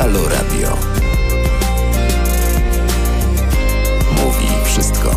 Halo 0.00 0.28
Radio. 0.28 0.76
Mówi 4.12 4.46
wszystko. 4.64 5.10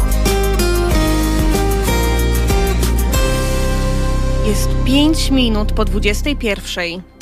Jest 4.46 4.70
5 4.86 5.32
minut 5.32 5.72
po 5.72 5.86
21. 5.86 7.13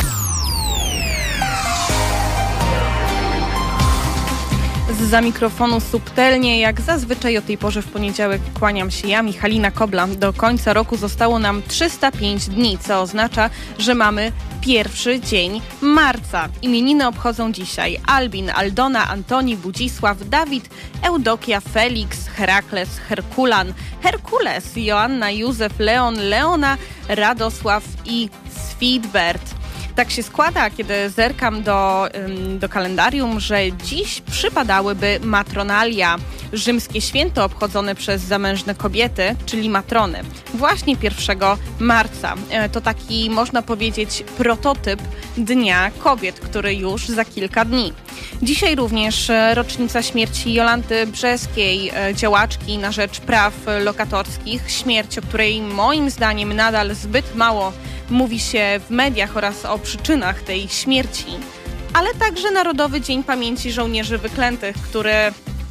za 5.12 5.22
mikrofonu 5.22 5.80
subtelnie, 5.80 6.60
jak 6.60 6.82
zazwyczaj 6.82 7.38
o 7.38 7.42
tej 7.42 7.58
porze 7.58 7.82
w 7.82 7.92
poniedziałek 7.92 8.42
kłaniam 8.60 8.92
się 8.92 9.08
ja, 9.08 9.24
Michalina 9.24 9.72
Kobla. 9.72 10.08
Do 10.08 10.34
końca 10.34 10.74
roku 10.74 10.98
zostało 10.98 11.40
nam 11.40 11.62
305 11.68 12.50
dni, 12.50 12.78
co 12.78 13.02
oznacza, 13.02 13.50
że 13.78 13.96
mamy 13.96 14.32
pierwszy 14.62 15.20
dzień 15.20 15.62
marca. 15.82 16.50
Imieniny 16.62 17.08
obchodzą 17.08 17.52
dzisiaj 17.52 18.00
Albin, 18.06 18.50
Aldona, 18.50 19.10
Antoni, 19.10 19.58
Budzisław, 19.58 20.30
Dawid, 20.30 20.70
Eudokia, 21.04 21.62
Felix, 21.62 22.28
Herakles, 22.28 22.98
Herkulan, 22.98 23.74
Herkules, 24.02 24.72
Joanna, 24.76 25.32
Józef, 25.32 25.80
Leon, 25.80 26.16
Leona, 26.16 26.78
Radosław 27.08 27.84
i 28.06 28.30
Sweetbert. 28.50 29.61
Tak 29.96 30.12
się 30.12 30.24
składa, 30.24 30.70
kiedy 30.70 31.10
zerkam 31.10 31.64
do, 31.64 32.08
do 32.60 32.70
kalendarium, 32.70 33.40
że 33.40 33.72
dziś 33.72 34.22
przypadałyby 34.32 35.20
matronalia, 35.24 36.18
rzymskie 36.54 37.02
święto 37.02 37.46
obchodzone 37.46 37.96
przez 37.96 38.22
zamężne 38.22 38.76
kobiety, 38.76 39.36
czyli 39.46 39.70
matrony. 39.70 40.22
Właśnie 40.54 40.96
1 41.02 41.40
marca. 41.80 42.36
E, 42.50 42.70
to 42.70 42.82
taki, 42.82 43.30
można 43.30 43.62
powiedzieć, 43.62 44.24
prototyp 44.38 45.02
Dnia 45.38 45.92
Kobiet, 46.00 46.40
który 46.40 46.76
już 46.76 47.08
za 47.08 47.26
kilka 47.26 47.66
dni. 47.66 47.94
Dzisiaj 48.42 48.76
również 48.76 49.30
e, 49.30 49.56
rocznica 49.56 50.02
śmierci 50.02 50.54
Jolanty 50.54 51.08
Brzeskiej, 51.08 51.92
e, 51.96 52.16
działaczki 52.16 52.78
na 52.78 52.92
rzecz 52.92 53.20
praw 53.20 53.54
lokatorskich. 53.84 54.72
Śmierć, 54.72 55.18
o 55.18 55.22
której 55.22 55.62
moim 55.62 56.10
zdaniem 56.10 56.54
nadal 56.54 56.96
zbyt 56.96 57.36
mało 57.36 57.74
mówi 58.12 58.40
się 58.40 58.80
w 58.88 58.90
mediach 58.90 59.38
oraz 59.38 59.66
o 59.66 59.80
przyczynach 59.80 60.42
tej 60.42 60.70
śmierci, 60.70 61.28
ale 61.94 62.14
także 62.14 62.52
Narodowy 62.52 63.02
Dzień 63.02 63.24
Pamięci 63.24 63.72
Żołnierzy 63.72 64.18
Wyklętych, 64.18 64.76
który, 64.76 65.14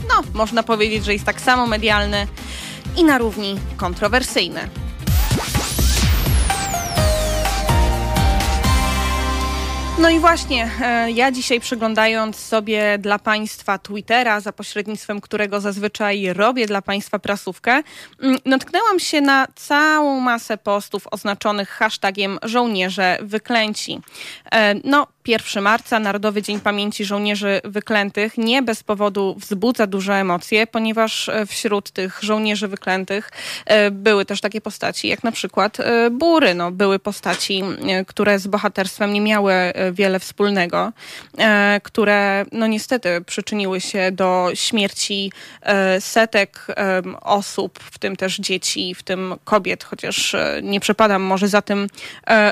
no, 0.09 0.23
można 0.35 0.63
powiedzieć, 0.63 1.05
że 1.05 1.13
jest 1.13 1.25
tak 1.25 1.41
samo 1.41 1.67
medialny 1.67 2.27
i 2.97 3.05
na 3.05 3.19
równi 3.19 3.57
kontrowersyjny. 3.77 4.61
No 10.01 10.11
i 10.11 10.19
właśnie, 10.19 10.71
e, 10.83 11.11
ja 11.11 11.33
dzisiaj 11.33 11.61
przeglądając 11.61 12.37
sobie 12.37 12.99
dla 12.99 13.19
Państwa 13.19 13.79
Twittera, 13.79 14.41
za 14.41 14.53
pośrednictwem 14.53 15.21
którego 15.21 15.61
zazwyczaj 15.61 16.33
robię 16.33 16.67
dla 16.67 16.83
Państwa 16.83 17.19
prasówkę, 17.19 17.83
mm, 18.23 18.39
natknęłam 18.45 19.01
się 19.01 19.21
na 19.21 19.47
całą 19.55 20.21
masę 20.21 20.57
postów 20.57 21.07
oznaczonych 21.11 21.69
hashtagiem 21.69 22.39
żołnierze 22.43 23.19
wyklęci. 23.23 24.01
E, 24.53 24.75
no, 24.85 25.07
1 25.27 25.63
marca, 25.63 25.99
Narodowy 25.99 26.43
Dzień 26.43 26.61
Pamięci 26.61 27.05
Żołnierzy 27.05 27.61
Wyklętych, 27.65 28.39
nie 28.39 28.63
bez 28.63 28.83
powodu 28.83 29.37
wzbudza 29.39 29.87
duże 29.87 30.15
emocje, 30.15 30.67
ponieważ 30.67 31.29
e, 31.29 31.47
wśród 31.47 31.91
tych 31.91 32.19
żołnierzy 32.23 32.69
wyklętych 32.69 33.31
e, 33.67 33.91
były 33.91 34.25
też 34.25 34.41
takie 34.41 34.61
postaci, 34.61 35.09
jak 35.09 35.25
na 35.25 35.33
przykład 35.33 35.81
e, 35.81 36.11
Bury. 36.11 36.55
No, 36.55 36.71
były 36.71 36.99
postaci, 36.99 37.63
które 38.07 38.39
z 38.39 38.47
bohaterstwem 38.47 39.13
nie 39.13 39.21
miały 39.21 39.55
wiele 39.93 40.19
wspólnego, 40.19 40.93
które 41.83 42.45
no 42.53 42.67
niestety 42.67 43.21
przyczyniły 43.27 43.81
się 43.81 44.13
do 44.13 44.51
śmierci 44.55 45.33
setek 46.01 46.67
osób, 47.21 47.79
w 47.79 47.99
tym 47.99 48.17
też 48.17 48.37
dzieci, 48.37 48.95
w 48.95 49.03
tym 49.03 49.35
kobiet, 49.45 49.85
chociaż 49.85 50.37
nie 50.63 50.81
przepadam 50.81 51.23
może 51.23 51.49
za 51.49 51.63
tym 51.63 51.87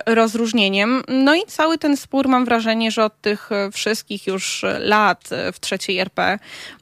rozróżnieniem. 0.07 1.03
No 1.09 1.34
i 1.34 1.43
cały 1.47 1.78
ten 1.78 1.97
spór 1.97 2.28
mam 2.28 2.45
wrażenie, 2.45 2.58
wrażenie, 2.59 2.91
że 2.91 3.05
od 3.05 3.21
tych 3.21 3.53
e, 3.53 3.71
wszystkich 3.71 4.27
już 4.27 4.65
lat 4.79 5.33
e, 5.33 5.53
w 5.53 5.61
trzeciej 5.61 5.99
RP 5.99 6.39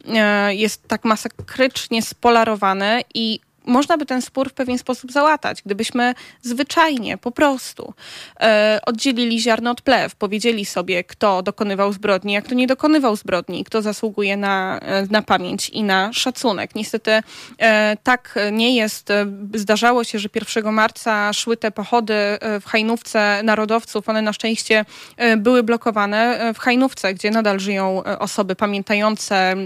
e, 0.09 0.55
jest 0.55 0.89
tak 0.89 1.05
masakrycznie 1.05 2.03
spolarowany 2.03 3.03
i 3.15 3.41
można 3.66 3.97
by 3.97 4.06
ten 4.06 4.22
spór 4.22 4.50
w 4.50 4.54
pewien 4.54 4.78
sposób 4.78 5.12
załatać, 5.12 5.62
gdybyśmy 5.66 6.15
zwyczajnie, 6.43 7.19
po 7.19 7.31
prostu 7.31 7.94
e, 8.41 8.81
oddzielili 8.87 9.41
ziarno 9.41 9.71
od 9.71 9.81
plew, 9.81 10.15
powiedzieli 10.15 10.65
sobie, 10.65 11.04
kto 11.04 11.43
dokonywał 11.43 11.93
zbrodni, 11.93 12.37
a 12.37 12.43
kto 12.43 12.54
nie 12.54 12.66
dokonywał 12.66 13.16
zbrodni, 13.16 13.65
kto 13.65 13.82
zasługuje 13.82 14.37
na, 14.37 14.78
e, 14.78 15.06
na 15.10 15.22
pamięć 15.22 15.69
i 15.69 15.82
na 15.82 16.12
szacunek. 16.12 16.75
Niestety 16.75 17.10
e, 17.59 17.97
tak 18.03 18.34
nie 18.53 18.77
jest. 18.77 19.09
Zdarzało 19.54 20.04
się, 20.04 20.19
że 20.19 20.28
1 20.56 20.72
marca 20.72 21.33
szły 21.33 21.56
te 21.56 21.71
pochody 21.71 22.15
e, 22.15 22.60
w 22.60 22.65
Hajnówce 22.66 23.41
narodowców. 23.44 24.09
One 24.09 24.22
na 24.22 24.33
szczęście 24.33 24.84
e, 25.16 25.37
były 25.37 25.62
blokowane 25.62 26.53
w 26.54 26.59
Hajnówce, 26.59 27.15
gdzie 27.15 27.31
nadal 27.31 27.60
żyją 27.60 28.03
osoby 28.19 28.56
pamiętające 28.56 29.56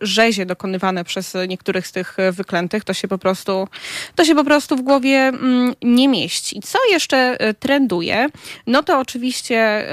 rzezie 0.00 0.46
dokonywane 0.46 1.04
przez 1.04 1.36
niektórych 1.48 1.86
z 1.86 1.92
tych 1.92 2.16
wyklętych. 2.32 2.84
To 2.84 2.94
się 2.94 3.08
po 3.08 3.18
prostu 3.18 3.41
prostu, 3.44 3.68
to 4.14 4.24
się 4.24 4.34
po 4.34 4.44
prostu 4.44 4.76
w 4.76 4.82
głowie 4.82 5.18
mm, 5.18 5.74
nie 5.82 6.08
mieści. 6.08 6.60
Co 6.64 6.78
jeszcze 6.90 7.16
e, 7.16 7.54
trenduje? 7.54 8.28
No 8.66 8.82
to 8.82 8.98
oczywiście 8.98 9.86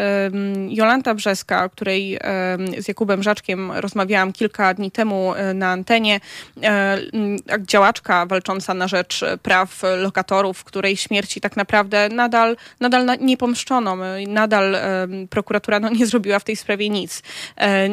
Jolanta 0.69 1.15
Brzeska, 1.15 1.63
o 1.63 1.69
której 1.69 2.19
z 2.77 2.88
Jakubem 2.88 3.23
Żaczkiem 3.23 3.71
rozmawiałam 3.71 4.33
kilka 4.33 4.73
dni 4.73 4.91
temu 4.91 5.33
e, 5.35 5.53
na 5.53 5.71
antenie, 5.71 6.19
e, 6.63 6.97
działaczka 7.59 8.25
walcząca 8.25 8.73
na 8.73 8.88
rzecz 8.88 9.25
praw 9.43 9.81
lokatorów, 9.97 10.63
której 10.63 10.97
śmierci 10.97 11.41
tak 11.41 11.57
naprawdę 11.57 12.09
nadal, 12.09 12.55
nadal 12.79 13.19
nie 13.19 13.38
pomszczono. 13.38 13.97
Nadal 14.27 14.77
prokuratura 15.29 15.79
no, 15.79 15.89
nie 15.89 16.05
zrobiła 16.05 16.39
w 16.39 16.43
tej 16.43 16.55
sprawie 16.55 16.89
nic. 16.89 17.23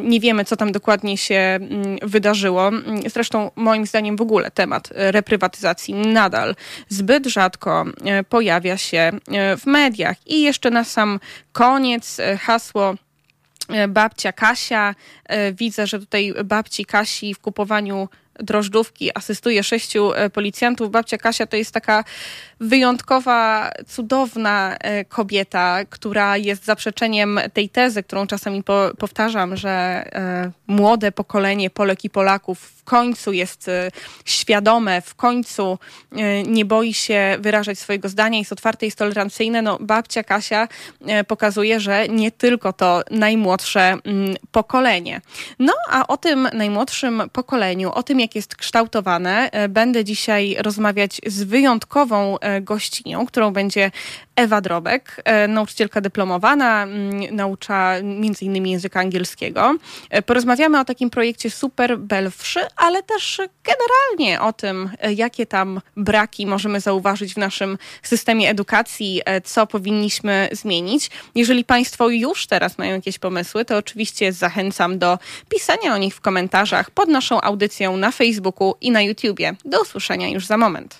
Nie 0.03 0.21
wiemy, 0.21 0.45
co 0.45 0.56
tam 0.56 0.72
dokładnie 0.72 1.19
się 1.19 1.59
wydarzyło. 2.03 2.71
Zresztą 3.06 3.50
moim 3.56 3.87
zdaniem 3.87 4.16
w 4.16 4.21
ogóle 4.21 4.50
temat 4.50 4.89
reprywatyzacji 4.95 5.46
reprywatyzacji 5.47 5.95
nadal 5.95 6.55
zbyt 6.89 7.27
rzadko 7.27 7.84
e, 8.05 8.25
pojawia 8.25 8.77
się 8.77 8.99
e, 8.99 9.57
w 9.57 9.67
mediach. 9.67 10.17
I 10.27 10.43
jeszcze 10.43 10.71
na 10.71 10.84
sam 10.84 11.21
koniec 11.53 12.21
e, 12.21 12.37
hasło 12.37 12.95
babcia 13.89 14.33
Kasia. 14.33 14.95
Widzę, 15.53 15.87
że 15.87 15.99
tutaj 15.99 16.34
babci 16.45 16.84
Kasi 16.84 17.34
w 17.34 17.39
kupowaniu 17.39 18.09
drożdżówki 18.41 19.11
asystuje 19.15 19.62
sześciu 19.62 20.12
policjantów. 20.33 20.91
Babcia 20.91 21.19
Kasia 21.19 21.47
to 21.47 21.57
jest 21.57 21.73
taka 21.73 22.05
wyjątkowa, 22.61 23.71
cudowna 23.87 24.77
kobieta, 25.09 25.78
która 25.91 26.37
jest 26.37 26.65
zaprzeczeniem 26.65 27.41
tej 27.53 27.69
tezy, 27.69 28.03
którą 28.03 28.27
czasami 28.27 28.63
po, 28.63 28.91
powtarzam, 28.99 29.57
że 29.57 30.05
młode 30.67 31.13
pokolenie 31.13 31.71
Polek 31.71 32.05
i 32.05 32.11
Polaków 32.11 32.76
końcu 32.87 33.33
jest 33.33 33.69
e, 33.69 33.91
świadome, 34.25 35.01
w 35.01 35.15
końcu 35.15 35.79
nie 36.47 36.65
boi 36.65 36.95
się 36.95 37.37
wyrażać 37.41 37.79
swojego 37.79 38.09
zdania, 38.09 38.39
jest 38.39 38.53
otwarte, 38.53 38.87
jest 38.87 38.99
tolerancyjne. 38.99 39.63
No, 39.63 39.79
babcia 39.81 40.25
Kasia 40.25 40.69
pokazuje, 41.29 41.81
że 41.81 42.09
nie 42.09 42.31
tylko 42.31 42.73
to 42.73 43.03
najmłodsze 43.11 43.81
mm, 43.81 44.37
pokolenie. 44.51 45.21
No, 45.59 45.73
a 45.91 46.07
o 46.07 46.17
tym 46.17 46.49
najmłodszym 46.53 47.23
pokoleniu, 47.33 47.93
o 47.93 48.03
tym, 48.03 48.21
jak 48.21 48.35
jest 48.35 48.57
kształtowane, 48.57 49.51
będę 49.69 50.05
dzisiaj 50.05 50.57
rozmawiać 50.59 51.21
z 51.27 51.43
wyjątkową 51.43 52.37
gościnią, 52.61 53.27
którą 53.27 53.53
będzie 53.53 53.91
Ewa 54.37 54.61
Drobek, 54.61 55.22
e, 55.25 55.49
nauczycielka 55.49 56.01
dyplomowana, 56.01 56.83
mm, 56.83 57.37
naucza 57.37 57.95
m.in. 57.95 58.66
języka 58.66 59.01
angielskiego. 59.01 59.77
E, 60.10 60.22
porozmawiamy 60.22 60.81
o 60.81 60.84
takim 60.84 61.10
projekcie 61.10 61.51
Super 61.51 61.99
Belwszy, 61.99 62.60
ale 62.77 63.03
też 63.03 63.41
generalnie 63.65 64.41
o 64.41 64.53
tym, 64.53 64.91
jakie 65.16 65.47
tam 65.47 65.81
braki 65.97 66.47
możemy 66.47 66.81
zauważyć 66.81 67.34
w 67.34 67.37
naszym 67.37 67.78
systemie 68.03 68.51
edukacji, 68.51 69.22
co 69.45 69.66
powinniśmy 69.66 70.49
zmienić. 70.53 71.10
Jeżeli 71.34 71.65
Państwo 71.65 72.09
już 72.09 72.47
teraz 72.47 72.78
mają 72.78 72.95
jakieś 72.95 73.19
pomysły, 73.19 73.65
to 73.65 73.77
oczywiście 73.77 74.33
zachęcam 74.33 74.99
do 74.99 75.19
pisania 75.49 75.95
o 75.95 75.99
nich 75.99 76.15
w 76.15 76.21
komentarzach 76.21 76.91
pod 76.91 77.09
naszą 77.09 77.41
audycją 77.41 77.97
na 77.97 78.10
Facebooku 78.10 78.75
i 78.81 78.91
na 78.91 79.03
YouTubie. 79.03 79.55
Do 79.65 79.83
usłyszenia 79.83 80.28
już 80.28 80.47
za 80.47 80.57
moment. 80.57 80.97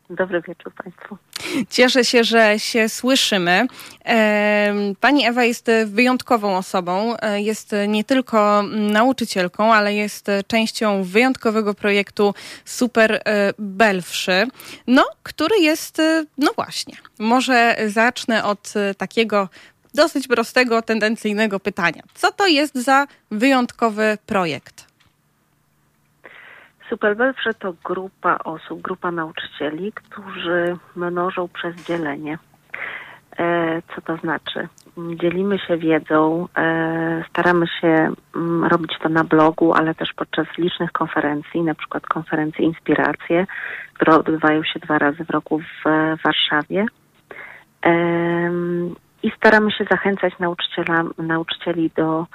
Dobry 0.09 0.41
wieczór 0.41 0.73
Państwu. 0.73 1.17
Cieszę 1.69 2.05
się, 2.05 2.23
że 2.23 2.59
się 2.59 2.89
słyszymy. 2.89 3.67
Pani 4.99 5.25
Ewa 5.25 5.43
jest 5.43 5.71
wyjątkową 5.85 6.57
osobą. 6.57 7.17
E, 7.17 7.41
jest 7.41 7.75
nie 7.87 8.03
tylko 8.03 8.63
nauczycielką, 8.73 9.73
ale 9.73 9.93
jest 9.93 10.27
częścią 10.47 11.03
wyjątkowego 11.03 11.73
projektu 11.73 12.33
Super 12.65 13.13
e, 13.13 13.53
Belwszy, 13.59 14.47
no, 14.87 15.05
który 15.23 15.59
jest, 15.59 15.99
e, 15.99 16.25
no 16.37 16.51
właśnie, 16.55 16.95
może 17.19 17.77
zacznę 17.87 18.43
od 18.43 18.73
takiego 18.97 19.49
dosyć 19.93 20.27
prostego, 20.27 20.81
tendencyjnego 20.81 21.59
pytania. 21.59 22.03
Co 22.15 22.31
to 22.31 22.47
jest 22.47 22.75
za 22.75 23.07
wyjątkowy 23.31 24.17
projekt? 24.25 24.86
Superwelfre 26.89 27.53
to 27.53 27.73
grupa 27.83 28.37
osób, 28.43 28.81
grupa 28.81 29.11
nauczycieli, 29.11 29.91
którzy 29.91 30.77
mnożą 30.95 31.47
przez 31.47 31.75
dzielenie. 31.75 32.37
E, 33.39 33.81
co 33.95 34.01
to 34.01 34.17
znaczy? 34.17 34.67
Dzielimy 35.15 35.59
się 35.59 35.77
wiedzą, 35.77 36.47
e, 36.57 37.23
staramy 37.29 37.67
się 37.81 38.11
mm, 38.35 38.63
robić 38.63 38.91
to 39.01 39.09
na 39.09 39.23
blogu, 39.23 39.73
ale 39.73 39.95
też 39.95 40.13
podczas 40.13 40.47
licznych 40.57 40.91
konferencji, 40.91 41.61
na 41.61 41.75
przykład 41.75 42.05
konferencji 42.05 42.65
Inspiracje, 42.65 43.45
które 43.93 44.15
odbywają 44.15 44.63
się 44.63 44.79
dwa 44.79 44.97
razy 44.97 45.25
w 45.25 45.29
roku 45.29 45.59
w 45.59 45.83
Warszawie. 46.23 46.85
I 49.23 49.31
staramy 49.37 49.71
się 49.71 49.85
zachęcać 49.91 50.33
nauczycieli 51.17 51.91
do 51.95 52.25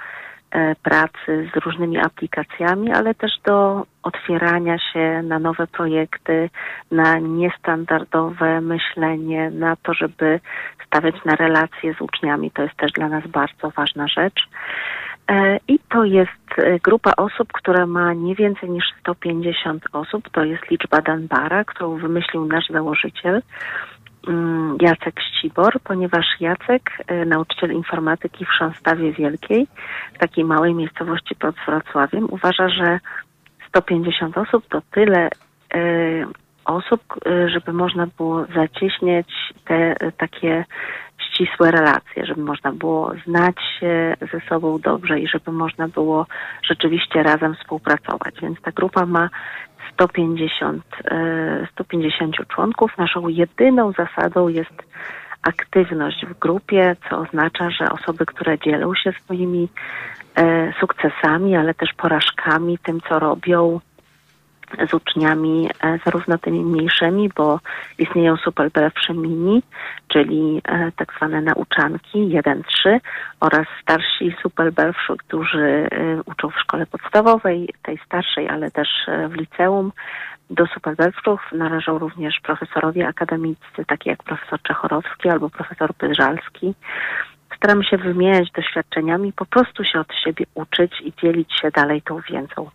pracy 0.83 1.49
z 1.53 1.57
różnymi 1.65 1.97
aplikacjami, 1.97 2.91
ale 2.91 3.15
też 3.15 3.31
do 3.45 3.85
otwierania 4.03 4.77
się 4.93 5.21
na 5.23 5.39
nowe 5.39 5.67
projekty, 5.67 6.49
na 6.91 7.19
niestandardowe 7.19 8.61
myślenie, 8.61 9.51
na 9.51 9.75
to, 9.75 9.93
żeby 9.93 10.39
stawiać 10.87 11.15
na 11.25 11.35
relacje 11.35 11.93
z 11.93 12.01
uczniami. 12.01 12.51
To 12.51 12.61
jest 12.61 12.75
też 12.75 12.91
dla 12.91 13.09
nas 13.09 13.27
bardzo 13.27 13.69
ważna 13.69 14.07
rzecz. 14.07 14.49
E, 15.27 15.59
I 15.67 15.79
to 15.89 16.03
jest 16.03 16.57
e, 16.57 16.79
grupa 16.79 17.13
osób, 17.17 17.51
która 17.51 17.85
ma 17.85 18.13
nie 18.13 18.35
więcej 18.35 18.69
niż 18.69 18.85
150 18.99 19.83
osób. 19.93 20.29
To 20.29 20.43
jest 20.43 20.71
liczba 20.71 21.01
Danbara, 21.01 21.63
którą 21.63 21.97
wymyślił 21.97 22.45
nasz 22.45 22.67
założyciel. 22.69 23.41
Mm, 24.27 24.77
Jacek 24.81 25.19
Ścibor, 25.21 25.79
ponieważ 25.83 26.25
Jacek, 26.39 26.91
e, 27.07 27.25
nauczyciel 27.25 27.71
informatyki 27.71 28.45
w 28.45 28.57
Sząstawie 28.59 29.11
Wielkiej, 29.11 29.67
w 30.13 30.17
takiej 30.17 30.45
małej 30.45 30.73
miejscowości 30.73 31.35
pod 31.35 31.55
Wrocławiem, 31.67 32.27
uważa, 32.29 32.69
że 32.69 32.99
150 33.67 34.37
osób 34.37 34.67
to 34.69 34.81
tyle 34.91 35.29
e, 35.73 35.79
osób, 36.65 37.01
e, 37.25 37.49
żeby 37.49 37.73
można 37.73 38.07
było 38.17 38.45
zacieśniać 38.55 39.27
te 39.65 39.95
takie 40.17 40.65
ścisłe 41.17 41.71
relacje, 41.71 42.25
żeby 42.25 42.41
można 42.41 42.71
było 42.71 43.11
znać 43.25 43.55
się 43.79 44.15
ze 44.31 44.39
sobą 44.49 44.79
dobrze 44.79 45.19
i 45.19 45.27
żeby 45.27 45.51
można 45.51 45.87
było 45.87 46.25
rzeczywiście 46.63 47.23
razem 47.23 47.55
współpracować. 47.55 48.35
Więc 48.41 48.61
ta 48.61 48.71
grupa 48.71 49.05
ma 49.05 49.29
150, 49.93 50.83
150 51.71 52.39
e, 52.39 52.45
członków. 52.45 52.97
Naszą 52.97 53.27
jedyną 53.27 53.91
zasadą 53.91 54.47
jest 54.47 54.83
aktywność 55.41 56.25
w 56.25 56.39
grupie, 56.39 56.95
co 57.09 57.17
oznacza, 57.19 57.69
że 57.69 57.85
osoby, 57.91 58.25
które 58.25 58.59
dzielą 58.59 58.95
się 58.95 59.11
swoimi 59.11 59.69
sukcesami, 60.79 61.55
ale 61.55 61.73
też 61.73 61.93
porażkami, 61.93 62.77
tym 62.77 63.01
co 63.01 63.19
robią, 63.19 63.79
z 64.89 64.93
uczniami, 64.93 65.69
e, 65.83 65.99
zarówno 66.05 66.37
tymi 66.37 66.63
mniejszymi, 66.63 67.29
bo 67.35 67.59
istnieją 67.97 68.37
superbelewsze 68.37 69.13
mini, 69.13 69.63
czyli 70.07 70.61
e, 70.67 70.91
tak 70.91 71.13
zwane 71.17 71.41
nauczanki 71.41 72.29
1-3 72.29 72.99
oraz 73.39 73.67
starsi 73.81 74.35
superbelwszy, 74.41 75.13
którzy 75.17 75.61
e, 75.61 75.87
uczą 76.25 76.49
w 76.49 76.59
szkole 76.59 76.85
podstawowej, 76.85 77.69
tej 77.83 77.97
starszej, 78.05 78.49
ale 78.49 78.71
też 78.71 78.89
w 79.29 79.33
liceum. 79.33 79.91
Do 80.49 80.67
superbelwszów 80.67 81.41
należą 81.51 81.99
również 81.99 82.39
profesorowie 82.43 83.07
akademiccy, 83.07 83.85
takie 83.87 84.09
jak 84.09 84.23
profesor 84.23 84.61
Czechorowski 84.61 85.29
albo 85.29 85.49
profesor 85.49 85.93
Pydżalski. 85.93 86.73
Staramy 87.57 87.83
się 87.83 87.97
wymieniać 87.97 88.51
doświadczeniami, 88.51 89.33
po 89.33 89.45
prostu 89.45 89.83
się 89.83 89.99
od 89.99 90.13
siebie 90.23 90.45
uczyć 90.55 91.01
i 91.01 91.13
dzielić 91.21 91.53
się 91.61 91.71
dalej 91.71 92.01
tą 92.01 92.19
wiedzą. 92.29 92.69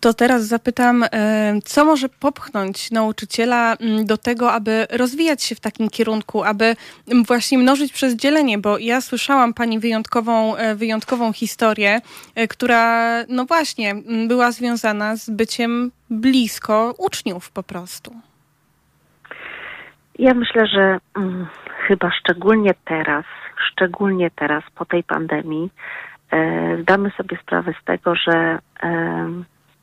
To 0.00 0.14
teraz 0.14 0.42
zapytam, 0.46 1.02
e, 1.02 1.08
co 1.64 1.84
może 1.84 2.08
popchnąć 2.08 2.90
nauczyciela 2.90 3.74
mm, 3.74 4.06
do 4.06 4.16
tego, 4.16 4.52
aby 4.52 4.86
rozwijać 4.90 5.42
się 5.42 5.54
w 5.54 5.60
takim 5.60 5.90
kierunku, 5.90 6.44
aby 6.44 6.76
mm, 7.08 7.24
właśnie 7.24 7.58
mnożyć 7.58 7.92
przez 7.92 8.16
dzielenie, 8.16 8.58
bo 8.58 8.78
ja 8.78 9.00
słyszałam 9.00 9.54
Pani 9.54 9.78
wyjątkową, 9.78 10.56
e, 10.56 10.74
wyjątkową 10.74 11.32
historię, 11.32 12.00
e, 12.34 12.48
która 12.48 13.14
no 13.28 13.44
właśnie 13.44 13.90
mm, 13.90 14.28
była 14.28 14.52
związana 14.52 15.16
z 15.16 15.30
byciem 15.30 15.90
blisko 16.10 16.94
uczniów 16.98 17.50
po 17.50 17.62
prostu. 17.62 18.14
Ja 20.18 20.34
myślę, 20.34 20.66
że 20.66 20.98
hmm, 21.14 21.46
chyba 21.86 22.10
szczególnie 22.10 22.74
teraz, 22.84 23.24
szczególnie 23.70 24.30
teraz 24.30 24.64
po 24.74 24.84
tej 24.84 25.04
pandemii, 25.04 25.70
zdamy 26.82 27.10
sobie 27.10 27.36
sprawę 27.42 27.72
z 27.82 27.84
tego, 27.84 28.14
że 28.14 28.58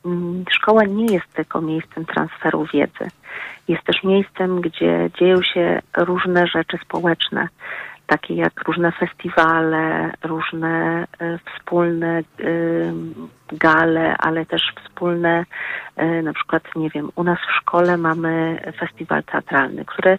mm, 0.04 0.44
szkoła 0.50 0.84
nie 0.84 1.06
jest 1.14 1.32
tylko 1.32 1.60
miejscem 1.60 2.04
transferu 2.04 2.66
wiedzy. 2.74 3.10
Jest 3.68 3.84
też 3.84 4.04
miejscem, 4.04 4.60
gdzie 4.60 5.10
dzieją 5.18 5.42
się 5.42 5.82
różne 5.96 6.46
rzeczy 6.46 6.78
społeczne, 6.84 7.48
takie 8.06 8.34
jak 8.34 8.68
różne 8.68 8.92
festiwale, 8.92 10.12
różne 10.22 11.06
e, 11.18 11.38
wspólne 11.38 12.22
gale, 13.52 14.16
ale 14.18 14.46
też 14.46 14.72
wspólne, 14.84 15.44
e, 15.96 16.22
na 16.22 16.32
przykład, 16.32 16.62
nie 16.76 16.90
wiem, 16.90 17.10
u 17.14 17.24
nas 17.24 17.38
w 17.38 17.56
szkole 17.60 17.96
mamy 17.96 18.62
festiwal 18.78 19.24
teatralny, 19.24 19.84
który 19.84 20.18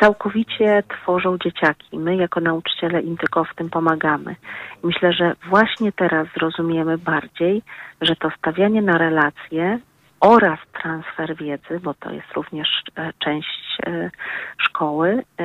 całkowicie 0.00 0.82
tworzą 0.88 1.38
dzieciaki. 1.38 1.98
My 1.98 2.16
jako 2.16 2.40
nauczyciele 2.40 3.00
im 3.00 3.16
tylko 3.16 3.44
w 3.44 3.54
tym 3.54 3.70
pomagamy. 3.70 4.36
Myślę, 4.82 5.12
że 5.12 5.34
właśnie 5.48 5.92
teraz 5.92 6.28
zrozumiemy 6.36 6.98
bardziej, 6.98 7.62
że 8.00 8.16
to 8.16 8.30
stawianie 8.38 8.82
na 8.82 8.98
relacje 8.98 9.78
oraz 10.20 10.58
transfer 10.82 11.36
wiedzy, 11.36 11.80
bo 11.82 11.94
to 11.94 12.10
jest 12.10 12.32
również 12.34 12.68
e, 12.96 13.12
część 13.18 13.78
e, 13.86 14.10
szkoły, 14.58 15.22
e, 15.40 15.44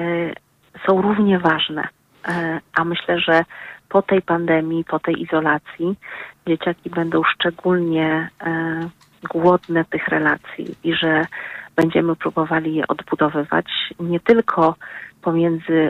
są 0.88 1.02
równie 1.02 1.40
ważne. 1.40 1.88
A 2.76 2.84
myślę, 2.84 3.20
że 3.20 3.44
po 3.90 4.02
tej 4.02 4.22
pandemii, 4.22 4.84
po 4.84 5.00
tej 5.00 5.22
izolacji, 5.22 5.96
dzieciaki 6.48 6.90
będą 6.90 7.22
szczególnie 7.24 8.30
głodne 9.30 9.86
tych 9.86 10.08
relacji 10.08 10.76
i 10.84 10.94
że 10.94 11.26
będziemy 11.76 12.16
próbowali 12.16 12.76
je 12.76 12.88
odbudowywać 12.88 13.66
nie 14.00 14.20
tylko 14.20 14.76
pomiędzy 15.22 15.90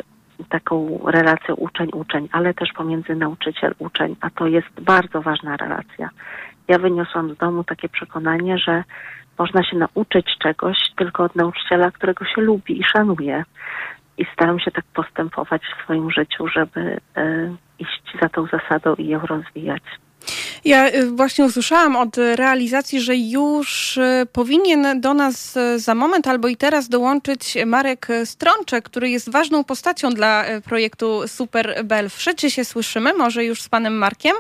taką 0.50 1.00
relacją 1.08 1.56
uczeń-uczeń, 1.56 2.30
ale 2.32 2.54
też 2.54 2.70
pomiędzy 2.74 3.16
nauczyciel-uczeń, 3.16 4.16
a 4.22 4.30
to 4.30 4.48
jest 4.48 4.82
bardzo 4.82 5.22
ważna 5.22 5.58
relacja. 5.58 6.10
Ja 6.68 6.80
wyniosłam 6.80 7.34
z 7.36 7.38
domu 7.38 7.64
takie 7.64 7.90
przekonanie, 7.90 8.58
że 8.58 8.84
można 9.38 9.64
się 9.64 9.78
nauczyć 9.78 10.26
czegoś 10.40 10.78
tylko 10.98 11.24
od 11.24 11.36
nauczyciela, 11.36 11.92
którego 11.92 12.26
się 12.26 12.42
lubi 12.42 12.80
i 12.80 12.84
szanuje. 12.84 13.44
I 14.18 14.26
staram 14.34 14.60
się 14.60 14.72
tak 14.72 14.86
postępować 14.86 15.62
w 15.62 15.84
swoim 15.84 16.12
życiu, 16.12 16.48
żeby 16.48 16.80
y, 17.18 17.56
iść 17.80 18.18
za 18.22 18.30
tą 18.30 18.46
zasadą 18.46 18.96
i 18.96 19.08
ją 19.08 19.20
rozwijać. 19.20 19.84
Ja 20.66 20.88
y, 20.88 21.12
właśnie 21.16 21.46
usłyszałam 21.46 21.96
od 21.96 22.18
realizacji, 22.18 23.00
że 23.02 23.16
już 23.16 23.98
y, 23.98 24.02
powinien 24.34 25.02
do 25.02 25.14
nas 25.14 25.58
y, 25.58 25.80
za 25.80 25.96
moment 25.96 26.28
albo 26.28 26.48
i 26.48 26.56
teraz 26.56 26.90
dołączyć 26.90 27.58
Marek 27.66 28.08
Strączek, 28.24 28.86
który 28.86 29.10
jest 29.10 29.32
ważną 29.32 29.64
postacią 29.64 30.10
dla 30.10 30.46
projektu 30.66 31.28
Super 31.28 31.76
Belfrzy. 31.84 32.36
Czy 32.36 32.50
się 32.50 32.66
słyszymy 32.66 33.14
może 33.14 33.46
już 33.46 33.62
z 33.62 33.70
panem 33.70 33.98
Markiem? 33.98 34.36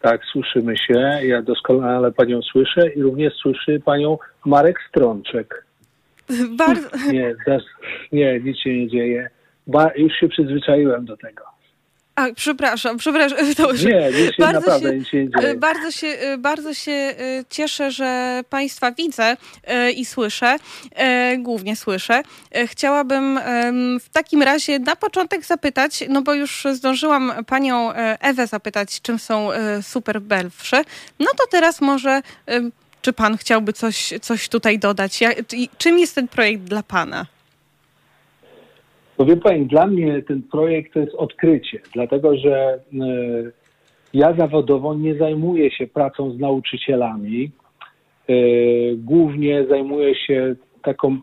Tak, 0.00 0.24
słyszymy 0.32 0.76
się. 0.76 1.18
Ja 1.22 1.42
doskonale 1.42 2.12
panią 2.12 2.42
słyszę 2.42 2.88
i 2.88 3.02
również 3.02 3.34
słyszy 3.34 3.80
panią 3.84 4.18
Marek 4.44 4.78
Strączek. 4.88 5.64
Bardzo... 6.58 6.88
Nie, 7.12 7.34
nie, 8.12 8.40
nic 8.40 8.58
się 8.58 8.78
nie 8.78 8.88
dzieje. 8.88 9.30
Ba, 9.66 9.90
już 9.96 10.12
się 10.12 10.28
przyzwyczaiłem 10.28 11.04
do 11.04 11.16
tego. 11.16 11.55
A, 12.16 12.26
przepraszam, 12.34 12.96
przepraszam. 12.96 13.38
To, 13.56 13.72
nie, 13.72 13.78
nic 13.78 13.86
się 13.86 14.32
bardzo 14.38 14.60
naprawdę 14.60 14.90
się, 14.90 14.96
nic 14.96 15.08
się 15.08 15.24
nie 15.24 15.30
dzieje. 15.40 15.54
Bardzo 15.54 15.90
się, 15.90 16.16
bardzo 16.38 16.74
się 16.74 17.14
cieszę, 17.50 17.90
że 17.90 18.40
Państwa 18.50 18.92
widzę 18.92 19.36
i 19.96 20.04
słyszę, 20.04 20.56
głównie 21.38 21.76
słyszę. 21.76 22.22
Chciałabym 22.66 23.40
w 24.00 24.08
takim 24.12 24.42
razie 24.42 24.78
na 24.78 24.96
początek 24.96 25.44
zapytać, 25.44 26.04
no 26.08 26.22
bo 26.22 26.34
już 26.34 26.66
zdążyłam 26.72 27.32
Panią 27.46 27.92
Ewę 28.20 28.46
zapytać, 28.46 29.00
czym 29.00 29.18
są 29.18 29.48
super 29.82 30.20
belwsze. 30.20 30.84
No 31.20 31.26
to 31.36 31.44
teraz 31.50 31.80
może 31.80 32.22
czy 33.02 33.12
pan 33.12 33.36
chciałby 33.36 33.72
coś, 33.72 34.12
coś 34.22 34.48
tutaj 34.48 34.78
dodać? 34.78 35.20
Czym 35.78 35.98
jest 35.98 36.14
ten 36.14 36.28
projekt 36.28 36.62
dla 36.62 36.82
pana? 36.82 37.26
No 39.18 39.36
pani, 39.36 39.66
dla 39.66 39.86
mnie 39.86 40.22
ten 40.22 40.42
projekt 40.42 40.94
to 40.94 41.00
jest 41.00 41.14
odkrycie, 41.14 41.80
dlatego 41.94 42.36
że 42.36 42.78
y, 42.92 43.52
ja 44.14 44.34
zawodowo 44.34 44.94
nie 44.94 45.14
zajmuję 45.14 45.70
się 45.70 45.86
pracą 45.86 46.30
z 46.30 46.38
nauczycielami. 46.38 47.50
Y, 48.30 48.94
głównie 48.98 49.66
zajmuję 49.70 50.14
się 50.14 50.54
taką 50.82 51.18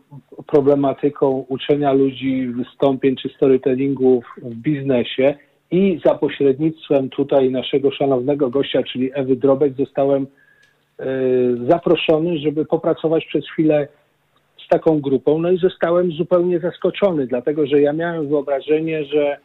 problematyką 0.46 1.44
uczenia 1.48 1.92
ludzi 1.92 2.46
wystąpień 2.46 3.16
czy 3.16 3.28
storytellingów 3.28 4.24
w 4.42 4.54
biznesie 4.54 5.34
i 5.70 6.00
za 6.04 6.14
pośrednictwem 6.14 7.10
tutaj 7.10 7.50
naszego 7.50 7.90
szanownego 7.90 8.50
gościa, 8.50 8.82
czyli 8.82 9.10
Ewy 9.14 9.36
Drobek, 9.36 9.74
zostałem 9.76 10.26
Y, 11.00 11.66
zaproszony, 11.70 12.38
żeby 12.38 12.64
popracować 12.64 13.26
przez 13.26 13.50
chwilę 13.50 13.88
z 14.64 14.68
taką 14.68 15.00
grupą. 15.00 15.38
No 15.38 15.50
i 15.50 15.58
zostałem 15.58 16.12
zupełnie 16.12 16.60
zaskoczony, 16.60 17.26
dlatego 17.26 17.66
że 17.66 17.80
ja 17.80 17.92
miałem 17.92 18.28
wyobrażenie, 18.28 19.04
że 19.04 19.36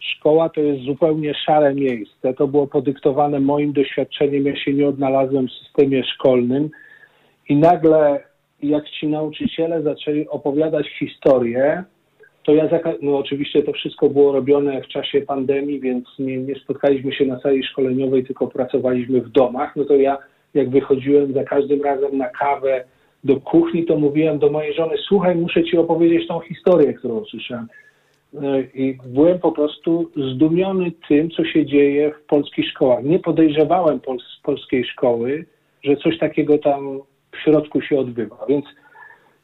szkoła 0.00 0.48
to 0.48 0.60
jest 0.60 0.84
zupełnie 0.84 1.34
szare 1.34 1.74
miejsce. 1.74 2.34
To 2.34 2.48
było 2.48 2.66
podyktowane 2.66 3.40
moim 3.40 3.72
doświadczeniem. 3.72 4.46
Ja 4.46 4.56
się 4.56 4.72
nie 4.72 4.88
odnalazłem 4.88 5.48
w 5.48 5.52
systemie 5.52 6.04
szkolnym 6.04 6.70
i 7.48 7.56
nagle, 7.56 8.20
jak 8.62 8.90
ci 8.90 9.08
nauczyciele 9.08 9.82
zaczęli 9.82 10.28
opowiadać 10.28 10.86
historię, 10.98 11.84
to 12.44 12.54
ja, 12.54 12.68
no 13.02 13.18
oczywiście 13.18 13.62
to 13.62 13.72
wszystko 13.72 14.08
było 14.08 14.32
robione 14.32 14.82
w 14.82 14.88
czasie 14.88 15.20
pandemii, 15.20 15.80
więc 15.80 16.08
nie, 16.18 16.36
nie 16.36 16.54
spotkaliśmy 16.54 17.12
się 17.12 17.26
na 17.26 17.40
sali 17.40 17.64
szkoleniowej, 17.64 18.24
tylko 18.24 18.46
pracowaliśmy 18.46 19.20
w 19.20 19.28
domach. 19.28 19.76
No 19.76 19.84
to 19.84 19.96
ja 19.96 20.18
jak 20.54 20.70
wychodziłem 20.70 21.32
za 21.32 21.44
każdym 21.44 21.82
razem 21.82 22.18
na 22.18 22.28
kawę 22.28 22.84
do 23.24 23.40
kuchni, 23.40 23.84
to 23.84 23.98
mówiłem 23.98 24.38
do 24.38 24.50
mojej 24.50 24.74
żony, 24.74 24.94
słuchaj, 25.08 25.36
muszę 25.36 25.64
ci 25.64 25.76
opowiedzieć 25.76 26.28
tą 26.28 26.40
historię, 26.40 26.94
którą 26.94 27.14
usłyszałem. 27.14 27.68
E, 28.34 28.60
I 28.74 28.98
byłem 29.06 29.38
po 29.38 29.52
prostu 29.52 30.10
zdumiony 30.16 30.92
tym, 31.08 31.30
co 31.30 31.44
się 31.44 31.66
dzieje 31.66 32.12
w 32.12 32.26
polskich 32.26 32.68
szkołach. 32.68 33.04
Nie 33.04 33.18
podejrzewałem 33.18 34.00
pol 34.00 34.18
polskiej 34.42 34.84
szkoły, 34.84 35.46
że 35.82 35.96
coś 35.96 36.18
takiego 36.18 36.58
tam 36.58 37.00
w 37.32 37.38
środku 37.38 37.80
się 37.80 37.98
odbywa. 37.98 38.46
Więc 38.48 38.64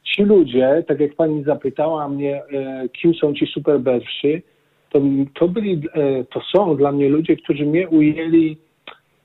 ci 0.03 0.23
ludzie, 0.23 0.83
tak 0.87 0.99
jak 0.99 1.15
pani 1.15 1.43
zapytała 1.43 2.09
mnie, 2.09 2.43
e, 2.43 2.89
kim 2.89 3.13
są 3.13 3.33
ci 3.33 3.47
superbelwszy, 3.47 4.41
to, 4.89 5.01
to 5.33 5.47
byli, 5.47 5.81
e, 5.93 6.23
to 6.23 6.41
są 6.41 6.75
dla 6.75 6.91
mnie 6.91 7.09
ludzie, 7.09 7.35
którzy 7.35 7.65
mnie 7.65 7.89
ujęli 7.89 8.57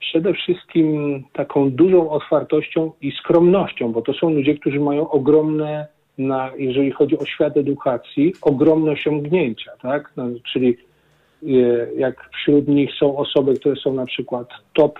przede 0.00 0.34
wszystkim 0.34 1.22
taką 1.32 1.70
dużą 1.70 2.10
otwartością 2.10 2.92
i 3.00 3.12
skromnością, 3.12 3.92
bo 3.92 4.02
to 4.02 4.12
są 4.12 4.30
ludzie, 4.30 4.54
którzy 4.54 4.80
mają 4.80 5.10
ogromne, 5.10 5.86
na, 6.18 6.50
jeżeli 6.58 6.90
chodzi 6.90 7.18
o 7.18 7.26
świat 7.26 7.56
edukacji, 7.56 8.34
ogromne 8.42 8.90
osiągnięcia, 8.92 9.72
tak? 9.82 10.12
No, 10.16 10.24
czyli 10.52 10.76
e, 11.42 11.48
jak 11.96 12.30
wśród 12.32 12.68
nich 12.68 12.90
są 12.98 13.16
osoby, 13.16 13.54
które 13.54 13.76
są 13.76 13.94
na 13.94 14.06
przykład 14.06 14.48
top 14.72 14.98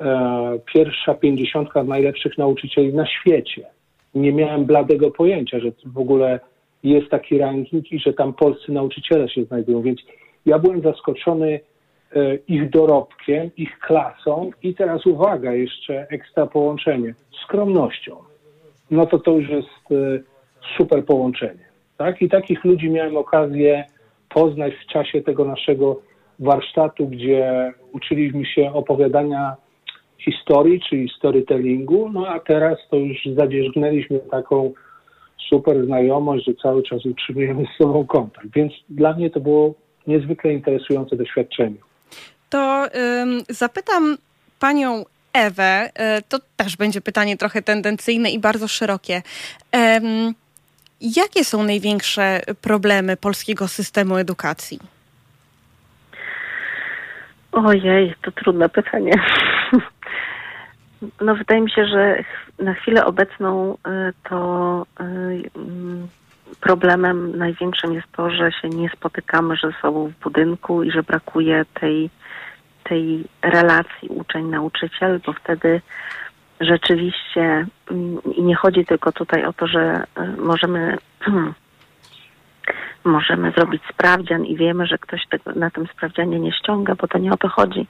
e, 0.00 0.58
pierwsza 0.74 1.14
pięćdziesiątka 1.14 1.84
najlepszych 1.84 2.38
nauczycieli 2.38 2.94
na 2.94 3.06
świecie. 3.06 3.66
Nie 4.14 4.32
miałem 4.32 4.64
bladego 4.64 5.10
pojęcia, 5.10 5.60
że 5.60 5.72
w 5.86 5.98
ogóle 5.98 6.40
jest 6.82 7.08
taki 7.08 7.38
ranking 7.38 7.92
i 7.92 7.98
że 7.98 8.12
tam 8.12 8.32
polscy 8.32 8.72
nauczyciele 8.72 9.28
się 9.28 9.44
znajdują, 9.44 9.82
więc 9.82 10.00
ja 10.46 10.58
byłem 10.58 10.82
zaskoczony 10.82 11.60
ich 12.48 12.70
dorobkiem, 12.70 13.50
ich 13.56 13.78
klasą 13.78 14.50
i 14.62 14.74
teraz 14.74 15.06
uwaga, 15.06 15.52
jeszcze 15.52 16.06
ekstra 16.10 16.46
połączenie, 16.46 17.14
skromnością. 17.44 18.16
No 18.90 19.06
to 19.06 19.18
to 19.18 19.30
już 19.30 19.48
jest 19.48 19.68
e, 19.90 20.20
super 20.76 21.04
połączenie. 21.04 21.64
Tak? 21.96 22.22
I 22.22 22.28
takich 22.28 22.64
ludzi 22.64 22.90
miałem 22.90 23.16
okazję 23.16 23.84
poznać 24.28 24.72
w 24.74 24.92
czasie 24.92 25.22
tego 25.22 25.44
naszego 25.44 26.00
warsztatu, 26.38 27.08
gdzie 27.08 27.72
uczyliśmy 27.92 28.46
się 28.46 28.72
opowiadania 28.72 29.56
historii, 30.18 30.80
czyli 30.80 31.08
storytellingu, 31.18 32.10
no 32.12 32.28
a 32.28 32.40
teraz 32.40 32.78
to 32.90 32.96
już 32.96 33.18
zadzierzgnęliśmy 33.36 34.18
taką 34.18 34.72
super 35.48 35.84
znajomość, 35.84 36.44
że 36.46 36.54
cały 36.54 36.82
czas 36.82 37.06
utrzymujemy 37.06 37.64
z 37.74 37.82
sobą 37.82 38.06
kontakt. 38.06 38.46
Więc 38.54 38.72
dla 38.88 39.12
mnie 39.12 39.30
to 39.30 39.40
było 39.40 39.74
niezwykle 40.06 40.52
interesujące 40.52 41.16
doświadczenie 41.16 41.76
to 42.52 42.86
zapytam 43.48 44.16
panią 44.58 45.04
Ewę, 45.32 45.90
e, 45.94 46.22
to 46.22 46.38
też 46.56 46.76
będzie 46.76 47.00
pytanie 47.00 47.36
trochę 47.36 47.62
tendencyjne 47.62 48.30
i 48.30 48.38
bardzo 48.38 48.68
szerokie. 48.68 49.22
Jakie 51.00 51.44
są 51.44 51.62
największe 51.62 52.40
problemy 52.60 53.16
polskiego 53.16 53.68
systemu 53.68 54.16
edukacji? 54.16 54.78
Ojej, 57.52 58.14
to 58.22 58.32
trudne 58.32 58.68
pytanie. 58.68 59.12
No, 61.20 61.34
wydaje 61.34 61.60
mi 61.60 61.70
się, 61.70 61.86
że 61.86 62.24
na 62.58 62.74
chwilę 62.74 63.04
obecną 63.04 63.76
e, 63.86 64.12
to 64.28 64.86
e, 65.00 65.04
mm, 65.56 66.08
problemem 66.60 67.38
największym 67.38 67.92
jest 67.92 68.12
to, 68.12 68.30
że 68.30 68.52
się 68.52 68.68
nie 68.68 68.88
spotykamy 68.88 69.56
ze 69.62 69.72
sobą 69.80 70.08
w 70.08 70.22
budynku 70.22 70.82
i 70.82 70.90
że 70.90 71.02
brakuje 71.02 71.64
tej 71.80 72.10
tej 72.84 73.24
relacji 73.42 74.08
uczeń-nauczyciel, 74.08 75.20
bo 75.26 75.32
wtedy 75.32 75.80
rzeczywiście 76.60 77.66
mm, 77.90 78.22
i 78.36 78.42
nie 78.42 78.56
chodzi 78.56 78.84
tylko 78.84 79.12
tutaj 79.12 79.44
o 79.44 79.52
to, 79.52 79.66
że 79.66 80.04
y, 80.18 80.40
możemy 80.40 80.98
możemy 83.04 83.50
zrobić 83.50 83.82
sprawdzian 83.92 84.44
i 84.44 84.56
wiemy, 84.56 84.86
że 84.86 84.98
ktoś 84.98 85.26
tego, 85.26 85.52
na 85.52 85.70
tym 85.70 85.86
sprawdzianie 85.86 86.40
nie 86.40 86.52
ściąga, 86.52 86.94
bo 86.94 87.08
to 87.08 87.18
nie 87.18 87.32
o 87.32 87.36
to 87.36 87.48
chodzi. 87.48 87.86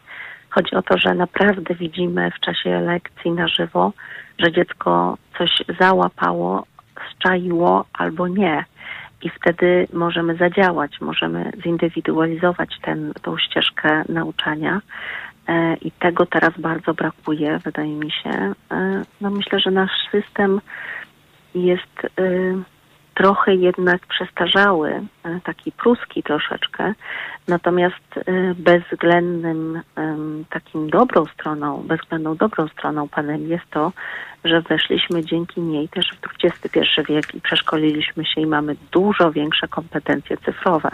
Chodzi 0.51 0.77
o 0.77 0.83
to, 0.83 0.99
że 0.99 1.15
naprawdę 1.15 1.75
widzimy 1.75 2.31
w 2.31 2.41
czasie 2.41 2.81
lekcji 2.81 3.31
na 3.31 3.49
żywo, 3.49 3.93
że 4.39 4.53
dziecko 4.53 5.19
coś 5.39 5.51
załapało, 5.81 6.67
zczaiło 7.13 7.85
albo 7.93 8.29
nie 8.29 8.65
i 9.23 9.31
wtedy 9.31 9.89
możemy 9.93 10.37
zadziałać, 10.37 11.01
możemy 11.01 11.53
zindywidualizować 11.65 12.79
ten, 12.83 13.13
tą 13.23 13.39
ścieżkę 13.39 14.05
nauczania. 14.09 14.81
E, 15.49 15.77
I 15.77 15.91
tego 15.91 16.27
teraz 16.27 16.51
bardzo 16.59 16.95
brakuje, 16.95 17.59
wydaje 17.59 17.95
mi 17.95 18.11
się. 18.11 18.31
E, 18.71 19.03
no 19.21 19.31
myślę, 19.31 19.61
że 19.61 19.71
nasz 19.71 20.09
system 20.11 20.61
jest 21.55 22.05
e, 22.05 22.23
trochę 23.15 23.55
jednak 23.55 24.07
przestarzały, 24.07 25.03
taki 25.45 25.73
pruski 25.73 26.23
troszeczkę, 26.23 26.95
natomiast 27.49 28.21
bezwzględnym 28.57 29.81
takim 30.51 30.91
dobrą 30.91 31.27
stroną, 31.27 31.83
bezwzględną 31.83 32.37
dobrą 32.37 32.69
stroną 32.69 33.09
pandemii 33.09 33.49
jest 33.49 33.71
to, 33.71 33.93
że 34.45 34.61
weszliśmy 34.61 35.25
dzięki 35.25 35.61
niej 35.61 35.89
też 35.89 36.07
w 36.11 36.45
XXI 36.45 36.79
wiek 37.09 37.35
i 37.35 37.41
przeszkoliliśmy 37.41 38.25
się 38.25 38.41
i 38.41 38.47
mamy 38.47 38.77
dużo 38.93 39.33
większe 39.33 39.69
kompetencje 39.69 40.37
cyfrowe. 40.37 40.91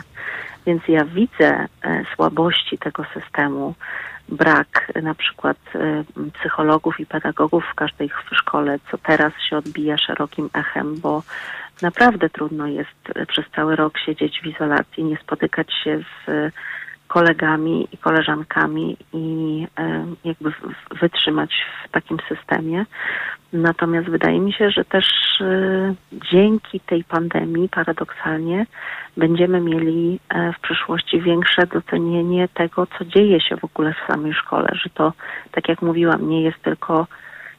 Więc 0.67 0.83
ja 0.89 1.05
widzę 1.05 1.67
e, 1.83 2.05
słabości 2.15 2.79
tego 2.79 3.05
systemu, 3.15 3.75
brak 4.29 4.93
na 5.03 5.15
przykład 5.15 5.57
e, 5.75 6.05
psychologów 6.33 7.01
i 7.01 7.07
pedagogów 7.07 7.65
w 7.73 7.75
każdej 7.75 8.11
szkole, 8.33 8.79
co 8.91 8.99
teraz 8.99 9.33
się 9.51 9.57
odbija 9.57 9.99
szerokim 9.99 10.51
echem, 10.53 11.01
bo 11.01 11.23
naprawdę 11.83 12.31
trudno 12.31 12.67
jest 12.67 13.11
e, 13.15 13.27
przez 13.27 13.45
cały 13.57 13.77
rok 13.77 13.99
siedzieć 13.99 14.41
w 14.43 14.47
izolacji, 14.47 15.05
nie 15.05 15.17
spotykać 15.17 15.73
się 15.85 16.01
z 16.27 16.53
kolegami 17.09 17.89
i 17.93 17.99
koleżankami 17.99 18.97
i 19.13 19.67
jakby 20.25 20.53
wytrzymać 21.01 21.51
w 21.85 21.91
takim 21.91 22.19
systemie. 22.29 22.85
Natomiast 23.53 24.09
wydaje 24.09 24.41
mi 24.41 24.53
się, 24.53 24.71
że 24.71 24.85
też 24.85 25.07
e, 25.41 25.95
dzięki 26.33 26.81
tej 26.81 27.05
pandemii 27.05 27.69
paradoksalnie 27.69 28.67
będziemy 29.17 29.61
mieli 29.61 30.21
e, 30.29 30.53
w 30.53 30.61
przyszłości 30.61 31.21
większe 31.21 31.67
docenienie 31.67 32.49
tego, 32.49 32.87
co 32.87 33.05
dzieje 33.05 33.41
się 33.41 33.57
w 33.57 33.65
ogóle 33.65 33.95
w 33.95 34.13
samej 34.13 34.35
szkole, 34.35 34.69
że 34.73 34.91
to, 34.91 35.13
tak 35.53 35.69
jak 35.69 35.83
mówiłam, 35.83 36.29
nie 36.29 36.43
jest 36.43 36.63
tylko 36.63 37.07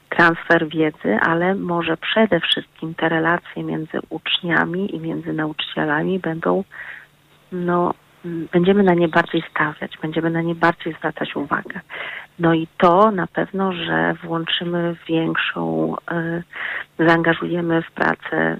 transfer 0.09 0.67
wiedzy, 0.67 1.17
ale 1.21 1.55
może 1.55 1.97
przede 1.97 2.39
wszystkim 2.39 2.95
te 2.95 3.09
relacje 3.09 3.63
między 3.63 3.99
uczniami 4.09 4.95
i 4.95 4.99
między 4.99 5.33
nauczycielami 5.33 6.19
będą 6.19 6.63
no, 7.51 7.93
będziemy 8.51 8.83
na 8.83 8.93
nie 8.93 9.07
bardziej 9.07 9.43
stawiać, 9.51 9.97
będziemy 10.01 10.29
na 10.29 10.41
nie 10.41 10.55
bardziej 10.55 10.93
zwracać 10.93 11.35
uwagę. 11.35 11.79
No 12.39 12.53
i 12.53 12.67
to 12.77 13.11
na 13.11 13.27
pewno, 13.27 13.73
że 13.73 14.13
włączymy 14.23 14.95
większą, 15.07 15.95
y, 16.11 16.43
zaangażujemy 17.05 17.81
w 17.81 17.91
pracę 17.91 18.57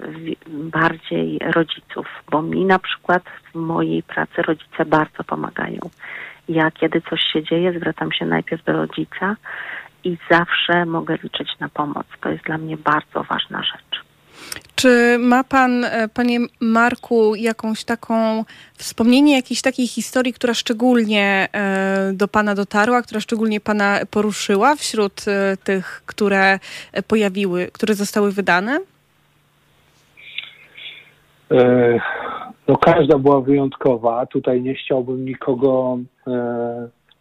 bardziej 0.47 1.39
rodziców, 1.39 2.07
bo 2.31 2.41
mi 2.41 2.65
na 2.65 2.79
przykład 2.79 3.23
w 3.51 3.55
mojej 3.55 4.03
pracy 4.03 4.41
rodzice 4.41 4.85
bardzo 4.85 5.23
pomagają. 5.23 5.79
Ja 6.49 6.71
kiedy 6.71 7.01
coś 7.01 7.21
się 7.33 7.43
dzieje, 7.43 7.73
zwracam 7.79 8.11
się 8.11 8.25
najpierw 8.25 8.63
do 8.63 8.73
rodzica 8.73 9.35
i 10.03 10.17
zawsze 10.31 10.85
mogę 10.85 11.17
liczyć 11.23 11.49
na 11.59 11.69
pomoc. 11.69 12.05
To 12.21 12.29
jest 12.29 12.43
dla 12.43 12.57
mnie 12.57 12.77
bardzo 12.77 13.23
ważna 13.23 13.63
rzecz. 13.63 14.09
Czy 14.75 15.17
ma 15.19 15.43
pan, 15.43 15.85
e, 15.85 16.07
panie 16.13 16.39
Marku, 16.59 17.35
jakąś 17.35 17.83
taką 17.83 18.43
wspomnienie 18.73 19.35
jakiejś 19.35 19.61
takiej 19.61 19.87
historii, 19.87 20.33
która 20.33 20.53
szczególnie 20.53 21.47
e, 21.53 22.11
do 22.13 22.27
pana 22.27 22.55
dotarła, 22.55 23.01
która 23.01 23.21
szczególnie 23.21 23.59
pana 23.61 23.99
poruszyła 24.11 24.75
wśród 24.75 25.25
e, 25.27 25.57
tych, 25.57 26.03
które 26.05 26.59
pojawiły, 27.07 27.67
które 27.73 27.93
zostały 27.93 28.31
wydane? 28.31 28.79
No 32.67 32.77
każda 32.77 33.17
była 33.17 33.41
wyjątkowa. 33.41 34.25
Tutaj 34.25 34.61
nie 34.61 34.75
chciałbym 34.75 35.25
nikogo 35.25 35.97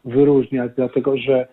wyróżniać, 0.04 0.72
dlatego 0.76 1.16
że 1.16 1.48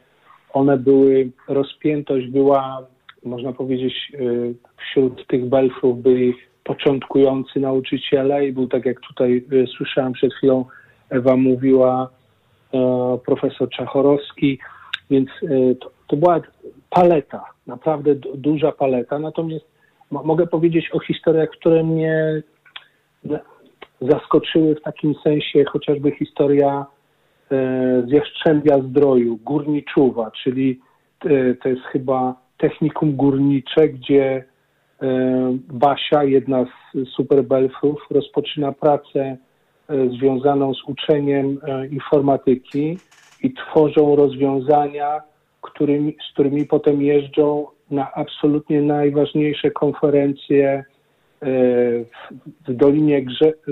one 0.56 0.78
były, 0.78 1.32
rozpiętość 1.48 2.28
była 2.28 2.88
można 3.26 3.54
powiedzieć, 3.54 4.12
y, 4.14 4.56
wśród 4.78 5.28
tych 5.28 5.46
belfów 5.46 6.02
byli 6.02 6.34
początkujący 6.64 7.60
nauczyciele 7.60 8.48
i 8.48 8.54
był 8.54 8.68
tak 8.68 8.86
jak 8.86 9.00
tutaj 9.00 9.46
y, 9.54 9.68
słyszałem 9.68 10.14
przed 10.14 10.34
chwilą, 10.34 10.66
Ewa 11.10 11.36
mówiła, 11.36 12.10
e, 12.74 13.18
profesor 13.26 13.70
Czachorowski, 13.70 14.60
więc 15.10 15.30
y, 15.44 15.78
to, 15.82 15.92
to 16.08 16.18
była 16.18 16.42
paleta, 16.90 17.46
naprawdę 17.68 18.16
duża 18.36 18.72
paleta. 18.72 19.20
Natomiast 19.20 19.66
mogę 20.12 20.48
powiedzieć 20.48 20.90
o 20.94 21.00
historiach, 21.00 21.50
które 21.50 21.84
mnie 21.84 22.42
zaskoczyły 24.02 24.76
w 24.76 24.82
takim 24.82 25.16
sensie, 25.24 25.64
chociażby 25.64 26.12
historia 26.12 26.86
z 28.08 28.12
Jastrzębia 28.12 28.80
Zdroju, 28.80 29.38
Górniczuwa, 29.38 30.32
czyli 30.32 30.80
e, 31.26 31.56
to 31.56 31.70
jest 31.70 31.82
chyba 31.82 32.46
technikum 32.58 33.16
górnicze, 33.16 33.90
gdzie 33.90 34.44
e, 35.02 35.08
Basia, 35.74 36.24
jedna 36.24 36.66
z 36.66 37.10
superbelfów, 37.10 38.06
rozpoczyna 38.12 38.72
pracę 38.72 39.38
e, 39.90 40.10
związaną 40.10 40.74
z 40.74 40.84
uczeniem 40.84 41.60
e, 41.64 41.88
informatyki 41.88 42.98
i 43.44 43.54
tworzą 43.54 44.16
rozwiązania, 44.16 45.22
którymi, 45.62 46.16
z 46.30 46.34
którymi 46.34 46.66
potem 46.66 47.02
jeżdżą 47.02 47.68
na 47.92 48.14
absolutnie 48.14 48.82
najważniejsze 48.82 49.72
konferencje 49.72 50.84
w 52.68 52.74
Dolinie 52.74 53.26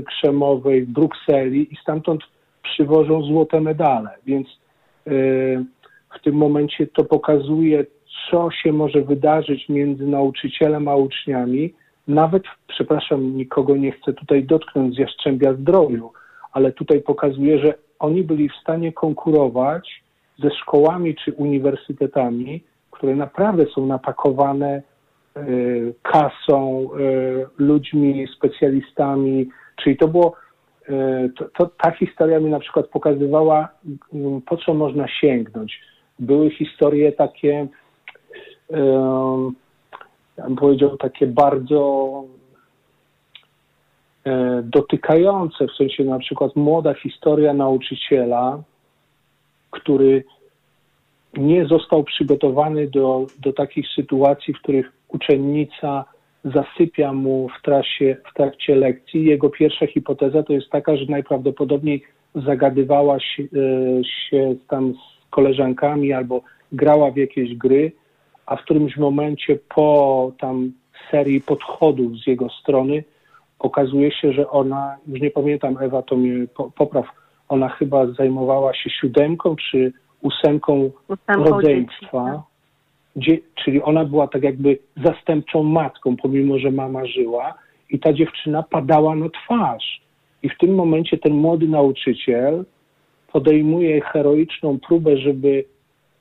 Krzemowej, 0.08 0.86
w 0.86 0.90
Brukseli 0.90 1.74
i 1.74 1.78
stamtąd 1.82 2.22
przywożą 2.64 3.24
złote 3.24 3.62
medale. 3.62 4.10
Więc 4.26 4.48
w 6.16 6.24
tym 6.24 6.36
momencie 6.36 6.88
to 6.88 7.04
pokazuje 7.04 7.86
co 8.32 8.52
się 8.52 8.74
może 8.74 9.02
wydarzyć 9.02 9.70
między 9.70 10.08
nauczycielem 10.08 10.88
a 10.88 10.96
uczniami, 10.96 11.74
nawet, 12.08 12.44
przepraszam, 12.68 13.38
nikogo 13.38 13.76
nie 13.76 13.92
chcę 13.92 14.14
tutaj 14.14 14.44
dotknąć 14.44 14.96
z 14.96 14.98
Jastrzębia 14.98 15.54
Zdroju, 15.54 16.12
ale 16.52 16.72
tutaj 16.72 17.02
pokazuje, 17.02 17.60
że 17.60 17.74
oni 18.00 18.24
byli 18.24 18.50
w 18.50 18.56
stanie 18.62 18.94
konkurować 18.94 20.04
ze 20.40 20.52
szkołami 20.52 21.16
czy 21.16 21.34
uniwersytetami, 21.34 22.64
które 22.92 23.16
naprawdę 23.16 23.66
są 23.76 23.86
napakowane 23.86 24.82
y, 25.38 25.94
kasą, 26.02 26.90
y, 27.00 27.46
ludźmi, 27.58 28.28
specjalistami, 28.38 29.50
czyli 29.84 29.98
to 29.98 30.08
było, 30.08 30.34
y, 30.34 30.43
to, 31.38 31.46
to, 31.58 31.70
ta 31.78 31.92
historia 31.92 32.40
mi 32.40 32.50
na 32.50 32.60
przykład 32.60 32.88
pokazywała, 32.88 33.70
po 34.46 34.58
co 34.58 34.74
można 34.74 35.08
sięgnąć. 35.08 35.80
Były 36.20 36.50
historie 36.50 37.12
takie, 37.12 37.68
ja 40.38 40.44
bym 40.44 40.56
powiedział, 40.56 40.98
takie 40.98 41.28
bardzo 41.28 42.24
e, 44.26 44.62
dotykające, 44.64 45.68
w 45.68 45.76
sensie 45.78 46.04
na 46.04 46.20
przykład 46.20 46.56
młoda 46.56 46.94
historia 46.94 47.54
nauczyciela, 47.54 48.64
który 49.72 50.24
nie 51.38 51.66
został 51.66 52.04
przygotowany 52.04 52.88
do, 52.88 53.26
do 53.40 53.54
takich 53.54 53.86
sytuacji, 53.96 54.54
w 54.54 54.60
których 54.60 54.92
uczennica 55.08 56.06
zasypia 56.44 57.14
mu 57.14 57.50
w, 57.50 57.62
trasie, 57.62 58.18
w 58.32 58.34
trakcie 58.34 58.76
lekcji. 58.76 59.26
Jego 59.26 59.50
pierwsza 59.50 59.88
hipoteza 59.88 60.44
to 60.44 60.54
jest 60.54 60.70
taka, 60.70 60.98
że 60.98 61.06
najprawdopodobniej 61.06 62.04
zagadywała 62.36 63.20
się, 63.20 63.44
e, 63.44 63.48
się 64.04 64.56
tam 64.68 64.94
z 64.94 65.30
koleżankami 65.30 66.14
albo 66.14 66.42
grała 66.72 67.12
w 67.12 67.18
jakieś 67.18 67.56
gry 67.56 67.92
a 68.46 68.56
w 68.56 68.62
którymś 68.62 68.98
momencie 68.98 69.60
po 69.76 70.32
tam 70.40 70.72
serii 71.12 71.42
podchodów 71.42 72.18
z 72.18 72.28
jego 72.28 72.50
strony 72.50 73.04
okazuje 73.60 74.12
się, 74.12 74.34
że 74.34 74.50
ona, 74.50 74.98
już 75.08 75.22
nie 75.22 75.32
pamiętam, 75.32 75.78
Ewa 75.82 76.02
to 76.02 76.16
mnie 76.16 76.48
popraw, 76.76 77.06
ona 77.50 77.70
chyba 77.70 78.08
zajmowała 78.08 78.74
się 78.74 78.90
siódemką 78.90 79.56
czy 79.56 79.94
ósemką, 80.22 80.92
rodzeństwa. 81.28 82.26
Tak. 82.26 82.53
Gdzie, 83.16 83.38
czyli 83.56 83.82
ona 83.82 84.06
była 84.06 84.28
tak 84.28 84.44
jakby 84.44 84.78
zastępczą 85.06 85.64
matką, 85.64 86.16
pomimo 86.18 86.60
że 86.60 86.72
mama 86.72 87.06
żyła 87.06 87.54
i 87.90 88.00
ta 88.00 88.14
dziewczyna 88.14 88.64
padała 88.64 89.16
na 89.16 89.30
twarz. 89.30 90.02
I 90.44 90.50
w 90.50 90.58
tym 90.58 90.76
momencie 90.76 91.18
ten 91.18 91.34
młody 91.34 91.68
nauczyciel 91.68 92.66
podejmuje 93.32 94.02
heroiczną 94.02 94.80
próbę, 94.80 95.18
żeby 95.18 95.66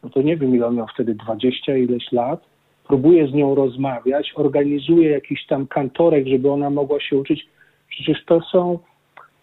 no 0.03 0.11
to 0.11 0.23
nie 0.23 0.37
wiem 0.37 0.57
ile 0.57 0.67
on 0.67 0.77
miał 0.77 0.87
wtedy, 0.95 1.15
20 1.15 1.77
ileś 1.77 2.13
lat, 2.13 2.41
próbuje 2.89 3.29
z 3.29 3.33
nią 3.33 3.55
rozmawiać, 3.55 4.33
organizuje 4.37 5.11
jakiś 5.11 5.47
tam 5.47 5.67
kantorek, 5.67 6.27
żeby 6.27 6.51
ona 6.51 6.71
mogła 6.71 7.01
się 7.01 7.17
uczyć. 7.17 7.47
Przecież 7.89 8.25
to 8.25 8.41
są 8.41 8.79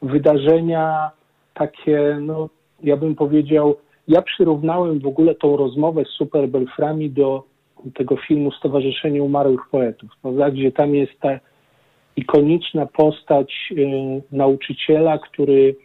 wydarzenia 0.02 1.12
takie, 1.54 2.18
no 2.22 2.50
ja 2.84 2.98
bym 2.98 3.16
powiedział, 3.16 3.76
ja 4.10 4.22
przyrównałem 4.22 5.00
w 5.00 5.08
ogóle 5.08 5.36
tą 5.36 5.58
rozmowę 5.58 6.06
z 6.06 6.08
Superbelframi 6.08 7.10
do 7.10 7.44
tego 7.96 8.18
filmu 8.18 8.52
Stowarzyszenie 8.52 9.24
Umarłych 9.24 9.62
Poetów, 9.72 10.10
prawda? 10.22 10.52
gdzie 10.52 10.72
tam 10.72 10.96
jest 10.96 11.20
ta 11.20 11.40
ikoniczna 12.16 12.86
postać 12.86 13.54
y, 13.72 14.22
nauczyciela, 14.32 15.18
który 15.18 15.76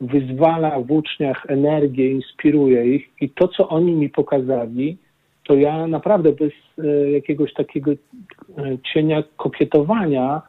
wyzwala 0.00 0.80
w 0.80 0.90
uczniach 0.90 1.46
energię, 1.48 2.10
inspiruje 2.10 2.94
ich 2.94 3.08
i 3.20 3.30
to, 3.30 3.48
co 3.48 3.68
oni 3.68 3.92
mi 3.92 4.08
pokazali, 4.08 4.98
to 5.44 5.54
ja 5.54 5.86
naprawdę 5.86 6.32
bez 6.32 6.52
e, 6.78 7.10
jakiegoś 7.10 7.52
takiego 7.52 7.90
e, 7.90 7.96
cienia 8.92 9.22
kokietowania 9.36 10.42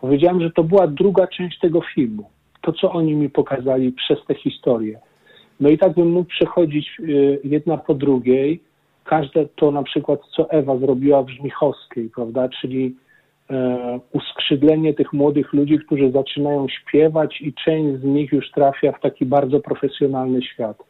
powiedziałem, 0.00 0.40
że 0.40 0.50
to 0.50 0.64
była 0.64 0.86
druga 0.86 1.26
część 1.26 1.58
tego 1.58 1.80
filmu. 1.94 2.30
To, 2.60 2.72
co 2.72 2.92
oni 2.92 3.14
mi 3.14 3.30
pokazali 3.30 3.92
przez 3.92 4.18
tę 4.26 4.34
historię. 4.34 5.00
No 5.62 5.68
i 5.68 5.78
tak 5.78 5.94
bym 5.94 6.10
mógł 6.10 6.28
przechodzić 6.28 7.00
e, 7.00 7.04
jedna 7.44 7.76
po 7.78 7.94
drugiej. 7.94 8.60
Każde 9.04 9.46
to 9.46 9.70
na 9.70 9.82
przykład, 9.82 10.20
co 10.36 10.50
Ewa 10.50 10.76
zrobiła 10.76 11.22
w 11.22 11.30
Żmichowskiej, 11.30 12.10
prawda, 12.14 12.48
czyli 12.48 12.94
E, 13.52 14.00
uskrzydlenie 14.12 14.94
tych 14.94 15.12
młodych 15.12 15.52
ludzi, 15.52 15.78
którzy 15.78 16.10
zaczynają 16.10 16.66
śpiewać 16.68 17.40
i 17.40 17.54
część 17.64 18.00
z 18.00 18.04
nich 18.04 18.32
już 18.32 18.50
trafia 18.50 18.92
w 18.92 19.00
taki 19.00 19.26
bardzo 19.26 19.60
profesjonalny 19.60 20.42
świat. 20.42 20.82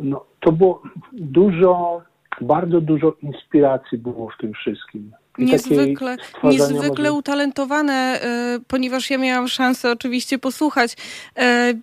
No, 0.00 0.24
to 0.40 0.52
było 0.52 0.82
dużo, 1.12 2.02
bardzo 2.40 2.80
dużo 2.80 3.12
inspiracji 3.22 3.98
było 3.98 4.28
w 4.28 4.40
tym 4.40 4.52
wszystkim. 4.52 5.12
Niezwykle, 5.38 6.16
niezwykle 6.44 7.12
utalentowane, 7.12 8.20
y, 8.56 8.60
ponieważ 8.68 9.10
ja 9.10 9.18
miałam 9.18 9.48
szansę 9.48 9.92
oczywiście 9.92 10.38
posłuchać. 10.38 10.92
Y, 10.92 11.42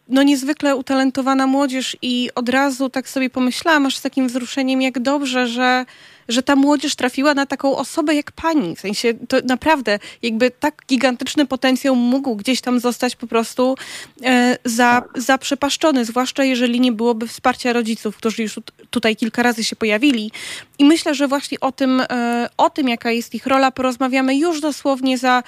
no 0.09 0.23
niezwykle 0.23 0.75
utalentowana 0.75 1.47
młodzież 1.47 1.97
i 2.01 2.29
od 2.35 2.49
razu 2.49 2.89
tak 2.89 3.09
sobie 3.09 3.29
pomyślałam, 3.29 3.85
aż 3.85 3.97
z 3.97 4.01
takim 4.01 4.27
wzruszeniem, 4.27 4.81
jak 4.81 4.99
dobrze, 4.99 5.47
że 5.47 5.85
że 6.27 6.43
ta 6.43 6.55
młodzież 6.55 6.95
trafiła 6.95 7.33
na 7.33 7.45
taką 7.45 7.77
osobę 7.77 8.15
jak 8.15 8.31
pani. 8.31 8.75
W 8.75 8.79
sensie 8.79 9.13
to 9.27 9.37
naprawdę 9.45 9.99
jakby 10.21 10.51
tak 10.51 10.81
gigantyczny 10.89 11.45
potencjał 11.45 11.95
mógł 11.95 12.35
gdzieś 12.35 12.61
tam 12.61 12.79
zostać 12.79 13.15
po 13.15 13.27
prostu 13.27 13.75
e, 14.23 14.57
za, 14.65 15.01
tak. 15.01 15.21
zaprzepaszczony, 15.21 16.05
zwłaszcza 16.05 16.43
jeżeli 16.43 16.79
nie 16.79 16.91
byłoby 16.91 17.27
wsparcia 17.27 17.73
rodziców, 17.73 18.17
którzy 18.17 18.41
już 18.41 18.59
tutaj 18.89 19.15
kilka 19.15 19.43
razy 19.43 19.63
się 19.63 19.75
pojawili. 19.75 20.31
I 20.79 20.85
myślę, 20.85 21.15
że 21.15 21.27
właśnie 21.27 21.59
o 21.59 21.71
tym, 21.71 22.01
e, 22.09 22.49
o 22.57 22.69
tym 22.69 22.89
jaka 22.89 23.11
jest 23.11 23.35
ich 23.35 23.47
rola, 23.47 23.71
porozmawiamy 23.71 24.37
już 24.37 24.61
dosłownie 24.61 25.17
za 25.17 25.43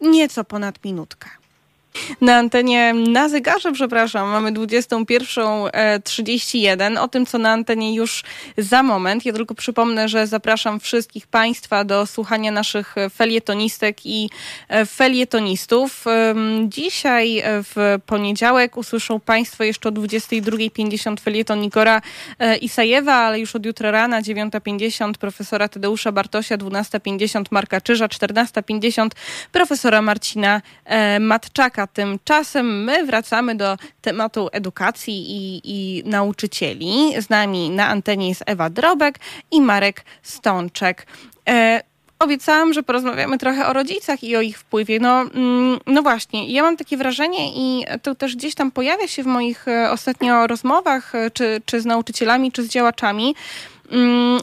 nieco 0.00 0.44
ponad 0.44 0.84
minutkę. 0.84 1.39
Na 2.20 2.36
antenie, 2.36 2.94
na 2.94 3.28
zegarze, 3.28 3.72
przepraszam, 3.72 4.28
mamy 4.28 4.52
21.31. 4.52 6.98
O 6.98 7.08
tym, 7.08 7.26
co 7.26 7.38
na 7.38 7.52
antenie 7.52 7.94
już 7.94 8.22
za 8.58 8.82
moment. 8.82 9.26
Ja 9.26 9.32
tylko 9.32 9.54
przypomnę, 9.54 10.08
że 10.08 10.26
zapraszam 10.26 10.80
wszystkich 10.80 11.26
Państwa 11.26 11.84
do 11.84 12.06
słuchania 12.06 12.50
naszych 12.50 12.94
felietonistek 13.14 14.06
i 14.06 14.30
e, 14.68 14.86
felietonistów. 14.86 16.04
Dzisiaj 16.68 17.38
e, 17.38 17.42
w 17.62 17.98
poniedziałek 18.06 18.76
usłyszą 18.76 19.20
Państwo 19.20 19.64
jeszcze 19.64 19.88
o 19.88 19.92
22.50 19.92 21.20
felieton 21.20 21.60
Nikora 21.60 22.02
e, 22.38 22.56
Isajewa, 22.56 23.14
ale 23.14 23.40
już 23.40 23.56
od 23.56 23.66
jutra 23.66 23.90
rana 23.90 24.22
9.50 24.22 25.12
profesora 25.12 25.68
Tadeusza 25.68 26.12
Bartosia, 26.12 26.58
12.50 26.58 27.44
Marka 27.50 27.80
Czyża, 27.80 28.06
14.50 28.06 29.08
profesora 29.52 30.02
Marcina 30.02 30.62
Matczaka. 31.20 31.79
Tymczasem 31.86 32.84
my 32.84 33.06
wracamy 33.06 33.54
do 33.54 33.76
tematu 34.02 34.48
edukacji 34.52 35.24
i, 35.30 35.60
i 35.64 36.02
nauczycieli. 36.04 37.22
Z 37.22 37.30
nami 37.30 37.70
na 37.70 37.88
antenie 37.88 38.28
jest 38.28 38.42
Ewa 38.46 38.70
Drobek 38.70 39.18
i 39.50 39.60
Marek 39.60 40.04
Stączek. 40.22 41.06
E, 41.48 41.82
obiecałam, 42.20 42.72
że 42.72 42.82
porozmawiamy 42.82 43.38
trochę 43.38 43.66
o 43.66 43.72
rodzicach 43.72 44.24
i 44.24 44.36
o 44.36 44.40
ich 44.40 44.58
wpływie. 44.58 45.00
No, 45.00 45.20
mm, 45.20 45.78
no 45.86 46.02
właśnie, 46.02 46.52
ja 46.52 46.62
mam 46.62 46.76
takie 46.76 46.96
wrażenie 46.96 47.52
i 47.54 47.84
to 48.02 48.14
też 48.14 48.36
gdzieś 48.36 48.54
tam 48.54 48.70
pojawia 48.70 49.08
się 49.08 49.22
w 49.22 49.26
moich 49.26 49.68
e, 49.68 49.90
ostatnio 49.90 50.46
rozmowach, 50.46 51.14
e, 51.14 51.30
czy, 51.30 51.62
czy 51.64 51.80
z 51.80 51.86
nauczycielami, 51.86 52.52
czy 52.52 52.62
z 52.62 52.68
działaczami, 52.68 53.34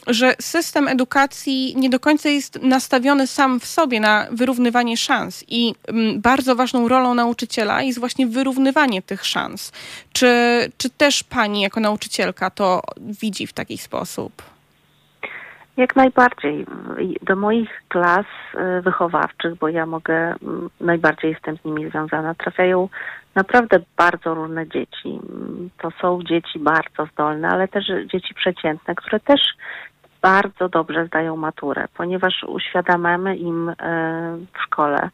że 0.08 0.34
system 0.40 0.88
edukacji 0.88 1.74
nie 1.76 1.90
do 1.90 2.00
końca 2.00 2.30
jest 2.30 2.64
nastawiony 2.64 3.28
sam 3.28 3.60
w 3.60 3.66
sobie 3.66 4.00
na 4.00 4.28
wyrównywanie 4.32 4.98
szans 4.98 5.46
i 5.48 5.76
mm, 5.88 6.22
bardzo 6.22 6.56
ważną 6.56 6.88
rolą 6.88 7.14
nauczyciela 7.14 7.82
jest 7.82 8.00
właśnie 8.00 8.28
wyrównywanie 8.28 9.02
tych 9.02 9.26
szans. 9.26 9.72
Czy, 10.14 10.28
czy 10.78 10.90
też 10.90 11.24
pani 11.24 11.62
jako 11.62 11.80
nauczycielka 11.80 12.50
to 12.50 12.82
widzi 12.98 13.48
w 13.48 13.54
taki 13.54 13.78
sposób? 13.78 14.34
Jak 15.78 15.96
najbardziej. 15.96 16.66
Do 17.22 17.36
moich 17.36 17.70
klas 17.88 18.26
y, 18.56 18.82
wychowawczych, 18.82 19.56
bo 19.56 19.70
ja 19.70 19.86
mogę, 19.86 20.16
mm, 20.16 20.70
najbardziej 20.82 21.32
jestem 21.32 21.58
z 21.58 21.66
nimi 21.66 21.90
związana, 21.90 22.36
trafiają 22.36 22.90
naprawdę 23.38 23.80
bardzo 23.98 24.34
różne 24.34 24.68
dzieci. 24.68 25.20
To 25.82 25.92
są 26.02 26.20
dzieci 26.24 26.60
bardzo 26.60 27.06
zdolne, 27.14 27.50
ale 27.50 27.68
też 27.68 27.86
dzieci 28.14 28.34
przeciętne, 28.34 28.96
które 28.96 29.20
też 29.20 29.42
bardzo 30.22 30.70
dobrze 30.70 31.06
zdają 31.06 31.38
maturę, 31.38 31.86
ponieważ 31.98 32.44
uświadamiamy 32.48 33.36
im 33.36 33.70
e, 33.70 33.74
w 34.54 34.62
szkole, 34.64 35.10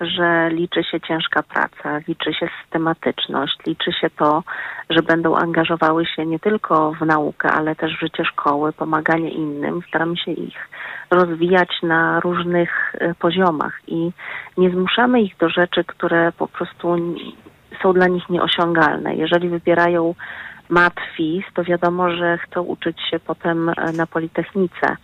że 0.00 0.50
liczy 0.50 0.84
się 0.84 1.00
ciężka 1.00 1.42
praca, 1.42 1.98
liczy 2.08 2.34
się 2.34 2.48
systematyczność, 2.62 3.58
liczy 3.66 3.92
się 3.92 4.10
to, 4.10 4.42
że 4.90 5.02
będą 5.02 5.36
angażowały 5.36 6.06
się 6.06 6.26
nie 6.26 6.38
tylko 6.38 6.92
w 6.92 7.06
naukę, 7.06 7.50
ale 7.50 7.76
też 7.76 7.96
w 7.96 8.00
życie 8.00 8.24
szkoły, 8.24 8.72
pomaganie 8.72 9.30
innym. 9.30 9.80
Staramy 9.88 10.16
się 10.16 10.30
ich 10.30 10.68
rozwijać 11.10 11.68
na 11.82 12.20
różnych 12.20 12.94
e, 12.94 13.14
poziomach 13.14 13.80
i 13.86 14.10
nie 14.56 14.70
zmuszamy 14.70 15.22
ich 15.22 15.36
do 15.36 15.48
rzeczy, 15.48 15.84
które 15.84 16.32
po 16.32 16.48
prostu 16.48 16.96
są 17.82 17.92
dla 17.92 18.08
nich 18.08 18.30
nieosiągalne. 18.30 19.14
Jeżeli 19.14 19.48
wybierają 19.48 20.14
matwis, 20.68 21.44
to 21.54 21.64
wiadomo, 21.64 22.10
że 22.10 22.38
chcą 22.38 22.62
uczyć 22.62 22.96
się 23.10 23.18
potem 23.18 23.68
e, 23.68 23.92
na 23.92 24.06
Politechnice, 24.06 24.96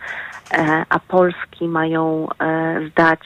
e, 0.53 0.85
a 0.89 0.99
Polski 0.99 1.69
mają 1.69 2.29
e, 2.41 2.81
zdać 2.91 3.21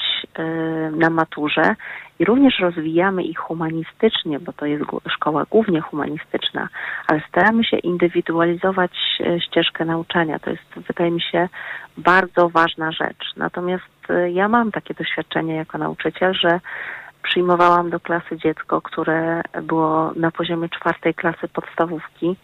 na 0.93 1.11
maturze 1.11 1.75
i 2.19 2.25
również 2.25 2.59
rozwijamy 2.59 3.23
ich 3.23 3.39
humanistycznie, 3.39 4.41
bo 4.41 4.53
to 4.53 4.67
jest 4.67 4.85
szkoła 5.09 5.45
głównie 5.51 5.81
humanistyczna, 5.81 6.69
ale 7.07 7.21
staramy 7.29 7.65
się 7.65 7.77
indywidualizować 7.77 8.91
ścieżkę 9.47 9.85
nauczania. 9.85 10.39
To 10.39 10.51
jest, 10.51 10.87
wydaje 10.89 11.11
mi 11.11 11.21
się, 11.21 11.49
bardzo 11.97 12.49
ważna 12.49 12.93
rzecz. 12.93 13.33
Natomiast 13.37 13.85
ja 14.33 14.49
mam 14.49 14.73
takie 14.73 14.95
doświadczenie 14.95 15.55
jako 15.55 15.79
nauczyciel, 15.79 16.35
że 16.35 16.61
przyjmowałam 17.27 17.91
do 17.91 18.01
klasy 18.01 18.37
dziecko, 18.37 18.83
które 18.83 19.43
było 19.63 20.13
na 20.17 20.31
poziomie 20.31 20.69
czwartej 20.69 21.15
klasy 21.15 21.49
podstawówki, 21.49 22.37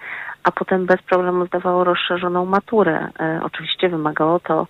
a 0.43 0.53
potem 0.53 0.87
bez 0.87 1.03
problemu 1.03 1.47
zdawało 1.47 1.85
rozszerzoną 1.85 2.47
maturę. 2.47 3.09
E, 3.21 3.41
oczywiście 3.43 3.89
wymagało 3.89 4.41
to 4.41 4.67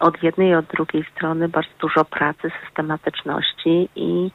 od 0.00 0.22
jednej 0.22 0.48
i 0.48 0.54
od 0.54 0.64
drugiej 0.64 1.04
strony 1.04 1.48
bardzo 1.48 1.70
dużo 1.80 2.04
pracy, 2.04 2.50
systematyczności 2.64 3.88
i 3.96 4.30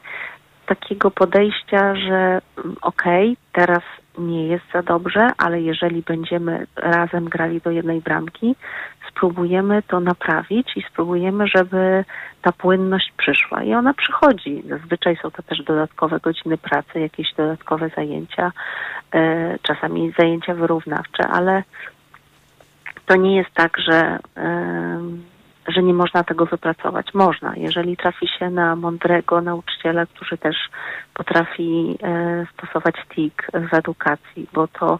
takiego 0.66 1.10
podejścia, 1.10 1.94
że 1.94 2.40
mm, 2.64 2.76
okej, 2.82 3.32
okay, 3.32 3.36
teraz 3.52 3.82
nie 4.18 4.46
jest 4.46 4.64
za 4.74 4.82
dobrze, 4.82 5.30
ale 5.38 5.60
jeżeli 5.60 6.02
będziemy 6.02 6.66
razem 6.76 7.24
grali 7.24 7.60
do 7.60 7.70
jednej 7.70 8.00
bramki, 8.00 8.56
spróbujemy 9.10 9.82
to 9.82 10.00
naprawić 10.00 10.76
i 10.76 10.82
spróbujemy, 10.82 11.46
żeby 11.46 12.04
ta 12.42 12.52
płynność 12.52 13.12
przyszła. 13.16 13.62
I 13.62 13.74
ona 13.74 13.94
przychodzi. 13.94 14.62
Zazwyczaj 14.68 15.16
są 15.22 15.30
to 15.30 15.42
też 15.42 15.62
dodatkowe 15.62 16.20
godziny 16.20 16.58
pracy, 16.58 17.00
jakieś 17.00 17.34
dodatkowe 17.34 17.90
zajęcia, 17.96 18.52
e, 19.14 19.58
czasami 19.62 20.12
zajęcia 20.18 20.54
wyrównawcze, 20.54 21.28
ale 21.28 21.62
to 23.06 23.16
nie 23.16 23.36
jest 23.36 23.50
tak, 23.54 23.78
że, 23.78 24.18
że 25.68 25.82
nie 25.82 25.94
można 25.94 26.24
tego 26.24 26.46
wypracować. 26.46 27.14
Można, 27.14 27.56
jeżeli 27.56 27.96
trafi 27.96 28.28
się 28.28 28.50
na 28.50 28.76
mądrego 28.76 29.40
nauczyciela, 29.40 30.06
który 30.06 30.38
też 30.38 30.56
potrafi 31.14 31.98
e, 32.02 32.46
stosować 32.54 32.94
TIK 33.08 33.46
w 33.70 33.74
edukacji, 33.74 34.48
bo 34.52 34.68
to 34.68 34.98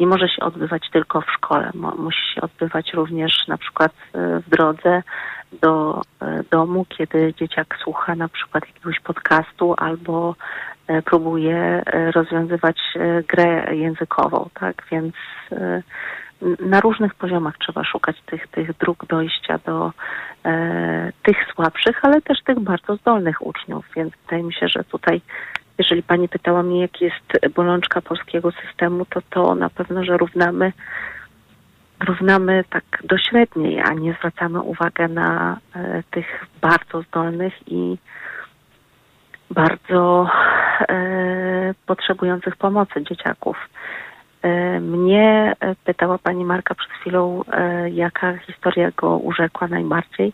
nie 0.00 0.06
może 0.06 0.28
się 0.28 0.42
odbywać 0.42 0.90
tylko 0.92 1.20
w 1.20 1.30
szkole. 1.30 1.70
Musi 1.98 2.34
się 2.34 2.40
odbywać 2.40 2.92
również 2.92 3.48
na 3.48 3.58
przykład 3.58 3.92
e, 3.92 4.40
w 4.40 4.48
drodze 4.48 5.02
do 5.62 6.02
e, 6.20 6.42
domu, 6.50 6.86
kiedy 6.88 7.34
dzieciak 7.34 7.78
słucha 7.82 8.14
na 8.14 8.28
przykład 8.28 8.66
jakiegoś 8.66 9.00
podcastu 9.00 9.74
albo 9.78 10.34
próbuje 11.04 11.82
rozwiązywać 12.14 12.78
grę 13.28 13.74
językową, 13.74 14.48
tak? 14.54 14.82
Więc 14.90 15.14
na 16.60 16.80
różnych 16.80 17.14
poziomach 17.14 17.58
trzeba 17.58 17.84
szukać 17.84 18.16
tych, 18.26 18.48
tych 18.48 18.76
dróg 18.76 19.06
dojścia 19.06 19.58
do 19.66 19.92
e, 20.44 21.12
tych 21.22 21.36
słabszych, 21.54 22.04
ale 22.04 22.22
też 22.22 22.42
tych 22.42 22.60
bardzo 22.60 22.96
zdolnych 22.96 23.46
uczniów, 23.46 23.86
więc 23.96 24.12
wydaje 24.22 24.42
mi 24.42 24.54
się, 24.54 24.68
że 24.68 24.84
tutaj 24.84 25.20
jeżeli 25.78 26.02
pani 26.02 26.28
pytała 26.28 26.62
mnie, 26.62 26.80
jaki 26.80 27.04
jest 27.04 27.54
bolączka 27.54 28.00
polskiego 28.00 28.52
systemu, 28.52 29.04
to 29.04 29.20
to 29.30 29.54
na 29.54 29.70
pewno, 29.70 30.04
że 30.04 30.16
równamy, 30.16 30.72
równamy 32.08 32.64
tak 32.70 32.84
do 33.04 33.18
średniej, 33.18 33.80
a 33.80 33.92
nie 33.92 34.12
zwracamy 34.12 34.60
uwagę 34.60 35.08
na 35.08 35.56
e, 35.74 36.02
tych 36.10 36.46
bardzo 36.60 37.02
zdolnych 37.02 37.54
i 37.66 37.98
bardzo 39.50 40.30
e, 40.88 41.74
potrzebujących 41.86 42.56
pomocy 42.56 43.02
dzieciaków. 43.02 43.56
E, 44.46 44.80
mnie 44.80 45.54
e, 45.60 45.74
pytała 45.74 46.18
pani 46.18 46.44
Marka 46.44 46.74
przed 46.74 46.90
chwilą, 46.90 47.42
e, 47.52 47.90
jaka 47.90 48.36
historia 48.36 48.90
go 48.96 49.16
urzekła 49.16 49.68
najbardziej. 49.68 50.32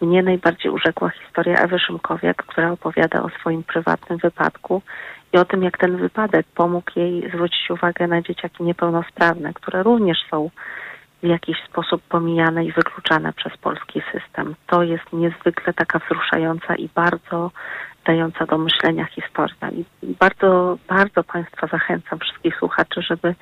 Mnie 0.00 0.22
najbardziej 0.22 0.72
urzekła 0.72 1.10
historia 1.10 1.54
Ewy 1.54 1.78
Szymkowiak, 1.78 2.36
która 2.36 2.72
opowiada 2.72 3.22
o 3.22 3.28
swoim 3.28 3.62
prywatnym 3.62 4.18
wypadku 4.18 4.82
i 5.32 5.38
o 5.38 5.44
tym, 5.44 5.62
jak 5.62 5.78
ten 5.78 5.96
wypadek 5.96 6.46
pomógł 6.54 6.90
jej 6.96 7.28
zwrócić 7.28 7.70
uwagę 7.70 8.06
na 8.06 8.22
dzieciaki 8.22 8.64
niepełnosprawne, 8.64 9.54
które 9.54 9.82
również 9.82 10.18
są 10.30 10.50
w 11.22 11.26
jakiś 11.26 11.56
sposób 11.70 12.02
pomijane 12.02 12.64
i 12.64 12.72
wykluczane 12.72 13.32
przez 13.32 13.56
polski 13.56 14.02
system. 14.12 14.54
To 14.66 14.82
jest 14.82 15.12
niezwykle 15.12 15.72
taka 15.72 15.98
wzruszająca 15.98 16.76
i 16.76 16.88
bardzo 16.94 17.50
dająca 18.04 18.46
do 18.46 18.58
myślenia 18.58 19.04
historia. 19.04 19.70
I 19.72 19.84
bardzo, 20.20 20.78
bardzo 20.88 21.24
Państwa 21.24 21.66
zachęcam, 21.66 22.18
wszystkich 22.18 22.56
słuchaczy, 22.56 23.02
żeby 23.02 23.34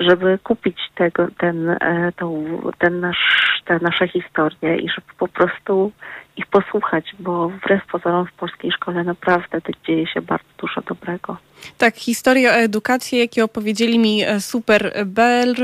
żeby 0.00 0.38
kupić 0.38 0.78
tego, 0.94 1.28
ten, 1.38 1.70
e, 1.70 2.12
tą, 2.16 2.44
ten 2.78 3.00
nasz, 3.00 3.62
te 3.64 3.78
nasze 3.78 4.08
historie 4.08 4.76
i 4.76 4.88
żeby 4.88 5.06
po 5.18 5.28
prostu 5.28 5.92
ich 6.36 6.46
posłuchać, 6.46 7.04
bo 7.18 7.48
wbrew 7.48 7.86
pozorom 7.86 8.26
w 8.26 8.32
polskiej 8.32 8.72
szkole 8.72 9.04
naprawdę 9.04 9.60
dzieje 9.86 10.06
się 10.06 10.22
bardzo 10.22 10.48
dużo 10.58 10.80
dobrego. 10.80 11.36
Tak, 11.78 11.96
historię 11.96 12.50
o 12.50 12.54
edukacji, 12.54 13.18
jakie 13.18 13.44
opowiedzieli 13.44 13.98
mi 13.98 14.22
e, 14.22 14.40
super 14.40 15.06
Bel... 15.06 15.54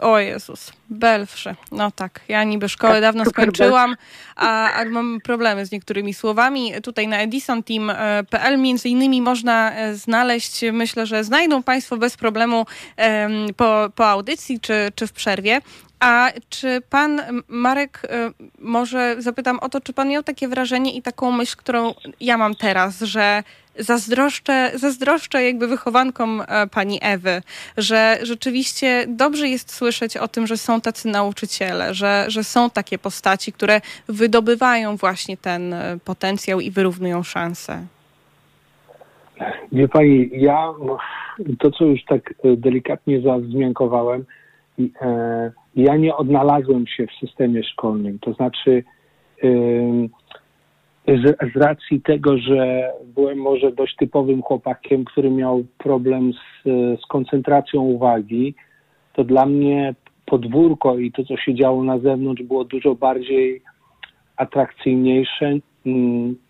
O 0.00 0.18
Jezus, 0.18 0.72
Belfrze. 0.90 1.54
No 1.72 1.90
tak, 1.90 2.20
ja 2.28 2.44
niby 2.44 2.68
szkołę 2.68 2.92
tak, 2.92 3.02
dawno 3.02 3.24
skończyłam, 3.24 3.96
a, 4.36 4.72
a, 4.72 4.84
mam 4.84 5.20
problemy 5.24 5.66
z 5.66 5.72
niektórymi 5.72 6.14
słowami. 6.14 6.72
Tutaj 6.82 7.08
na 7.08 7.18
edisonteam.pl 7.18 8.58
między 8.58 8.88
innymi 8.88 9.22
można 9.22 9.72
e, 9.72 9.94
znaleźć, 9.94 10.64
myślę, 10.72 11.06
że 11.06 11.24
znajdą 11.24 11.62
Państwo 11.62 11.96
bez 11.96 12.16
problemu 12.16 12.66
po, 13.56 13.90
po 13.94 14.06
audycji 14.06 14.60
czy, 14.60 14.92
czy 14.94 15.06
w 15.06 15.12
przerwie 15.12 15.60
A 16.00 16.30
czy 16.48 16.80
pan 16.90 17.20
Marek, 17.48 18.02
e, 18.04 18.30
może 18.58 19.16
zapytam 19.18 19.58
o 19.58 19.68
to, 19.68 19.80
czy 19.80 19.92
pan 19.92 20.08
miał 20.08 20.22
takie 20.22 20.48
wrażenie 20.48 20.96
i 20.96 21.02
taką 21.02 21.32
myśl, 21.32 21.56
którą 21.56 21.94
ja 22.20 22.36
mam 22.36 22.54
teraz, 22.54 23.00
że 23.00 23.42
zazdroszczę, 23.78 24.70
zazdroszczę 24.74 25.44
jakby 25.44 25.68
wychowankom 25.68 26.42
e, 26.48 26.66
pani 26.66 26.98
Ewy, 27.02 27.42
że 27.76 28.18
rzeczywiście 28.22 29.04
dobrze 29.08 29.48
jest 29.48 29.74
słyszeć 29.74 30.16
o 30.16 30.28
tym, 30.28 30.46
że 30.46 30.56
są 30.56 30.80
tacy 30.80 31.08
nauczyciele, 31.08 31.94
że, 31.94 32.24
że 32.28 32.44
są 32.44 32.70
takie 32.70 32.98
postaci, 32.98 33.52
które 33.52 33.80
wydobywają 34.08 34.96
właśnie 34.96 35.36
ten 35.36 35.74
e, 35.74 35.98
potencjał 36.04 36.60
i 36.60 36.70
wyrównują 36.70 37.22
szanse. 37.22 37.86
Wie 39.72 39.88
pani, 39.88 40.30
ja 40.32 40.72
to, 41.58 41.70
co 41.70 41.84
już 41.84 42.04
tak 42.04 42.34
delikatnie 42.56 43.20
zawzmiankowałem, 43.20 44.24
ja 45.78 45.96
nie 45.96 46.16
odnalazłem 46.16 46.86
się 46.86 47.06
w 47.06 47.26
systemie 47.26 47.64
szkolnym. 47.64 48.18
To 48.18 48.32
znaczy, 48.32 48.84
z, 51.08 51.52
z, 51.54 51.56
racji 51.56 52.00
tego, 52.00 52.38
że 52.38 52.90
byłem 53.14 53.38
może 53.38 53.72
dość 53.72 53.96
typowym 53.96 54.42
chłopakiem, 54.42 55.04
który 55.04 55.30
miał 55.30 55.64
problem 55.78 56.32
z, 56.32 56.64
z 57.00 57.06
koncentracją 57.06 57.80
uwagi, 57.80 58.54
to 59.12 59.24
dla 59.24 59.46
mnie 59.46 59.94
podwórko 60.26 60.98
i 60.98 61.12
to, 61.12 61.24
co 61.24 61.36
się 61.36 61.54
działo 61.54 61.84
na 61.84 61.98
zewnątrz, 61.98 62.42
było 62.42 62.64
dużo 62.64 62.94
bardziej 62.94 63.62
atrakcyjniejsze 64.36 65.58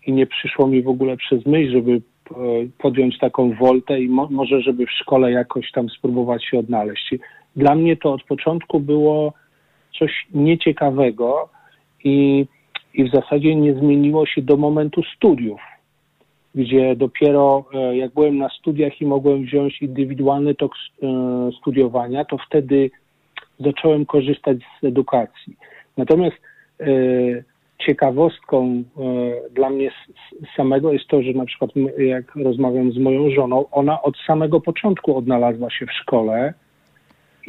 i 0.05 0.13
nie 0.13 0.27
przyszło 0.27 0.67
mi 0.67 0.81
w 0.81 0.87
ogóle 0.87 1.17
przez 1.17 1.45
myśl, 1.45 1.71
żeby 1.71 2.01
podjąć 2.77 3.17
taką 3.17 3.53
woltę 3.53 4.01
i 4.01 4.09
mo 4.09 4.27
może, 4.31 4.61
żeby 4.61 4.85
w 4.85 4.91
szkole 4.91 5.31
jakoś 5.31 5.71
tam 5.71 5.89
spróbować 5.89 6.45
się 6.45 6.59
odnaleźć. 6.59 7.15
Dla 7.55 7.75
mnie 7.75 7.97
to 7.97 8.13
od 8.13 8.23
początku 8.23 8.79
było 8.79 9.33
coś 9.99 10.27
nieciekawego 10.33 11.49
i, 12.03 12.45
i 12.93 13.03
w 13.03 13.11
zasadzie 13.11 13.55
nie 13.55 13.73
zmieniło 13.73 14.25
się 14.25 14.41
do 14.41 14.57
momentu 14.57 15.03
studiów, 15.15 15.59
gdzie 16.55 16.95
dopiero 16.95 17.65
e, 17.73 17.97
jak 17.97 18.13
byłem 18.13 18.37
na 18.37 18.49
studiach 18.49 19.01
i 19.01 19.05
mogłem 19.05 19.43
wziąć 19.43 19.81
indywidualny 19.81 20.55
tok 20.55 20.71
e, 20.75 21.07
studiowania, 21.61 22.25
to 22.25 22.37
wtedy 22.47 22.91
zacząłem 23.59 24.05
korzystać 24.05 24.57
z 24.81 24.83
edukacji. 24.83 25.55
Natomiast 25.97 26.37
e, 26.79 26.85
ciekawostką 27.85 28.83
dla 29.51 29.69
mnie 29.69 29.91
samego 30.55 30.93
jest 30.93 31.07
to, 31.07 31.21
że 31.23 31.33
na 31.33 31.45
przykład 31.45 31.71
jak 31.97 32.35
rozmawiam 32.35 32.91
z 32.91 32.97
moją 32.97 33.29
żoną, 33.31 33.69
ona 33.71 34.01
od 34.01 34.17
samego 34.27 34.61
początku 34.61 35.17
odnalazła 35.17 35.69
się 35.69 35.85
w 35.85 35.91
szkole, 35.91 36.53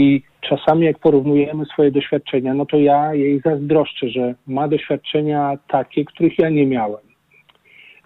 i 0.00 0.22
czasami 0.40 0.86
jak 0.86 0.98
porównujemy 0.98 1.64
swoje 1.64 1.90
doświadczenia, 1.90 2.54
no 2.54 2.66
to 2.66 2.78
ja 2.78 3.14
jej 3.14 3.40
zazdroszczę, 3.40 4.08
że 4.08 4.34
ma 4.46 4.68
doświadczenia 4.68 5.58
takie, 5.68 6.04
których 6.04 6.38
ja 6.38 6.48
nie 6.48 6.66
miałem. 6.66 7.00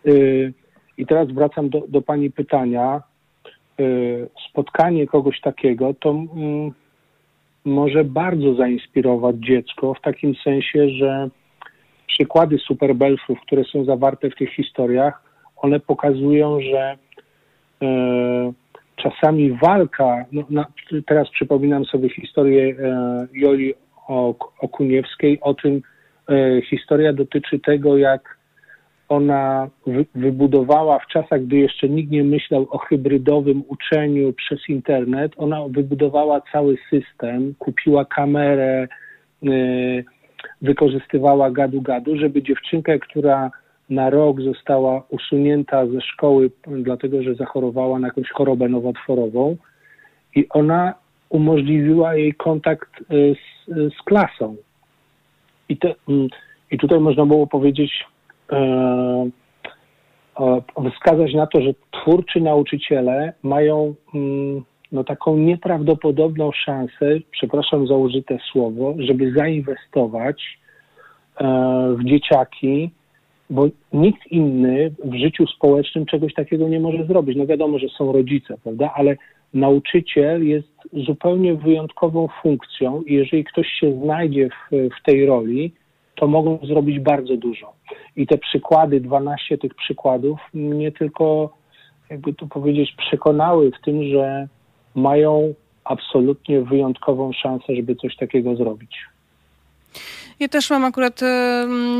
Y, 0.06 0.52
I 0.98 1.06
teraz 1.06 1.28
wracam 1.28 1.68
do, 1.68 1.82
do 1.88 2.02
Pani 2.02 2.30
pytania. 2.30 3.02
Y, 3.80 4.28
spotkanie 4.50 5.06
kogoś 5.06 5.40
takiego 5.40 5.94
to 5.94 6.10
mm, 6.10 6.72
może 7.64 8.04
bardzo 8.04 8.54
zainspirować 8.54 9.36
dziecko 9.36 9.94
w 9.94 10.00
takim 10.00 10.34
sensie, 10.44 10.88
że 10.88 11.30
przykłady 12.06 12.58
superbelfów, 12.58 13.40
które 13.40 13.64
są 13.64 13.84
zawarte 13.84 14.30
w 14.30 14.34
tych 14.34 14.54
historiach, 14.54 15.22
one 15.56 15.80
pokazują, 15.80 16.60
że 16.60 16.96
y, 17.82 17.86
czasami 18.96 19.52
walka, 19.52 20.24
no, 20.32 20.42
na, 20.50 20.66
teraz 21.06 21.30
przypominam 21.30 21.84
sobie 21.84 22.08
historię 22.08 22.76
e, 22.78 23.26
Joli 23.32 23.74
Okuniewskiej, 24.60 25.40
o 25.40 25.54
tym 25.54 25.82
e, 26.28 26.62
historia 26.62 27.12
dotyczy 27.12 27.58
tego, 27.58 27.96
jak 27.96 28.38
ona 29.08 29.68
wy, 29.86 30.06
wybudowała 30.14 30.98
w 30.98 31.06
czasach, 31.06 31.42
gdy 31.42 31.56
jeszcze 31.56 31.88
nikt 31.88 32.10
nie 32.10 32.24
myślał 32.24 32.66
o 32.70 32.78
hybrydowym 32.78 33.62
uczeniu 33.68 34.32
przez 34.32 34.68
internet, 34.68 35.32
ona 35.36 35.68
wybudowała 35.68 36.40
cały 36.52 36.76
system, 36.90 37.54
kupiła 37.58 38.04
kamerę, 38.04 38.88
e, 39.46 39.48
wykorzystywała 40.62 41.50
gadu-gadu, 41.50 42.16
żeby 42.16 42.42
dziewczynkę, 42.42 42.98
która 42.98 43.50
na 43.90 44.10
rok 44.10 44.40
została 44.40 45.02
usunięta 45.08 45.86
ze 45.86 46.00
szkoły, 46.00 46.50
dlatego 46.66 47.22
że 47.22 47.34
zachorowała 47.34 47.98
na 47.98 48.08
jakąś 48.08 48.30
chorobę 48.30 48.68
nowotworową 48.68 49.56
i 50.34 50.48
ona 50.48 50.94
umożliwiła 51.28 52.14
jej 52.14 52.34
kontakt 52.34 52.90
y, 53.00 53.34
z, 53.34 53.94
z 53.94 54.02
klasą. 54.04 54.56
I, 55.68 55.76
te, 55.76 55.94
mm, 56.08 56.28
I 56.70 56.78
tutaj 56.78 57.00
można 57.00 57.26
było 57.26 57.46
powiedzieć, 57.46 58.04
e, 58.52 59.30
wskazać 60.94 61.34
na 61.34 61.46
to, 61.46 61.60
że 61.60 61.70
twórczy 61.90 62.40
nauczyciele 62.40 63.32
mają 63.42 63.94
mm, 64.14 64.64
no, 64.94 65.04
taką 65.04 65.36
nieprawdopodobną 65.36 66.50
szansę, 66.52 67.18
przepraszam 67.30 67.86
za 67.86 67.94
użyte 67.94 68.38
słowo, 68.52 68.94
żeby 68.98 69.32
zainwestować 69.32 70.58
e, 71.40 71.44
w 71.98 72.04
dzieciaki, 72.04 72.90
bo 73.50 73.66
nikt 73.92 74.26
inny 74.26 74.94
w 75.04 75.14
życiu 75.14 75.46
społecznym 75.46 76.06
czegoś 76.06 76.34
takiego 76.34 76.68
nie 76.68 76.80
może 76.80 77.04
zrobić. 77.04 77.36
No 77.36 77.46
wiadomo, 77.46 77.78
że 77.78 77.88
są 77.88 78.12
rodzice, 78.12 78.54
prawda, 78.62 78.92
ale 78.94 79.16
nauczyciel 79.54 80.46
jest 80.46 80.68
zupełnie 80.92 81.54
wyjątkową 81.54 82.28
funkcją 82.42 83.02
i 83.02 83.14
jeżeli 83.14 83.44
ktoś 83.44 83.66
się 83.80 84.00
znajdzie 84.02 84.48
w, 84.48 84.70
w 84.70 85.02
tej 85.04 85.26
roli, 85.26 85.72
to 86.14 86.26
mogą 86.26 86.58
zrobić 86.62 87.00
bardzo 87.00 87.36
dużo. 87.36 87.72
I 88.16 88.26
te 88.26 88.38
przykłady, 88.38 89.00
12 89.00 89.58
tych 89.58 89.74
przykładów, 89.74 90.40
mnie 90.54 90.92
tylko, 90.92 91.54
jakby 92.10 92.34
tu 92.34 92.48
powiedzieć, 92.48 92.94
przekonały 92.98 93.70
w 93.70 93.84
tym, 93.84 94.04
że 94.04 94.48
mają 94.94 95.54
absolutnie 95.84 96.60
wyjątkową 96.60 97.32
szansę, 97.32 97.76
żeby 97.76 97.96
coś 97.96 98.16
takiego 98.16 98.56
zrobić. 98.56 98.96
Ja 100.40 100.48
też 100.48 100.70
mam 100.70 100.84
akurat 100.84 101.20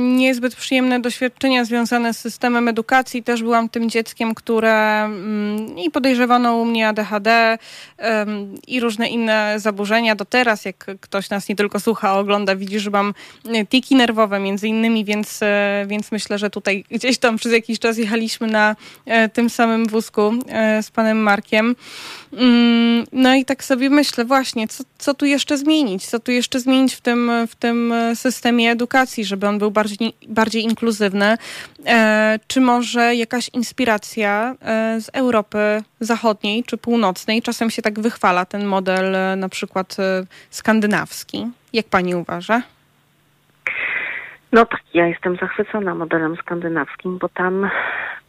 niezbyt 0.01 0.57
przyjemne 0.57 1.01
doświadczenia 1.01 1.65
związane 1.65 2.15
z 2.15 2.19
systemem 2.19 2.69
edukacji. 2.69 3.23
Też 3.23 3.43
byłam 3.43 3.69
tym 3.69 3.91
dzieckiem, 3.91 4.35
które 4.35 5.11
i 5.85 5.91
podejrzewano 5.91 6.57
u 6.57 6.65
mnie 6.65 6.89
ADHD 6.89 7.59
i 8.67 8.81
różne 8.81 9.09
inne 9.09 9.55
zaburzenia. 9.57 10.15
Do 10.15 10.25
teraz, 10.25 10.65
jak 10.65 10.87
ktoś 11.01 11.31
nas 11.31 11.49
nie 11.49 11.57
tylko 11.57 11.81
słucha, 11.81 12.19
ogląda, 12.19 12.57
widzi, 12.57 12.81
że 12.81 12.91
mam 12.91 13.15
e, 13.49 13.67
tiki 13.67 13.97
nerwowe 13.97 14.39
między 14.39 14.69
innymi, 14.69 15.05
więc, 15.05 15.43
e, 15.43 15.85
więc 15.89 16.13
myślę, 16.13 16.39
że 16.39 16.51
tutaj 16.51 16.85
gdzieś 16.91 17.19
tam 17.19 17.37
przez 17.37 17.53
jakiś 17.53 17.79
czas 17.79 17.99
jechaliśmy 17.99 18.47
na 18.47 18.77
e, 19.07 19.29
tym 19.29 19.51
samym 19.51 19.87
wózku 19.87 20.33
z 20.83 20.91
panem 20.91 21.19
Markiem. 21.19 21.77
Mm, 22.33 23.07
no 23.13 23.35
i 23.35 23.45
tak 23.45 23.65
sobie 23.65 23.91
myślę 23.91 24.25
właśnie, 24.25 24.69
co, 24.69 24.85
co 24.99 25.15
tu 25.15 25.27
jeszcze 25.27 25.59
zmienić? 25.59 26.07
Co 26.07 26.21
tu 26.21 26.33
jeszcze 26.33 26.61
zmienić 26.61 26.95
w 26.95 27.01
tym, 27.01 27.31
w 27.49 27.55
tym 27.55 27.95
systemie 28.15 28.24
edukacji, 28.71 29.25
żeby 29.25 29.47
on 29.47 29.59
był 29.59 29.71
bardziej, 29.71 30.13
bardziej 30.29 30.63
inkluzywny? 30.63 31.37
E, 31.87 32.39
czy 32.47 32.61
może 32.61 33.15
jakaś 33.15 33.49
inspiracja 33.49 34.55
e, 34.63 35.01
z 35.01 35.11
Europy 35.13 35.83
Zachodniej 36.01 36.65
czy 36.65 36.77
Północnej? 36.77 37.43
Czasem 37.43 37.71
się 37.71 37.83
tak 37.83 38.01
wychwala 38.01 38.45
ten 38.45 38.65
model 38.65 39.15
e, 39.15 39.37
na 39.37 39.49
przykład 39.49 39.97
skandynawski. 40.51 41.47
Jak 41.73 41.87
pani 41.87 42.15
uważa? 42.15 42.63
No 44.53 44.67
tak, 44.67 44.81
ja 44.95 45.07
jestem 45.07 45.37
zachwycona 45.37 45.95
modelem 45.95 46.37
skandynawskim, 46.37 47.19
bo 47.19 47.29
tam 47.29 47.71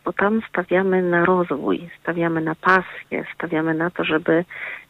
bo 0.05 0.13
tam 0.13 0.41
stawiamy 0.49 1.01
na 1.01 1.25
rozwój, 1.25 1.89
stawiamy 2.01 2.41
na 2.41 2.55
pasję, 2.55 3.25
stawiamy 3.35 3.73
na 3.73 3.89
to, 3.89 4.03
żeby 4.03 4.45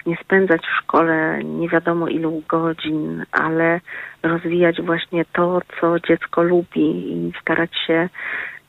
nie 0.06 0.17
spędzać 0.17 0.62
w 0.62 0.84
szkole 0.84 1.39
nie 1.43 1.69
wiadomo 1.69 2.08
ilu 2.08 2.43
godzin, 2.47 3.25
ale 3.32 3.82
rozwijać 4.23 4.82
właśnie 4.82 5.25
to, 5.34 5.62
co 5.80 5.99
dziecko 5.99 6.43
lubi 6.43 7.12
i 7.13 7.34
starać 7.41 7.71
się 7.88 8.10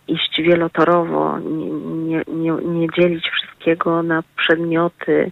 iść 0.08 0.42
wielotorowo, 0.42 1.38
nie, 1.38 2.22
nie, 2.26 2.52
nie, 2.52 2.86
dzielić 2.98 3.28
wszystkiego 3.30 4.02
na 4.02 4.22
przedmioty, 4.36 5.30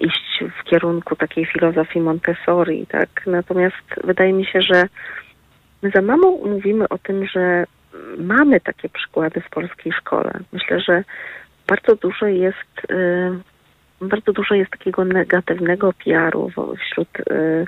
iść 0.00 0.44
w 0.60 0.64
kierunku 0.64 1.16
takiej 1.16 1.46
filozofii 1.46 2.00
Montessori, 2.00 2.86
tak? 2.86 3.08
Natomiast 3.26 3.84
wydaje 4.04 4.32
mi 4.32 4.46
się, 4.46 4.62
że 4.62 4.88
my 5.82 5.90
za 5.90 6.02
mało 6.02 6.46
mówimy 6.46 6.88
o 6.88 6.98
tym, 6.98 7.26
że 7.26 7.64
mamy 8.18 8.60
takie 8.60 8.88
przykłady 8.88 9.40
w 9.40 9.50
polskiej 9.50 9.92
szkole. 9.92 10.32
Myślę, 10.52 10.80
że 10.80 11.04
bardzo 11.66 11.96
dużo 11.96 12.26
jest, 12.26 12.90
y, 12.90 13.30
bardzo 14.00 14.32
dużo 14.32 14.54
jest 14.54 14.70
takiego 14.70 15.04
negatywnego 15.04 15.92
PR-u 16.04 16.50
wśród 16.78 17.08
y, 17.20 17.66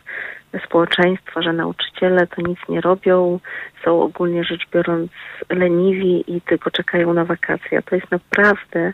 społeczeństwa, 0.67 1.43
że 1.43 1.53
nauczyciele 1.53 2.27
to 2.27 2.43
nic 2.43 2.59
nie 2.69 2.81
robią, 2.81 3.41
są 3.85 4.03
ogólnie 4.03 4.45
rzecz 4.45 4.69
biorąc 4.73 5.11
leniwi 5.51 6.37
i 6.37 6.41
tylko 6.41 6.71
czekają 6.71 7.15
na 7.15 7.25
wakacje. 7.25 7.83
To 7.83 7.95
jest 7.95 8.11
naprawdę 8.11 8.93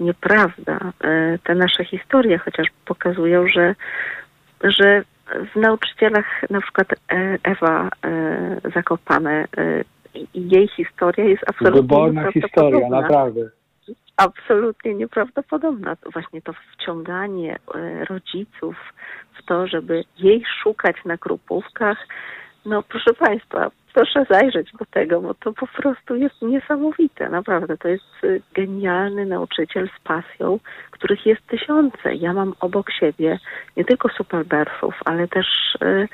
nieprawda. 0.00 0.92
Y, 1.04 1.38
te 1.44 1.54
nasze 1.54 1.84
historie 1.84 2.38
chociaż 2.38 2.66
pokazują, 2.84 3.48
że, 3.48 3.74
że 4.64 5.02
w 5.54 5.56
nauczycielach 5.56 6.26
na 6.50 6.60
przykład 6.60 6.92
e, 6.92 7.38
Ewa 7.42 7.88
e, 8.04 8.70
Zakopane 8.74 9.48
e, 10.16 10.26
jej 10.34 10.68
historia 10.68 11.24
jest 11.24 11.42
absolutnie 11.46 11.82
Wyborna 11.82 12.32
historia, 12.32 12.88
naprawdę. 12.88 13.50
Absolutnie 14.16 14.94
nieprawdopodobna. 14.94 15.96
Właśnie 16.12 16.42
to 16.42 16.52
wciąganie 16.72 17.58
rodziców 18.08 18.76
w 19.38 19.44
to, 19.44 19.66
żeby 19.66 20.04
jej 20.18 20.44
szukać 20.62 20.96
na 21.04 21.16
grupówkach, 21.16 21.98
no 22.66 22.82
proszę 22.82 23.14
Państwa, 23.14 23.70
proszę 23.94 24.26
zajrzeć 24.30 24.72
do 24.78 24.84
tego, 24.84 25.20
bo 25.20 25.34
to 25.34 25.52
po 25.52 25.66
prostu 25.66 26.16
jest 26.16 26.42
niesamowite. 26.42 27.28
Naprawdę, 27.28 27.76
to 27.78 27.88
jest 27.88 28.24
y, 28.24 28.42
genialny 28.54 29.26
nauczyciel 29.26 29.88
z 29.98 30.02
pasją, 30.02 30.58
których 30.90 31.26
jest 31.26 31.46
tysiące. 31.46 32.14
Ja 32.14 32.32
mam 32.32 32.54
obok 32.60 32.90
siebie 32.92 33.38
nie 33.76 33.84
tylko 33.84 34.08
superberfów, 34.08 34.94
ale 35.04 35.28
też 35.28 35.46
y, 35.82 36.08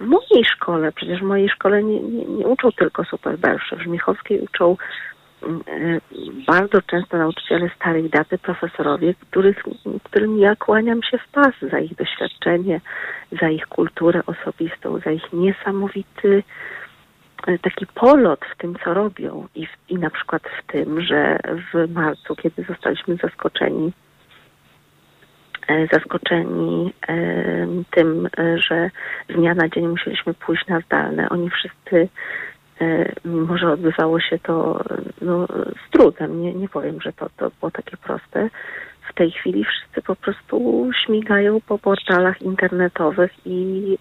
w 0.00 0.04
mojej 0.04 0.44
szkole, 0.44 0.92
przecież 0.92 1.20
w 1.20 1.24
mojej 1.24 1.48
szkole 1.48 1.82
nie, 1.82 2.00
nie, 2.00 2.24
nie 2.24 2.46
uczą 2.46 2.72
tylko 2.72 3.04
superberfów. 3.04 3.78
W 3.78 3.82
Żmichowskiej 3.82 4.40
uczą 4.40 4.76
y, 5.42 6.00
bardzo 6.46 6.82
często 6.82 7.18
nauczyciele 7.18 7.70
starej 7.76 8.10
daty, 8.10 8.38
profesorowie, 8.38 9.14
których, 9.14 9.62
którym 10.04 10.38
ja 10.38 10.56
kłaniam 10.56 11.02
się 11.02 11.18
w 11.18 11.28
pas 11.28 11.54
za 11.70 11.78
ich 11.78 11.94
doświadczenie, 11.94 12.80
za 13.40 13.48
ich 13.48 13.66
kulturę 13.66 14.22
osobistą, 14.26 14.98
za 14.98 15.10
ich 15.10 15.32
niesamowity 15.32 16.42
taki 17.62 17.86
polot 17.86 18.40
w 18.54 18.56
tym, 18.56 18.76
co 18.84 18.94
robią 18.94 19.48
i, 19.54 19.66
w, 19.66 19.70
i 19.88 19.94
na 19.94 20.10
przykład 20.10 20.42
w 20.42 20.72
tym, 20.72 21.00
że 21.00 21.38
w 21.72 21.92
marcu, 21.92 22.36
kiedy 22.36 22.64
zostaliśmy 22.68 23.16
zaskoczeni, 23.16 23.86
e, 23.86 24.03
zaskoczeni 25.92 26.92
tym, 27.90 28.28
e, 28.38 28.58
że 28.58 28.90
z 29.28 29.34
dnia 29.34 29.54
na 29.54 29.68
dzień 29.68 29.88
musieliśmy 29.88 30.34
pójść 30.34 30.66
na 30.66 30.80
zdalne. 30.80 31.28
Oni 31.28 31.50
wszyscy, 31.50 32.08
e, 32.80 33.12
mimo 33.24 33.58
że 33.58 33.72
odbywało 33.72 34.20
się 34.20 34.38
to 34.38 34.84
no, 35.22 35.46
z 35.46 35.90
trudem, 35.90 36.42
nie, 36.42 36.54
nie 36.54 36.68
powiem, 36.68 37.00
że 37.00 37.12
to, 37.12 37.28
to 37.36 37.50
było 37.60 37.70
takie 37.70 37.96
proste, 37.96 38.48
w 39.10 39.14
tej 39.14 39.30
chwili 39.30 39.64
wszyscy 39.64 40.02
po 40.02 40.16
prostu 40.16 40.90
śmigają 41.04 41.60
po 41.60 41.78
portalach 41.78 42.42
internetowych 42.42 43.32
i 43.46 43.98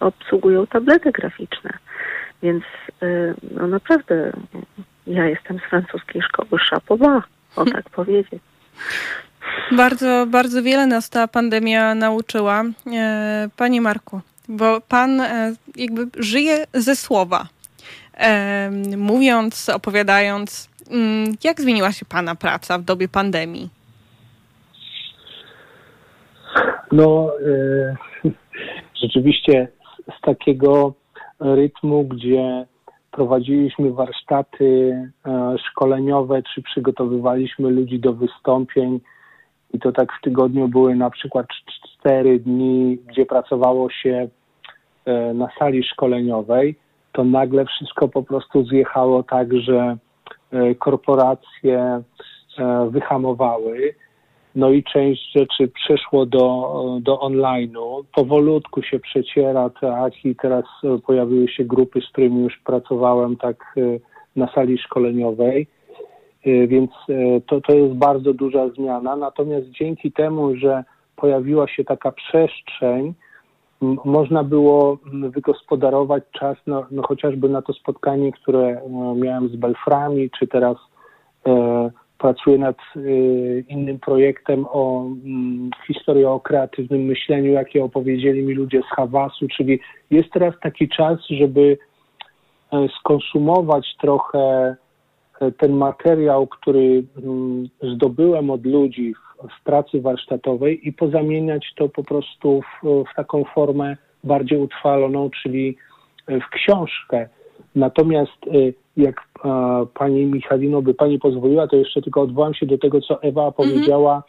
obsługują 0.00 0.66
tablety 0.66 1.12
graficzne. 1.12 1.70
Więc 2.42 2.64
no 3.50 3.66
naprawdę 3.66 4.32
ja 5.06 5.26
jestem 5.26 5.58
z 5.58 5.62
francuskiej 5.62 6.22
szkoły 6.22 6.60
Chapeau 6.70 7.22
o 7.56 7.64
tak 7.64 7.90
powiedzieć. 8.00 8.42
Bardzo, 9.76 10.26
bardzo 10.26 10.62
wiele 10.62 10.86
nas 10.86 11.10
ta 11.10 11.28
pandemia 11.28 11.94
nauczyła. 11.94 12.64
E, 12.92 13.48
panie 13.56 13.80
Marku, 13.80 14.20
bo 14.48 14.80
pan 14.80 15.20
e, 15.20 15.54
jakby 15.76 16.06
żyje 16.16 16.66
ze 16.72 16.96
słowa. 16.96 17.46
E, 18.14 18.70
mówiąc, 18.96 19.68
opowiadając, 19.68 20.70
mm, 20.90 21.36
jak 21.44 21.60
zmieniła 21.60 21.92
się 21.92 22.06
pana 22.06 22.34
praca 22.34 22.78
w 22.78 22.82
dobie 22.82 23.08
pandemii? 23.08 23.68
No, 26.92 27.32
rzeczywiście 29.02 29.68
z, 30.18 30.20
takiego 30.20 30.94
rytmu, 31.40 32.04
gdzie 32.04 32.66
prowadziliśmy 33.10 33.92
warsztaty 33.92 34.92
szkoleniowe, 35.70 36.42
czy 36.54 36.62
przygotowywaliśmy 36.62 37.70
ludzi 37.70 37.98
do 37.98 38.12
wystąpień. 38.12 39.00
I 39.74 39.78
to 39.78 39.92
tak 39.92 40.12
w 40.12 40.22
tygodniu 40.22 40.68
były 40.68 40.94
na 40.94 41.10
przykład 41.10 41.46
cztery 41.84 42.38
dni, 42.38 42.98
gdzie 43.06 43.26
pracowało 43.26 43.90
się 43.90 44.28
e, 45.04 45.34
na 45.34 45.48
sali 45.58 45.84
szkoleniowej, 45.84 46.74
to 47.12 47.24
nagle 47.24 47.64
wszystko 47.64 48.08
po 48.08 48.22
prostu 48.22 48.64
zjechało 48.64 49.22
tak, 49.22 49.60
że 49.60 49.96
e, 50.52 50.74
korporacje 50.74 52.02
wyhamowały. 52.90 53.94
No 54.54 54.70
i 54.70 54.84
część 54.84 55.32
rzeczy 55.32 55.68
przeszło 55.68 56.26
do, 56.26 56.98
do 57.00 57.16
online'u. 57.16 58.04
Powolutku 58.14 58.82
się 58.82 58.98
przeciera, 58.98 59.70
tak, 59.80 60.24
i 60.24 60.36
teraz 60.36 60.64
e, 60.84 60.98
pojawiły 60.98 61.48
się 61.48 61.64
grupy, 61.64 62.00
z 62.00 62.08
którymi 62.08 62.42
już 62.42 62.58
pracowałem 62.64 63.36
tak 63.36 63.74
e, 63.76 63.80
na 64.36 64.52
sali 64.52 64.78
szkoleniowej, 64.78 65.62
e, 65.62 65.79
więc 66.44 66.90
to, 67.46 67.60
to 67.60 67.72
jest 67.74 67.94
bardzo 67.94 68.34
duża 68.34 68.68
zmiana. 68.68 69.16
Natomiast 69.16 69.66
dzięki 69.66 70.12
temu, 70.12 70.56
że 70.56 70.84
pojawiła 71.16 71.68
się 71.68 71.84
taka 71.84 72.12
przestrzeń, 72.12 73.14
można 74.04 74.44
było 74.44 74.98
wygospodarować 75.12 76.22
czas 76.38 76.56
no, 76.66 76.86
no 76.90 77.02
chociażby 77.02 77.48
na 77.48 77.62
to 77.62 77.72
spotkanie, 77.72 78.32
które 78.32 78.80
miałem 79.16 79.48
z 79.48 79.56
Belframi, 79.56 80.30
czy 80.38 80.46
teraz 80.46 80.76
e, 81.46 81.90
pracuję 82.20 82.58
nad 82.58 82.76
y, 82.96 83.64
innym 83.68 83.98
projektem 83.98 84.66
o 84.68 85.04
mm, 85.04 85.70
historii 85.86 86.24
o 86.24 86.40
kreatywnym 86.40 87.02
myśleniu, 87.02 87.52
jakie 87.52 87.84
opowiedzieli 87.84 88.42
mi 88.42 88.54
ludzie 88.54 88.80
z 88.80 88.96
Hawasu, 88.96 89.46
czyli 89.56 89.80
jest 90.10 90.30
teraz 90.32 90.54
taki 90.62 90.88
czas, 90.88 91.18
żeby 91.30 91.78
e, 92.72 92.88
skonsumować 93.00 93.96
trochę 94.00 94.38
e, 94.38 94.76
ten 95.58 95.72
materiał, 95.72 96.46
który 96.46 97.02
mm, 97.24 97.68
zdobyłem 97.94 98.50
od 98.50 98.66
ludzi 98.66 99.14
w, 99.60 99.64
pracy 99.64 100.00
warsztatowej 100.00 100.88
i 100.88 100.92
pozamieniać 100.92 101.72
to 101.76 101.88
po 101.88 102.04
prostu 102.04 102.60
w, 102.62 103.04
w 103.12 103.16
taką 103.16 103.44
formę 103.44 103.96
bardziej 104.24 104.58
utrwaloną, 104.58 105.30
czyli 105.42 105.76
w 106.28 106.50
książkę. 106.50 107.28
Natomiast 107.74 108.46
y, 108.46 108.74
jak 108.96 109.30
pani 109.94 110.26
Michalino 110.26 110.82
by 110.82 110.94
pani 110.94 111.18
pozwoliła, 111.18 111.66
to 111.66 111.76
jeszcze 111.76 112.02
tylko 112.02 112.20
odwołam 112.20 112.54
się 112.54 112.66
do 112.66 112.78
tego, 112.78 113.00
co 113.00 113.22
Ewa 113.22 113.46
mhm. 113.46 113.52
powiedziała 113.52 114.22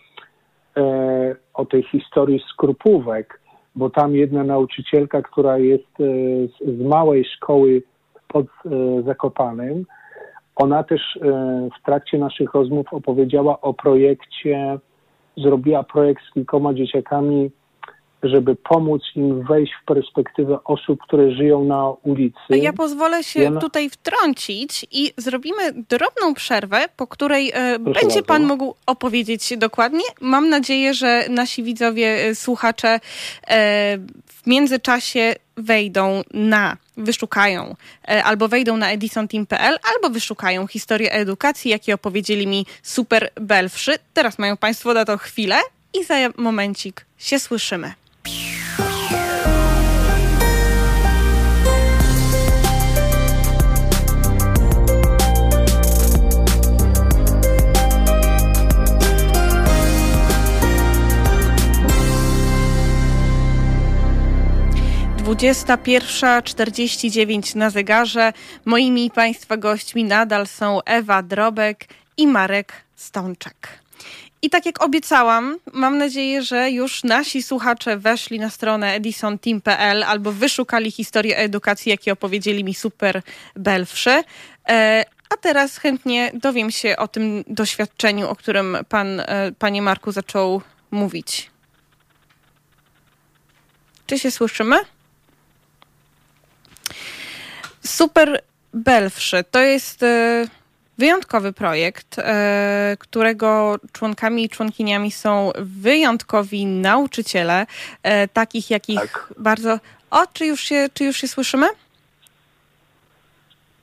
e, 0.77 1.35
o 1.53 1.65
tej 1.65 1.83
historii 1.83 2.43
skrupówek, 2.53 3.41
bo 3.75 3.89
tam 3.89 4.15
jedna 4.15 4.43
nauczycielka, 4.43 5.21
która 5.21 5.57
jest 5.57 5.99
e, 5.99 6.03
z, 6.47 6.77
z, 6.77 6.81
małej 6.81 7.25
szkoły 7.25 7.83
pod 8.27 8.45
e, 8.45 9.01
Zakopanem, 9.03 9.85
ona 10.55 10.83
też 10.83 11.01
e, 11.01 11.19
w 11.79 11.85
trakcie 11.85 12.17
naszych 12.17 12.53
rozmów 12.53 12.87
opowiedziała 12.91 13.61
o 13.61 13.73
projekcie, 13.73 14.79
zrobiła 15.37 15.83
projekt 15.83 16.23
z 16.29 16.33
kilkoma 16.33 16.73
dzieciakami 16.73 17.51
żeby 18.23 18.55
pomóc 18.55 19.01
im 19.15 19.43
wejść 19.43 19.73
w 19.81 19.85
perspektywę 19.85 20.63
osób, 20.63 20.99
które 21.07 21.31
żyją 21.31 21.63
na 21.63 21.89
ulicy. 21.89 22.37
Ja 22.49 22.73
pozwolę 22.73 23.23
się 23.23 23.59
tutaj 23.59 23.89
wtrącić 23.89 24.85
i 24.91 25.13
zrobimy 25.17 25.73
drobną 25.89 26.33
przerwę, 26.33 26.85
po 26.97 27.07
której 27.07 27.51
e, 27.53 27.79
będzie 27.79 28.01
bardzo. 28.01 28.23
Pan 28.23 28.43
mógł 28.43 28.75
opowiedzieć 28.85 29.57
dokładnie. 29.57 30.03
Mam 30.21 30.49
nadzieję, 30.49 30.93
że 30.93 31.25
nasi 31.29 31.63
widzowie, 31.63 32.25
e, 32.25 32.35
słuchacze 32.35 32.87
e, 32.87 32.99
w 34.27 34.47
międzyczasie 34.47 35.33
wejdą 35.57 36.21
na, 36.33 36.77
wyszukają 36.97 37.75
albo 38.23 38.47
wejdą 38.47 38.77
na 38.77 38.91
edisonteam.pl, 38.91 39.77
albo 39.93 40.09
wyszukają 40.09 40.67
historię 40.67 41.11
edukacji, 41.11 41.71
jakie 41.71 41.93
opowiedzieli 41.93 42.47
mi 42.47 42.65
super 42.83 43.29
belfrzy. 43.35 43.95
Teraz 44.13 44.39
mają 44.39 44.57
Państwo 44.57 44.93
na 44.93 45.05
to 45.05 45.17
chwilę 45.17 45.55
i 45.93 46.03
za 46.03 46.15
momencik 46.37 47.05
się 47.17 47.39
słyszymy. 47.39 47.93
Dwudziesta 65.31 65.77
pierwsza 65.77 66.41
czterdzieści 66.41 67.11
dziewięć 67.11 67.55
na 67.55 67.69
zegarze. 67.69 68.33
Moimi 68.65 69.11
Państwa 69.11 69.57
gośćmi 69.57 70.03
nadal 70.03 70.47
są 70.47 70.79
Ewa 70.85 71.23
Drobek 71.23 71.87
i 72.17 72.27
Marek 72.27 72.73
Stączek. 72.95 73.67
I 74.41 74.49
tak 74.49 74.65
jak 74.65 74.83
obiecałam, 74.83 75.57
mam 75.73 75.97
nadzieję, 75.97 76.43
że 76.43 76.71
już 76.71 77.03
nasi 77.03 77.43
słuchacze 77.43 77.97
weszli 77.97 78.39
na 78.39 78.49
stronę 78.49 78.93
edisonteam.pl 78.93 80.03
albo 80.03 80.31
wyszukali 80.31 80.91
historię 80.91 81.37
edukacji, 81.37 81.89
jakie 81.89 82.13
opowiedzieli 82.13 82.63
mi 82.63 82.73
super 82.73 83.21
belwszy. 83.55 84.23
E, 84.69 85.05
a 85.29 85.37
teraz 85.37 85.77
chętnie 85.77 86.31
dowiem 86.33 86.71
się 86.71 86.97
o 86.97 87.07
tym 87.07 87.43
doświadczeniu, 87.47 88.29
o 88.29 88.35
którym 88.35 88.77
pan, 88.89 89.19
e, 89.19 89.51
panie 89.59 89.81
Marku, 89.81 90.11
zaczął 90.11 90.61
mówić. 90.91 91.51
Czy 94.07 94.19
się 94.19 94.31
słyszymy? 94.31 94.75
Super 97.83 98.41
belwszy 98.73 99.43
to 99.51 99.59
jest... 99.59 100.03
E, 100.03 100.45
wyjątkowy 100.97 101.53
projekt, 101.53 102.19
e, 102.19 102.97
którego 102.99 103.75
członkami 103.91 104.43
i 104.43 104.49
członkiniami 104.49 105.11
są 105.11 105.51
wyjątkowi 105.59 106.65
nauczyciele, 106.65 107.65
e, 108.03 108.27
takich 108.27 108.69
jakich 108.69 108.99
tak. 108.99 109.33
bardzo... 109.37 109.79
O, 110.11 110.27
czy 110.33 110.45
już 110.45 110.61
się, 110.61 110.87
czy 110.93 111.03
już 111.03 111.17
się 111.17 111.27
słyszymy? 111.27 111.67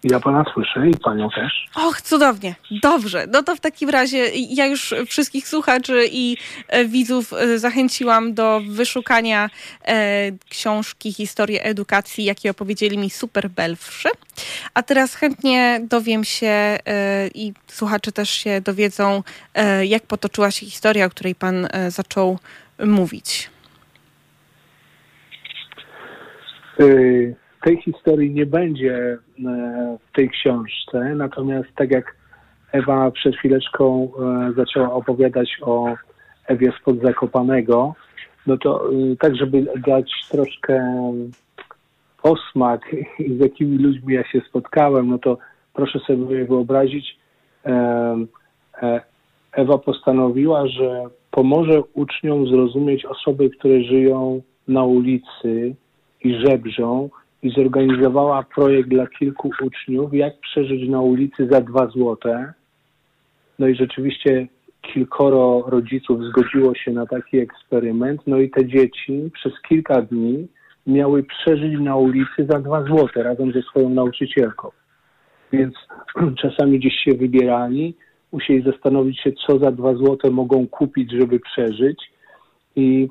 Ja 0.04 0.20
pana 0.20 0.44
słyszę 0.54 0.88
i 0.88 0.96
panią 1.04 1.30
też. 1.30 1.68
Och, 1.74 2.02
cudownie. 2.02 2.54
Dobrze. 2.82 3.26
No 3.32 3.42
to 3.42 3.56
w 3.56 3.60
takim 3.60 3.90
razie 3.90 4.26
ja 4.34 4.66
już 4.66 4.94
wszystkich 5.06 5.48
słuchaczy 5.48 6.08
i 6.12 6.36
e, 6.68 6.84
widzów 6.84 7.32
e, 7.32 7.58
zachęciłam 7.58 8.34
do 8.34 8.60
wyszukania 8.68 9.50
e, 9.84 10.30
książki 10.48 11.12
Historię 11.12 11.62
Edukacji, 11.64 12.24
jakie 12.24 12.50
opowiedzieli 12.50 12.98
mi 12.98 13.10
super 13.10 13.50
belfrzy. 13.50 14.08
A 14.74 14.82
teraz 14.82 15.14
chętnie 15.14 15.80
dowiem 15.82 16.24
się 16.24 16.46
e, 16.46 16.78
i 17.34 17.52
słuchacze 17.66 18.12
też 18.12 18.30
się 18.30 18.60
dowiedzą, 18.60 19.22
e, 19.54 19.86
jak 19.86 20.02
potoczyła 20.02 20.50
się 20.50 20.66
historia, 20.66 21.06
o 21.06 21.10
której 21.10 21.34
pan 21.34 21.68
e, 21.70 21.90
zaczął 21.90 22.38
mówić. 22.78 23.50
Y 26.80 27.47
tej 27.64 27.82
historii 27.82 28.30
nie 28.30 28.46
będzie 28.46 28.94
e, 28.94 29.18
w 30.08 30.16
tej 30.16 30.30
książce, 30.30 31.14
natomiast 31.14 31.68
tak 31.76 31.90
jak 31.90 32.16
Ewa 32.72 33.10
przed 33.10 33.36
chwileczką 33.36 34.10
e, 34.20 34.52
zaczęła 34.56 34.92
opowiadać 34.92 35.58
o 35.62 35.94
Ewie 36.46 36.72
spod 36.80 37.00
Zakopanego, 37.02 37.94
no 38.46 38.56
to 38.56 38.90
e, 38.90 39.16
tak, 39.16 39.36
żeby 39.36 39.66
dać 39.86 40.12
troszkę 40.30 41.12
posmak, 42.22 42.80
z 43.38 43.40
jakimi 43.40 43.78
ludźmi 43.78 44.14
ja 44.14 44.24
się 44.24 44.40
spotkałem, 44.48 45.08
no 45.08 45.18
to 45.18 45.38
proszę 45.74 45.98
sobie 45.98 46.44
wyobrazić, 46.44 47.18
Ewa 49.52 49.78
postanowiła, 49.78 50.68
że 50.68 51.04
pomoże 51.30 51.82
uczniom 51.94 52.48
zrozumieć 52.48 53.04
osoby, 53.04 53.50
które 53.50 53.82
żyją 53.82 54.42
na 54.68 54.84
ulicy 54.84 55.74
i 56.24 56.34
żebrzą 56.34 57.10
i 57.42 57.50
zorganizowała 57.50 58.42
projekt 58.42 58.88
dla 58.88 59.06
kilku 59.06 59.50
uczniów, 59.62 60.14
jak 60.14 60.40
przeżyć 60.40 60.88
na 60.88 61.00
ulicy 61.00 61.48
za 61.50 61.60
dwa 61.60 61.86
złote. 61.86 62.52
No 63.58 63.68
i 63.68 63.74
rzeczywiście 63.74 64.46
kilkoro 64.82 65.64
rodziców 65.66 66.24
zgodziło 66.24 66.74
się 66.74 66.90
na 66.90 67.06
taki 67.06 67.38
eksperyment. 67.38 68.20
No 68.26 68.38
i 68.38 68.50
te 68.50 68.66
dzieci 68.66 69.30
przez 69.34 69.52
kilka 69.68 70.02
dni 70.02 70.48
miały 70.86 71.22
przeżyć 71.22 71.80
na 71.80 71.96
ulicy 71.96 72.46
za 72.50 72.58
dwa 72.60 72.84
złote 72.84 73.22
razem 73.22 73.52
ze 73.52 73.62
swoją 73.62 73.88
nauczycielką. 73.90 74.70
Więc 75.52 75.74
czasami 76.42 76.78
gdzieś 76.78 76.94
się 76.94 77.14
wybierali, 77.14 77.94
musieli 78.32 78.62
zastanowić 78.62 79.20
się, 79.20 79.32
co 79.46 79.58
za 79.58 79.70
dwa 79.70 79.94
złote 79.94 80.30
mogą 80.30 80.66
kupić, 80.66 81.12
żeby 81.12 81.40
przeżyć. 81.40 82.12
I 82.76 83.08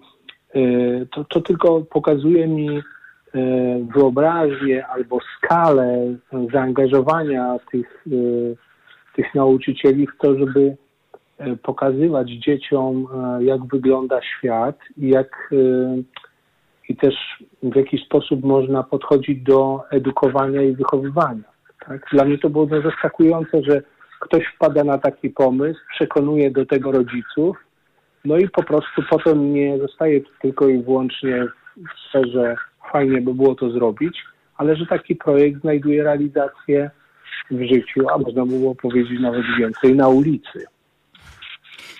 y, 0.55 1.07
to, 1.11 1.23
to 1.23 1.41
tylko 1.41 1.81
pokazuje 1.81 2.47
mi, 2.47 2.69
E, 2.69 2.81
wyobraźnię 3.95 4.87
albo 4.87 5.19
skalę 5.37 6.15
zaangażowania 6.53 7.57
tych, 7.71 8.05
e, 8.07 8.11
tych 9.15 9.35
nauczycieli 9.35 10.07
w 10.07 10.17
to, 10.21 10.37
żeby 10.37 10.75
e, 11.37 11.55
pokazywać 11.55 12.29
dzieciom, 12.29 13.07
jak 13.39 13.65
wygląda 13.65 14.21
świat 14.21 14.79
i 14.97 15.09
jak 15.09 15.49
i 16.89 16.95
też 16.95 17.15
w 17.63 17.75
jaki 17.75 17.97
sposób 17.97 18.43
można 18.43 18.83
podchodzić 18.83 19.43
do 19.43 19.81
edukowania 19.91 20.61
i 20.61 20.75
wychowywania. 20.75 21.43
Tak? 21.87 22.05
Dla 22.11 22.25
mnie 22.25 22.37
to 22.37 22.49
było 22.49 22.67
zaskakujące, 22.81 23.63
że 23.63 23.81
ktoś 24.19 24.45
wpada 24.55 24.83
na 24.83 24.97
taki 24.97 25.29
pomysł, 25.29 25.79
przekonuje 25.95 26.51
do 26.51 26.65
tego 26.65 26.91
rodziców, 26.91 27.57
no 28.25 28.37
i 28.37 28.49
po 28.49 28.63
prostu 28.63 29.01
potem 29.09 29.53
nie 29.53 29.77
zostaje 29.77 30.21
tylko 30.41 30.67
i 30.67 30.83
wyłącznie 30.83 31.45
w 31.77 32.09
sferze 32.09 32.55
fajnie 32.91 33.21
by 33.21 33.33
było 33.33 33.55
to 33.55 33.69
zrobić, 33.69 34.17
ale 34.57 34.75
że 34.75 34.85
taki 34.85 35.15
projekt 35.15 35.61
znajduje 35.61 36.03
realizację 36.03 36.91
w 37.51 37.61
życiu, 37.61 38.09
a 38.09 38.17
można 38.17 38.45
by 38.45 38.51
było 38.59 38.75
powiedzieć 38.75 39.19
nawet 39.19 39.43
więcej 39.59 39.95
na 39.95 40.07
ulicy. 40.07 40.65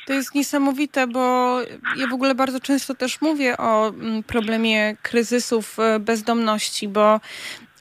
To 0.08 0.14
jest 0.14 0.36
niesamowite, 0.36 1.08
bo 1.08 1.58
ja 1.98 2.08
w 2.08 2.14
ogóle 2.14 2.36
bardzo 2.36 2.60
często 2.60 2.96
też 2.96 3.22
mówię 3.22 3.58
o 3.58 3.88
mm, 3.90 4.24
problemie 4.24 4.96
kryzysów 5.02 5.80
e, 5.80 6.00
bezdomności, 6.00 6.88
bo 6.88 7.20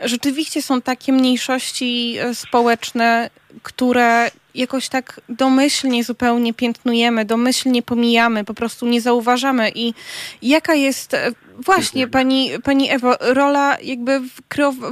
rzeczywiście 0.01 0.63
są 0.63 0.83
takie 0.83 1.13
mniejszości 1.13 2.17
e, 2.19 2.35
społeczne, 2.35 3.31
które 3.63 4.31
jakoś 4.55 4.89
tak 4.89 5.21
domyślnie 5.29 6.05
zupełnie 6.05 6.55
piętnujemy, 6.55 7.25
domyślnie 7.25 7.83
pomijamy, 7.83 8.45
po 8.45 8.55
prostu 8.55 8.87
nie 8.87 9.01
zauważamy. 9.01 9.73
I 9.75 9.95
jaka 10.43 10.75
jest 10.75 11.15
e, 11.15 11.33
właśnie 11.59 12.09
pani, 12.09 12.51
pani 12.65 12.91
Ewo, 12.91 13.15
rola 13.21 13.77
jakby 13.83 14.21
w, 14.21 14.41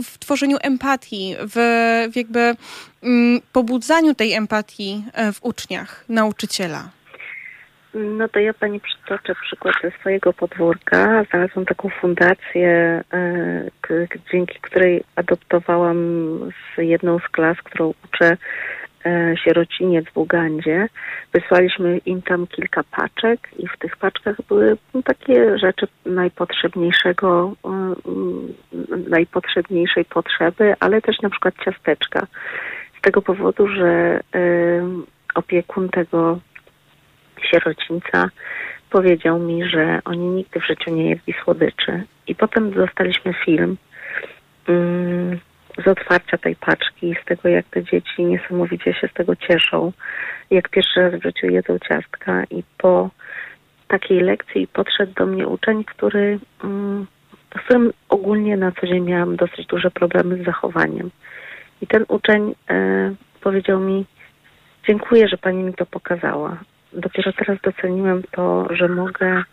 w 0.04 0.18
tworzeniu 0.18 0.56
empatii, 0.60 1.36
w, 1.38 1.54
w 2.12 2.16
jakby 2.16 2.56
mm, 3.02 3.40
pobudzaniu 3.52 4.14
tej 4.14 4.32
empatii 4.32 5.04
e, 5.12 5.32
w 5.32 5.44
uczniach, 5.44 6.04
nauczyciela? 6.08 6.90
No 7.94 8.28
to 8.28 8.40
ja 8.40 8.54
pani 8.54 8.80
przytoczę 8.80 9.34
przykład 9.34 9.74
ze 9.82 9.90
swojego 9.90 10.32
podwórka. 10.32 11.24
Znalazłam 11.30 11.64
taką 11.64 11.88
fundację, 11.88 13.02
e, 13.12 14.10
dzięki 14.32 14.58
której 14.60 15.04
adoptowałam 15.16 15.98
z 16.50 16.78
jedną 16.78 17.18
z 17.18 17.28
klas, 17.28 17.58
którą 17.58 17.94
uczę 18.04 18.36
E, 19.06 19.34
sierociniec 19.36 20.06
w 20.08 20.16
Ugandzie. 20.16 20.88
Wysłaliśmy 21.32 21.98
im 21.98 22.22
tam 22.22 22.46
kilka 22.46 22.82
paczek 22.90 23.48
i 23.58 23.68
w 23.68 23.78
tych 23.78 23.96
paczkach 23.96 24.36
były 24.48 24.76
takie 25.04 25.58
rzeczy 25.58 25.86
najpotrzebniejszego, 26.06 27.52
e, 27.64 27.94
najpotrzebniejszej 29.10 30.04
potrzeby, 30.04 30.74
ale 30.80 31.02
też 31.02 31.20
na 31.22 31.30
przykład 31.30 31.54
ciasteczka. 31.64 32.26
Z 32.98 33.00
tego 33.00 33.22
powodu, 33.22 33.68
że 33.68 34.20
opiekun 35.34 35.88
tego 35.88 36.38
sierocińca 37.50 38.30
powiedział 38.90 39.38
mi, 39.38 39.68
że 39.68 40.00
oni 40.04 40.26
nigdy 40.26 40.60
w 40.60 40.66
życiu 40.66 40.90
nie 40.90 41.10
jedli 41.10 41.34
słodyczy. 41.44 42.02
I 42.26 42.34
potem 42.34 42.70
dostaliśmy 42.70 43.34
film 43.44 43.76
mm, 44.68 45.38
z 45.84 45.88
otwarcia 45.88 46.38
tej 46.38 46.56
paczki, 46.56 47.16
z 47.22 47.24
tego 47.24 47.48
jak 47.48 47.66
te 47.66 47.84
dzieci 47.84 48.24
niesamowicie 48.24 48.94
się 48.94 49.08
z 49.08 49.12
tego 49.12 49.36
cieszą, 49.36 49.92
jak 50.50 50.68
pierwszy 50.68 51.00
raz 51.00 51.14
w 51.14 51.22
życiu 51.22 51.46
jedzą 51.46 51.78
ciastka 51.78 52.44
i 52.50 52.62
po 52.78 53.10
takiej 53.88 54.20
lekcji 54.20 54.66
podszedł 54.66 55.12
do 55.14 55.26
mnie 55.26 55.48
uczeń, 55.48 55.84
który, 55.84 56.38
mm, 56.64 57.06
z 57.56 57.64
którym 57.64 57.92
ogólnie 58.08 58.56
na 58.56 58.72
co 58.72 58.86
dzień 58.86 59.04
miałam 59.04 59.36
dosyć 59.36 59.66
duże 59.66 59.90
problemy 59.90 60.36
z 60.36 60.44
zachowaniem. 60.44 61.10
I 61.82 61.86
ten 61.86 62.04
uczeń 62.08 62.54
e, 62.70 63.14
powiedział 63.40 63.80
mi, 63.80 64.04
dziękuję, 64.88 65.28
że 65.28 65.38
pani 65.38 65.62
mi 65.62 65.74
to 65.74 65.86
pokazała. 65.86 66.56
Dopiero 66.94 67.32
teraz 67.32 67.58
doceniłem 67.62 68.22
to, 68.30 68.66
że 68.70 68.88
mogę 68.88 69.44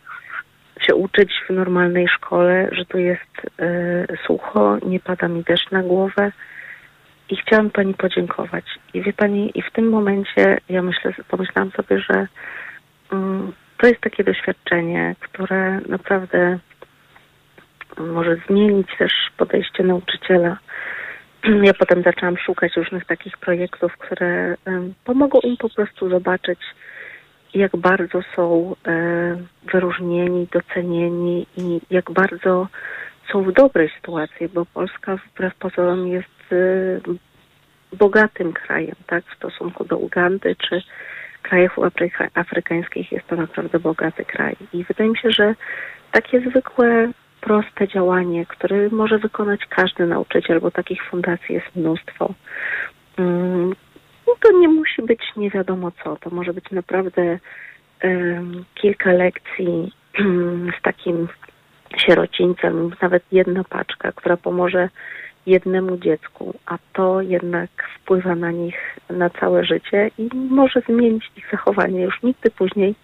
się 0.81 0.95
uczyć 0.95 1.31
w 1.47 1.53
normalnej 1.53 2.07
szkole, 2.07 2.69
że 2.71 2.85
tu 2.85 2.97
jest 2.97 3.41
y, 3.61 4.17
sucho, 4.27 4.77
nie 4.85 4.99
pada 4.99 5.27
mi 5.27 5.43
deszcz 5.43 5.71
na 5.71 5.83
głowę 5.83 6.31
i 7.29 7.35
chciałam 7.35 7.69
pani 7.69 7.93
podziękować. 7.93 8.65
I 8.93 9.01
wie 9.01 9.13
pani, 9.13 9.51
i 9.55 9.61
w 9.61 9.71
tym 9.71 9.89
momencie 9.89 10.57
ja 10.69 10.81
myślę, 10.81 11.13
pomyślałam 11.27 11.71
sobie, 11.71 11.99
że 11.99 12.27
mm, 13.11 13.51
to 13.77 13.87
jest 13.87 14.01
takie 14.01 14.23
doświadczenie, 14.23 15.15
które 15.19 15.79
naprawdę 15.89 16.59
może 17.97 18.37
zmienić 18.47 18.87
też 18.97 19.13
podejście 19.37 19.83
nauczyciela. 19.83 20.57
Ja 21.63 21.73
potem 21.73 22.03
zaczęłam 22.03 22.37
szukać 22.37 22.75
różnych 22.75 23.05
takich 23.05 23.37
projektów, 23.37 23.97
które 23.97 24.55
pomogą 25.05 25.39
im 25.39 25.57
po 25.57 25.69
prostu 25.69 26.09
zobaczyć, 26.09 26.59
jak 27.53 27.77
bardzo 27.77 28.19
są 28.35 28.75
e, 28.87 29.37
wyróżnieni, 29.73 30.47
docenieni 30.51 31.47
i 31.57 31.81
jak 31.89 32.11
bardzo 32.11 32.67
są 33.31 33.43
w 33.43 33.51
dobrej 33.51 33.89
sytuacji, 33.95 34.49
bo 34.49 34.65
Polska 34.65 35.17
wbrew 35.17 35.55
pozorom 35.55 36.07
jest 36.07 36.51
e, 36.51 37.95
bogatym 37.97 38.53
krajem, 38.53 38.95
tak, 39.07 39.23
w 39.25 39.35
stosunku 39.35 39.85
do 39.85 39.97
Ugandy 39.97 40.55
czy 40.55 40.81
krajów 41.41 41.79
afryka 41.79 42.27
afrykańskich 42.33 43.11
jest 43.11 43.27
to 43.27 43.35
naprawdę 43.35 43.79
bogaty 43.79 44.25
kraj. 44.25 44.55
I 44.73 44.83
wydaje 44.83 45.09
mi 45.09 45.17
się, 45.17 45.31
że 45.31 45.55
takie 46.11 46.41
zwykłe, 46.41 47.11
proste 47.41 47.87
działanie, 47.87 48.45
które 48.45 48.89
może 48.89 49.17
wykonać 49.17 49.65
każdy 49.69 50.05
nauczyciel, 50.07 50.59
bo 50.59 50.71
takich 50.71 51.03
fundacji 51.03 51.55
jest 51.55 51.75
mnóstwo, 51.75 52.33
mm, 53.17 53.73
no 54.27 54.33
to 54.39 54.51
nie 54.59 54.67
musi 54.67 55.01
być 55.01 55.21
nie 55.37 55.49
wiadomo 55.49 55.91
co. 56.03 56.15
To 56.15 56.29
może 56.29 56.53
być 56.53 56.71
naprawdę 56.71 57.39
um, 58.03 58.65
kilka 58.75 59.11
lekcji 59.11 59.91
um, 60.19 60.71
z 60.79 60.81
takim 60.81 61.27
sierocińcem, 61.97 62.91
nawet 63.01 63.23
jedna 63.31 63.63
paczka, 63.63 64.11
która 64.11 64.37
pomoże 64.37 64.89
jednemu 65.45 65.97
dziecku, 65.97 66.53
a 66.65 66.77
to 66.93 67.21
jednak 67.21 67.69
wpływa 67.95 68.35
na 68.35 68.51
nich 68.51 68.97
na 69.09 69.29
całe 69.29 69.65
życie 69.65 70.11
i 70.17 70.29
może 70.33 70.81
zmienić 70.81 71.31
ich 71.37 71.47
zachowanie. 71.51 72.01
Już 72.01 72.23
nigdy 72.23 72.51
później 72.51 72.95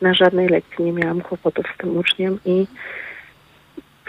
na 0.00 0.14
żadnej 0.14 0.48
lekcji 0.48 0.84
nie 0.84 0.92
miałam 0.92 1.20
kłopotów 1.20 1.66
z 1.74 1.78
tym 1.78 1.96
uczniem 1.96 2.38
i 2.44 2.66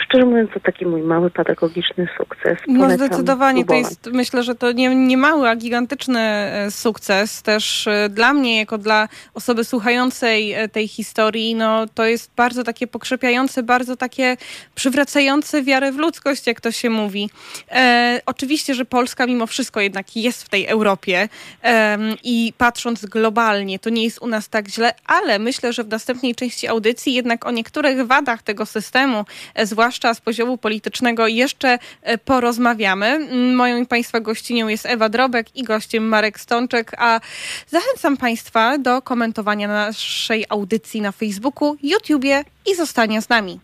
szczerze 0.06 0.26
mówiąc, 0.26 0.50
to 0.54 0.60
taki 0.60 0.86
mój 0.86 1.02
mały 1.02 1.32
pedagogiczny 1.32 2.08
sukces. 2.18 2.58
No 2.68 2.90
zdecydowanie, 2.90 3.66
to 3.66 3.74
jest, 3.74 4.10
myślę, 4.14 4.44
że 4.44 4.56
to 4.56 4.72
nie, 4.72 4.96
nie 4.96 5.18
mały, 5.18 5.50
a 5.50 5.56
gigantyczny 5.56 6.20
e, 6.20 6.72
sukces 6.72 7.42
też 7.42 7.88
e, 7.88 8.10
dla 8.10 8.34
mnie, 8.34 8.58
jako 8.58 8.78
dla 8.78 9.08
osoby 9.34 9.64
słuchającej 9.64 10.54
e, 10.54 10.70
tej 10.70 10.88
historii, 10.88 11.56
no 11.56 11.86
to 11.94 12.06
jest 12.06 12.32
bardzo 12.36 12.64
takie 12.64 12.88
pokrzepiające, 12.88 13.64
bardzo 13.64 13.96
takie 13.96 14.38
przywracające 14.76 15.64
wiarę 15.64 15.92
w 15.92 15.98
ludzkość, 15.98 16.48
jak 16.48 16.62
to 16.62 16.72
się 16.72 16.90
mówi. 16.90 17.30
E, 17.72 18.22
oczywiście, 18.26 18.74
że 18.74 18.86
Polska 18.86 19.28
mimo 19.28 19.48
wszystko 19.48 19.82
jednak 19.82 20.16
jest 20.16 20.44
w 20.44 20.50
tej 20.50 20.66
Europie 20.66 21.30
e, 21.64 21.98
i 22.24 22.54
patrząc 22.58 23.06
globalnie, 23.06 23.80
to 23.80 23.90
nie 23.90 24.04
jest 24.04 24.22
u 24.22 24.28
nas 24.28 24.50
tak 24.50 24.68
źle, 24.68 24.94
ale 25.06 25.40
myślę, 25.40 25.74
że 25.74 25.84
w 25.84 25.88
następnej 25.88 26.36
części 26.36 26.68
audycji 26.68 27.14
jednak 27.14 27.46
o 27.46 27.52
niektórych 27.52 28.08
wadach 28.08 28.44
tego 28.44 28.66
systemu, 28.66 29.26
zwłaszcza 29.64 29.95
zwłaszcza 29.96 30.14
z 30.14 30.22
poziomu 30.22 30.58
politycznego, 30.58 31.28
jeszcze 31.28 31.80
e, 32.02 32.18
porozmawiamy. 32.18 33.20
Moją 33.56 33.82
i 33.82 33.86
Państwa 33.86 34.20
gościnią 34.20 34.68
jest 34.68 34.86
Ewa 34.86 35.10
Drobek 35.10 35.56
i 35.56 35.64
gościem 35.64 36.08
Marek 36.08 36.40
Stączek, 36.40 36.92
a 36.98 37.20
zachęcam 37.68 38.18
Państwa 38.18 38.78
do 38.78 39.02
komentowania 39.02 39.68
naszej 39.68 40.46
audycji 40.50 41.02
na 41.02 41.12
Facebooku, 41.12 41.78
YouTubie 41.84 42.44
i 42.72 42.76
zostania 42.76 43.22
z 43.22 43.30
nami. 43.30 43.60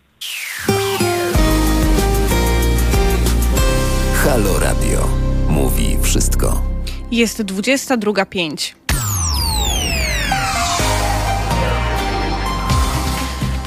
Halo 4.24 4.58
Radio. 4.58 5.08
Mówi 5.48 5.98
wszystko. 6.02 6.62
Jest 7.10 7.42
22.05. 7.42 8.81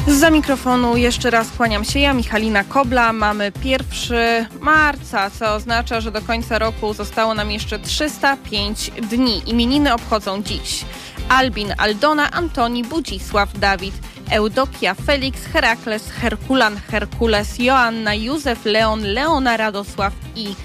Za 0.07 0.29
mikrofonu 0.29 0.97
jeszcze 0.97 1.29
raz 1.29 1.51
kłaniam 1.51 1.85
się 1.85 1.99
ja, 1.99 2.13
Michalina 2.13 2.63
Kobla. 2.63 3.13
Mamy 3.13 3.51
1 3.63 4.47
marca, 4.61 5.29
co 5.29 5.53
oznacza, 5.53 6.01
że 6.01 6.11
do 6.11 6.21
końca 6.21 6.59
roku 6.59 6.93
zostało 6.93 7.33
nam 7.33 7.51
jeszcze 7.51 7.79
305 7.79 8.91
dni. 9.09 9.49
Imieniny 9.49 9.93
obchodzą 9.93 10.43
dziś 10.43 10.85
Albin, 11.29 11.73
Aldona, 11.77 12.31
Antoni, 12.31 12.83
Budzisław, 12.83 13.59
Dawid, 13.59 13.95
Eudokia, 14.31 14.93
Felix, 14.93 15.45
Herakles, 15.45 16.11
Herkulan, 16.11 16.77
Herkules, 16.91 17.59
Joanna, 17.59 18.13
Józef, 18.13 18.65
Leon, 18.65 19.03
Leona, 19.03 19.57
Radosław 19.57 20.13
i 20.35 20.55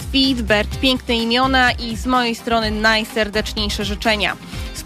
Swidbert. 0.00 0.80
Piękne 0.80 1.16
imiona 1.16 1.72
i 1.72 1.96
z 1.96 2.06
mojej 2.06 2.34
strony 2.34 2.70
najserdeczniejsze 2.70 3.84
życzenia. 3.84 4.36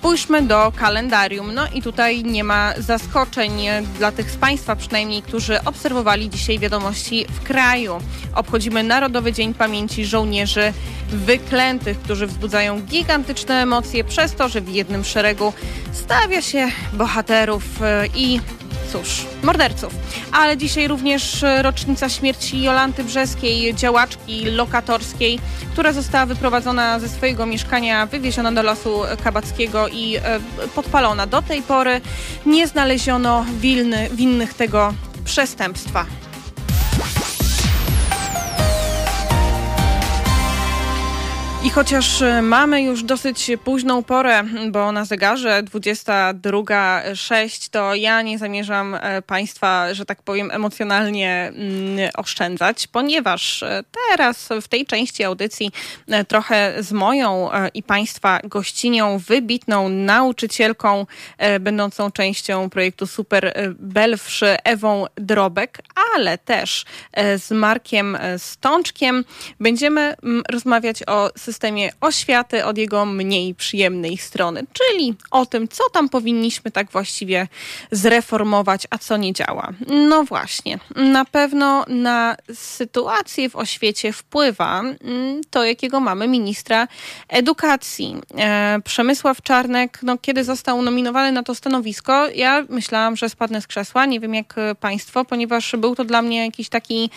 Spójrzmy 0.03 0.43
do 0.43 0.73
kalendarium. 0.77 1.55
No 1.55 1.63
i 1.75 1.83
tutaj 1.83 2.25
nie 2.25 2.45
ma 2.45 2.73
zaskoczeń 2.79 3.53
dla 3.99 4.13
tych 4.13 4.31
z 4.31 4.37
Państwa 4.37 4.77
przynajmniej, 4.77 5.23
którzy 5.23 5.65
obserwowali 5.65 6.31
dzisiaj 6.31 6.59
wiadomości 6.59 7.27
w 7.31 7.43
kraju. 7.43 7.99
Obchodzimy 8.35 8.83
Narodowy 8.83 9.33
Dzień 9.33 9.55
Pamięci 9.55 10.05
Żołnierzy 10.05 10.73
Wyklętych, 11.09 11.99
którzy 11.99 12.27
wzbudzają 12.27 12.81
gigantyczne 12.81 13.63
emocje 13.63 14.05
przez 14.05 14.35
to, 14.35 14.49
że 14.49 14.61
w 14.61 14.69
jednym 14.69 15.05
szeregu 15.05 15.53
stawia 15.93 16.43
się 16.43 16.69
bohaterów 16.93 17.83
e, 17.83 18.07
i 18.15 18.41
cóż, 18.93 19.27
morderców. 19.43 19.95
Ale 20.33 20.57
dzisiaj 20.57 20.89
również 20.89 21.43
e, 21.43 21.63
rocznica 21.63 22.09
śmierci 22.09 22.63
Jolanty 22.63 23.05
Brzeskiej, 23.05 23.75
działaczki 23.75 24.45
lokatorskiej, 24.45 25.39
która 25.73 25.93
została 25.93 26.27
wyprowadzona 26.27 27.01
ze 27.01 27.09
swojego 27.09 27.47
mieszkania, 27.47 28.07
wywieziona 28.07 28.53
do 28.53 28.63
lasu 28.63 29.01
kabackiego 29.25 29.89
i 29.89 30.17
e, 30.17 30.21
podpalona. 30.75 31.27
Do 31.27 31.43
tej 31.43 31.63
pory 31.63 32.01
nie 32.47 32.67
znaleziono 32.67 33.45
winny, 33.61 34.09
winnych 34.13 34.55
tego 34.55 34.95
przestępstwa. 35.25 36.07
Chociaż 41.75 42.23
e, 42.23 42.43
mamy 42.43 42.83
już 42.83 43.03
dosyć 43.03 43.51
późną 43.65 44.03
porę, 44.03 44.45
bo 44.71 44.93
na 44.93 45.05
zegarze 45.05 45.63
22.06, 45.63 47.71
to 47.71 47.95
ja 47.95 48.23
nie 48.23 48.39
zamierzam 48.39 48.95
e, 48.95 49.23
Państwa, 49.23 49.95
że 49.95 50.05
tak 50.05 50.23
powiem, 50.23 50.51
emocjonalnie 50.51 51.53
mm, 51.55 52.11
oszczędzać, 52.17 52.87
ponieważ 52.87 53.63
e, 53.63 53.85
teraz 54.11 54.49
w 54.63 54.69
tej 54.69 54.87
części 54.87 55.25
audycji 55.25 55.71
trochę 56.29 56.75
z 56.79 56.93
moją 56.93 57.51
i 57.75 57.83
Państwa 57.83 58.41
gościnią, 58.45 59.19
wybitną 59.19 59.89
nauczycielką, 59.89 61.07
będącą 61.61 62.11
częścią 62.11 62.71
projektu 62.71 63.07
Super 63.07 63.75
Belwszy 63.79 64.57
Ewą 64.65 65.07
Drobek, 65.17 65.79
ale 66.17 66.39
też 66.39 66.85
z 67.37 67.51
Markiem 67.51 68.19
Stączkiem. 68.39 69.25
Będziemy 69.61 70.15
mm, 70.23 70.43
rozmawiać 70.51 71.03
o 71.07 71.31
systemie 71.37 71.62
systemie 71.63 71.91
oświaty 72.01 72.65
od 72.65 72.79
jego 72.79 73.07
mniej 73.07 73.55
przyjemnej 73.55 74.19
strony, 74.19 74.65
czyli 74.73 75.15
o 75.31 75.47
tym, 75.47 75.69
co 75.69 75.91
tam 75.91 76.09
powinniśmy 76.09 76.71
tak 76.71 76.91
właściwie 76.91 77.49
zreformować, 77.91 78.87
a 78.91 78.99
co 78.99 79.17
nie 79.17 79.33
działa. 79.33 79.73
No 80.09 80.25
właśnie, 80.25 80.79
na 80.97 81.25
pewno 81.25 81.85
na 81.89 82.37
sytuację 82.55 83.51
w 83.51 83.57
oświecie 83.57 84.13
wpływa 84.13 84.81
mm, 84.81 85.41
to, 85.51 85.65
jakiego 85.65 86.01
mamy 86.01 86.29
ministra 86.29 86.89
edukacji. 87.29 88.17
E, 88.39 88.79
Przemysław 88.85 89.43
Czarnek, 89.43 89.99
no, 90.03 90.19
kiedy 90.19 90.45
został 90.45 90.83
nominowany 90.83 91.33
na 91.33 91.43
to 91.43 91.55
stanowisko, 91.55 92.29
ja 92.35 92.65
myślałam, 92.69 93.17
że 93.17 93.29
spadnę 93.29 93.61
z 93.61 93.67
krzesła, 93.67 94.07
nie 94.07 94.21
wiem 94.21 94.35
jak 94.35 94.55
państwo, 94.81 95.25
ponieważ 95.25 95.77
był 95.79 95.95
to 95.95 96.05
dla 96.05 96.23
mnie 96.23 96.45
jakiś 96.45 96.69
taki 96.69 97.11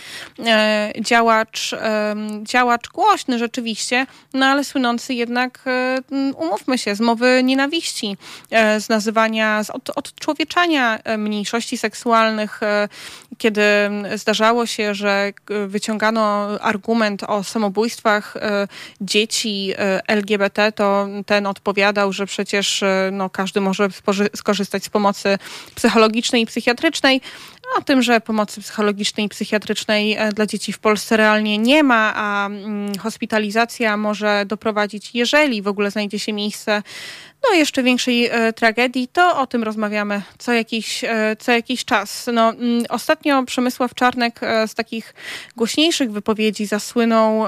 e, 0.46 0.94
działacz, 1.00 1.74
e, 1.74 2.16
działacz 2.44 2.90
głośny 2.90 3.40
rzeczywiście, 3.40 4.06
no 4.36 4.46
ale 4.46 4.64
słynący 4.64 5.14
jednak, 5.14 5.60
e, 5.68 5.98
umówmy 6.38 6.78
się, 6.78 6.96
z 6.96 7.00
mowy 7.00 7.42
nienawiści, 7.44 8.18
e, 8.52 8.82
z 8.82 8.90
nazywania, 8.90 9.64
z 9.64 9.70
od, 9.70 9.90
odczłowieczania 9.96 11.00
e, 11.04 11.18
mniejszości 11.18 11.78
seksualnych, 11.78 12.60
kiedy 13.38 13.62
zdarzało 14.16 14.66
się, 14.66 14.96
że 14.96 15.34
wyciągano 15.68 16.48
argument 16.62 17.24
o 17.24 17.44
samobójstwach 17.44 18.34
dzieci 19.02 19.74
LGBT, 20.08 20.72
to 20.72 21.08
ten 21.26 21.48
odpowiadał, 21.48 22.14
że 22.14 22.26
przecież 22.26 22.84
no, 23.12 23.30
każdy 23.30 23.62
może 23.62 23.90
skorzystać 24.36 24.84
z 24.84 24.90
pomocy 24.90 25.38
psychologicznej 25.76 26.42
i 26.42 26.46
psychiatrycznej, 26.46 27.22
o 27.78 27.82
tym, 27.82 28.02
że 28.02 28.22
pomocy 28.22 28.62
psychologicznej 28.62 29.26
i 29.26 29.30
psychiatrycznej 29.30 30.14
e, 30.14 30.32
dla 30.32 30.46
dzieci 30.46 30.74
w 30.74 30.80
Polsce 30.80 31.18
realnie 31.18 31.58
nie 31.58 31.84
ma, 31.84 32.14
a 32.16 32.46
mm, 32.46 32.98
hospitalizacja 32.98 33.98
może 33.98 34.46
doprowadzić, 34.48 35.10
jeżeli 35.14 35.62
w 35.62 35.68
ogóle 35.68 35.92
znajdzie 35.92 36.20
się 36.20 36.34
miejsce 36.34 36.84
do 37.44 37.54
jeszcze 37.54 37.84
większej 37.84 38.26
e, 38.26 38.54
tragedii, 38.54 39.08
to 39.08 39.40
o 39.40 39.48
tym 39.48 39.64
rozmawiamy 39.64 40.22
co 40.38 40.54
jakiś, 40.54 41.04
e, 41.04 41.36
co 41.40 41.52
jakiś 41.52 41.86
czas. 41.86 42.30
No, 42.34 42.50
mm, 42.50 42.84
ostatnio 42.90 43.44
Przemysław 43.44 43.94
Czarnek 43.96 44.40
z 44.68 44.76
takich 44.76 45.14
głośniejszych 45.56 46.12
wypowiedzi 46.12 46.66
zasłynął, 46.66 47.44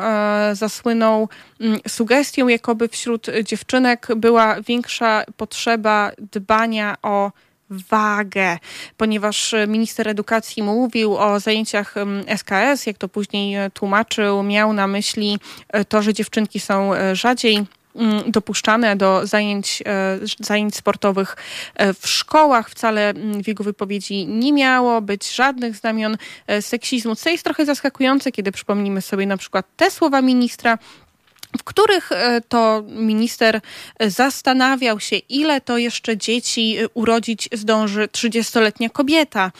zasłynął 0.53 1.29
mm, 1.61 1.79
sugestią, 1.87 2.47
jakoby 2.47 2.87
wśród 2.87 3.27
dziewczynek 3.43 4.07
była 4.15 4.61
większa 4.61 5.23
potrzeba 5.37 6.11
dbania 6.17 6.95
o 7.01 7.31
wagę, 7.69 8.57
ponieważ 8.97 9.55
minister 9.67 10.07
edukacji 10.07 10.63
mówił 10.63 11.17
o 11.17 11.39
zajęciach 11.39 11.95
SKS, 12.37 12.85
jak 12.85 12.97
to 12.97 13.09
później 13.09 13.55
e, 13.55 13.69
tłumaczył, 13.69 14.43
miał 14.43 14.73
na 14.73 14.87
myśli 14.87 15.39
e, 15.69 15.85
to, 15.85 16.01
że 16.01 16.13
dziewczynki 16.13 16.59
są 16.59 16.93
e, 16.93 17.15
rzadziej 17.15 17.65
mm, 17.95 18.31
dopuszczane 18.31 18.95
do 18.95 19.27
zajęć, 19.27 19.83
zajęć 20.39 20.75
sportowych 20.75 21.35
w 22.01 22.07
szkołach. 22.07 22.69
Wcale 22.69 23.09
mm, 23.09 23.43
w 23.43 23.47
jego 23.47 23.63
wypowiedzi 23.63 24.27
nie 24.27 24.53
miało 24.53 25.01
być 25.01 25.35
żadnych 25.35 25.75
znamion 25.75 26.17
seksizmu, 26.61 27.15
co 27.15 27.29
jest 27.29 27.43
trochę 27.43 27.65
zaskakujące, 27.65 28.31
kiedy 28.31 28.51
przypomnimy 28.51 29.01
sobie 29.01 29.25
na 29.25 29.37
przykład 29.37 29.65
te 29.75 29.91
słowa 29.91 30.21
ministra, 30.21 30.77
w 31.59 31.63
których 31.63 32.11
e, 32.11 32.41
to 32.41 32.83
minister 32.87 33.61
zastanawiał 33.99 34.99
się, 34.99 35.15
ile 35.15 35.61
to 35.61 35.77
jeszcze 35.77 36.17
dzieci 36.17 36.77
urodzić 36.93 37.49
zdąży 37.53 38.07
30-letnia 38.07 38.89
kobieta, 38.89 39.51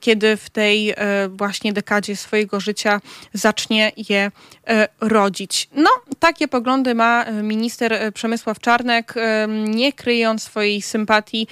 kiedy 0.00 0.36
w 0.36 0.50
tej 0.50 0.94
właśnie 1.28 1.72
dekadzie 1.72 2.16
swojego 2.16 2.60
życia 2.60 3.00
zacznie 3.32 3.92
je 4.08 4.30
rodzić. 5.00 5.68
No, 5.72 5.90
takie 6.18 6.48
poglądy 6.48 6.94
ma 6.94 7.24
minister 7.42 8.12
Przemysław 8.14 8.60
Czarnek, 8.60 9.14
nie 9.66 9.92
kryjąc 9.92 10.42
swojej 10.42 10.82
sympatii, 10.82 11.46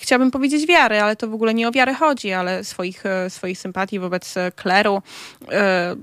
chciałabym 0.00 0.30
powiedzieć 0.30 0.66
wiary, 0.66 1.00
ale 1.00 1.16
to 1.16 1.28
w 1.28 1.34
ogóle 1.34 1.54
nie 1.54 1.68
o 1.68 1.72
wiarę 1.72 1.94
chodzi, 1.94 2.32
ale 2.32 2.64
swoich, 2.64 3.04
swojej 3.28 3.56
sympatii 3.56 3.98
wobec 3.98 4.34
kleru. 4.56 5.02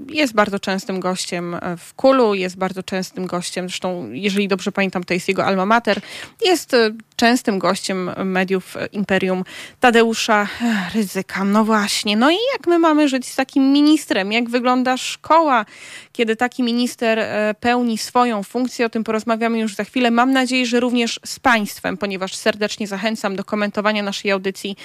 Jest 0.09 0.33
bardzo 0.33 0.59
częstym 0.59 0.99
gościem 0.99 1.55
w 1.77 1.93
Kulu, 1.93 2.33
jest 2.33 2.57
bardzo 2.57 2.83
częstym 2.83 3.12
gościem, 3.15 3.69
zresztą 3.69 4.09
jeżeli 4.11 4.47
dobrze 4.47 4.71
pamiętam, 4.71 5.03
to 5.03 5.13
jest 5.13 5.27
jego 5.27 5.45
alma 5.45 5.65
mater, 5.65 6.01
jest 6.45 6.73
e, 6.73 6.91
częstym 7.15 7.59
gościem 7.59 8.11
mediów 8.25 8.77
Imperium 8.91 9.43
Tadeusza 9.79 10.47
Ryzyka. 10.95 11.43
No 11.43 11.65
właśnie, 11.65 12.17
no 12.17 12.31
i 12.31 12.37
jak 12.53 12.67
my 12.67 12.79
mamy 12.79 13.09
żyć 13.09 13.27
z 13.27 13.35
takim 13.35 13.71
ministrem? 13.71 14.31
Jak 14.31 14.49
wygląda 14.49 14.97
szkoła, 14.97 15.65
kiedy 16.11 16.35
taki 16.35 16.63
minister 16.63 17.19
e, 17.19 17.55
pełni 17.59 17.97
swoją 17.97 18.43
funkcję? 18.43 18.85
O 18.85 18.89
tym 18.89 19.03
porozmawiamy 19.03 19.59
już 19.59 19.75
za 19.75 19.83
chwilę. 19.83 20.11
Mam 20.11 20.31
nadzieję, 20.31 20.65
że 20.65 20.79
również 20.79 21.19
z 21.25 21.39
Państwem, 21.39 21.97
ponieważ 21.97 22.35
serdecznie 22.35 22.87
zachęcam 22.87 23.35
do 23.35 23.43
komentowania 23.43 24.03
naszej 24.03 24.31
audycji 24.31 24.75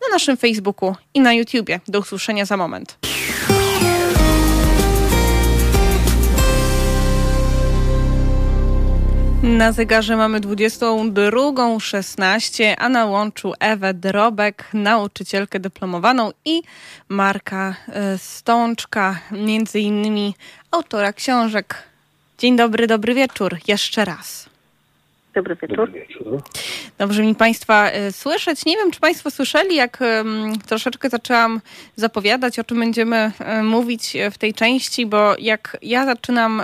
na 0.00 0.14
naszym 0.14 0.36
Facebooku 0.36 0.94
i 1.14 1.20
na 1.20 1.32
YouTubie. 1.32 1.80
Do 1.88 1.98
usłyszenia 1.98 2.44
za 2.44 2.56
moment. 2.56 3.17
Na 9.42 9.72
zegarze 9.72 10.16
mamy 10.16 10.40
22.16, 10.40 12.74
a 12.78 12.88
na 12.88 13.06
łączu 13.06 13.52
Ewę 13.60 13.94
Drobek, 13.94 14.64
nauczycielkę 14.74 15.60
dyplomowaną 15.60 16.30
i 16.44 16.62
Marka 17.08 17.74
e, 17.88 18.18
Stączka, 18.18 19.18
między 19.30 19.80
innymi 19.80 20.34
autora 20.70 21.12
książek. 21.12 21.82
Dzień 22.38 22.56
dobry, 22.56 22.86
dobry 22.86 23.14
wieczór 23.14 23.58
jeszcze 23.68 24.04
raz. 24.04 24.48
Dobry 25.38 25.56
wieczór. 25.56 25.76
Dobry 25.76 26.00
wieczór. 26.00 26.42
Dobrze 26.98 27.22
mi 27.22 27.34
Państwa 27.34 27.90
e, 27.90 28.12
słyszeć. 28.12 28.64
Nie 28.66 28.76
wiem, 28.76 28.90
czy 28.90 29.00
Państwo 29.00 29.30
słyszeli, 29.30 29.76
jak 29.76 29.98
troszeczkę 30.66 31.10
zaczęłam 31.10 31.60
zapowiadać, 31.96 32.58
o 32.58 32.64
czym 32.64 32.80
będziemy 32.80 33.32
e, 33.38 33.62
mówić 33.62 34.16
w 34.32 34.38
tej 34.38 34.54
części, 34.54 35.06
bo 35.06 35.34
jak 35.38 35.76
ja 35.82 36.04
zaczynam 36.06 36.62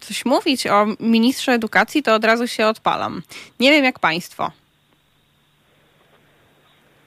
coś 0.00 0.24
mówić 0.24 0.66
o 0.66 0.86
ministrze 1.00 1.52
edukacji, 1.52 2.02
to 2.02 2.14
od 2.14 2.24
razu 2.24 2.48
się 2.48 2.66
odpalam. 2.66 3.22
Nie 3.60 3.70
wiem, 3.70 3.84
jak 3.84 3.98
Państwo. 3.98 4.52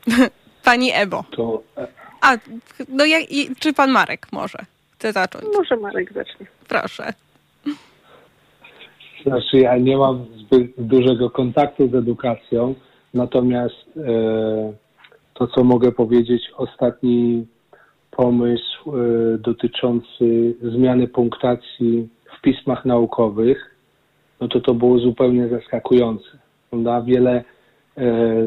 Pani 0.63 0.91
Ebo. 0.93 1.23
To... 1.35 1.63
E- 1.77 1.87
A, 2.21 2.37
no 2.87 3.05
jak, 3.05 3.23
czy 3.59 3.73
Pan 3.73 3.91
Marek 3.91 4.27
może 4.31 4.57
chce 4.95 5.13
zacząć? 5.13 5.45
Może 5.53 5.77
Marek 5.77 6.13
zacznie. 6.13 6.45
Proszę. 6.67 7.13
Znaczy 9.23 9.57
ja 9.57 9.77
nie 9.77 9.97
mam 9.97 10.25
zbyt 10.37 10.71
dużego 10.77 11.29
kontaktu 11.29 11.87
z 11.87 11.95
edukacją, 11.95 12.75
natomiast 13.13 13.97
e, 13.97 14.73
to, 15.33 15.47
co 15.47 15.63
mogę 15.63 15.91
powiedzieć, 15.91 16.41
ostatni 16.57 17.45
pomysł 18.11 18.91
e, 18.97 19.37
dotyczący 19.37 20.55
zmiany 20.61 21.07
punktacji 21.07 22.09
w 22.37 22.41
pismach 22.41 22.85
naukowych, 22.85 23.75
no 24.41 24.47
to 24.47 24.61
to 24.61 24.73
było 24.73 24.99
zupełnie 24.99 25.47
zaskakujące. 25.47 26.37
Na 26.71 27.01
wiele 27.01 27.31
e, 27.31 27.43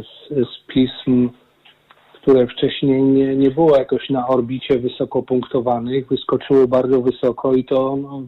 z, 0.01 0.29
z 0.31 0.67
pism, 0.67 1.31
które 2.15 2.47
wcześniej 2.47 3.03
nie, 3.03 3.37
nie 3.37 3.51
było 3.51 3.77
jakoś 3.77 4.11
na 4.11 4.29
orbicie 4.29 4.79
wysoko 4.79 5.23
punktowanych, 5.23 6.09
wyskoczyły 6.09 6.69
bardzo 6.69 7.03
wysoko 7.03 7.55
i 7.55 7.65
to 7.65 7.97
no, 7.97 8.23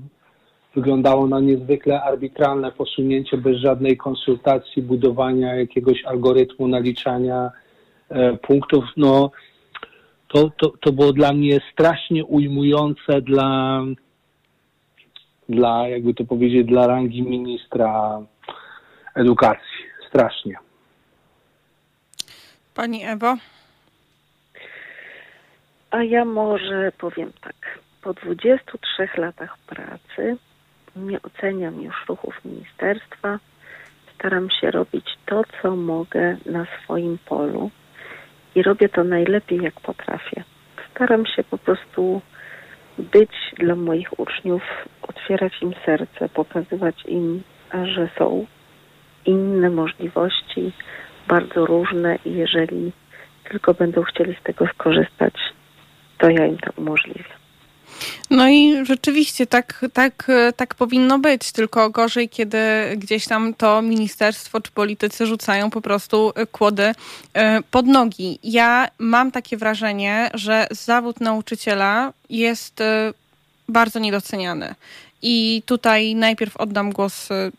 wyglądało 0.76 1.26
na 1.26 1.40
niezwykle 1.40 2.02
arbitralne 2.02 2.72
posunięcie 2.72 3.36
bez 3.36 3.56
żadnej 3.56 3.96
konsultacji, 3.96 4.82
budowania 4.82 5.54
jakiegoś 5.54 6.04
algorytmu 6.04 6.68
naliczania 6.68 7.50
e, 8.08 8.36
punktów. 8.36 8.84
No, 8.96 9.30
to, 10.28 10.50
to, 10.58 10.72
to 10.80 10.92
było 10.92 11.12
dla 11.12 11.32
mnie 11.32 11.60
strasznie 11.72 12.24
ujmujące 12.24 13.22
dla, 13.22 13.80
dla, 15.48 15.88
jakby 15.88 16.14
to 16.14 16.24
powiedzieć, 16.24 16.66
dla 16.66 16.86
rangi 16.86 17.22
ministra 17.22 18.20
edukacji. 19.14 19.86
Strasznie. 20.08 20.56
Pani 22.74 23.04
Ewo? 23.04 23.36
A 25.90 26.02
ja 26.02 26.24
może 26.24 26.92
powiem 26.98 27.32
tak. 27.40 27.78
Po 28.02 28.14
23 28.14 29.08
latach 29.16 29.58
pracy 29.58 30.36
nie 30.96 31.22
oceniam 31.22 31.82
już 31.82 32.04
ruchów 32.08 32.44
ministerstwa. 32.44 33.38
Staram 34.14 34.50
się 34.50 34.70
robić 34.70 35.04
to, 35.26 35.42
co 35.62 35.76
mogę 35.76 36.36
na 36.46 36.66
swoim 36.82 37.18
polu 37.26 37.70
i 38.54 38.62
robię 38.62 38.88
to 38.88 39.04
najlepiej, 39.04 39.62
jak 39.62 39.80
potrafię. 39.80 40.44
Staram 40.90 41.26
się 41.26 41.44
po 41.44 41.58
prostu 41.58 42.20
być 42.98 43.30
dla 43.58 43.74
moich 43.74 44.20
uczniów, 44.20 44.62
otwierać 45.02 45.62
im 45.62 45.74
serce, 45.86 46.28
pokazywać 46.28 47.04
im, 47.06 47.42
że 47.84 48.08
są 48.18 48.46
inne 49.26 49.70
możliwości, 49.70 50.72
bardzo 51.28 51.66
różne 51.66 52.18
i 52.24 52.32
jeżeli 52.32 52.92
tylko 53.48 53.74
będą 53.74 54.02
chcieli 54.02 54.36
z 54.40 54.42
tego 54.42 54.66
skorzystać, 54.66 55.34
to 56.18 56.30
ja 56.30 56.46
im 56.46 56.58
to 56.58 56.70
umożliwię. 56.76 57.45
No 58.30 58.48
i 58.48 58.86
rzeczywiście 58.86 59.46
tak, 59.46 59.84
tak, 59.92 60.26
tak 60.56 60.74
powinno 60.74 61.18
być, 61.18 61.52
tylko 61.52 61.90
gorzej, 61.90 62.28
kiedy 62.28 62.58
gdzieś 62.96 63.26
tam 63.26 63.54
to 63.54 63.82
ministerstwo 63.82 64.60
czy 64.60 64.72
politycy 64.72 65.26
rzucają 65.26 65.70
po 65.70 65.80
prostu 65.80 66.32
kłody 66.52 66.92
e, 67.34 67.62
pod 67.62 67.86
nogi. 67.86 68.38
Ja 68.42 68.88
mam 68.98 69.30
takie 69.30 69.56
wrażenie, 69.56 70.30
że 70.34 70.66
zawód 70.70 71.20
nauczyciela 71.20 72.12
jest 72.30 72.80
e, 72.80 73.12
bardzo 73.68 73.98
niedoceniany. 73.98 74.74
I 75.22 75.62
tutaj 75.66 76.14
najpierw 76.14 76.56
oddam 76.56 76.92
głos 76.92 77.30
e, 77.30 77.50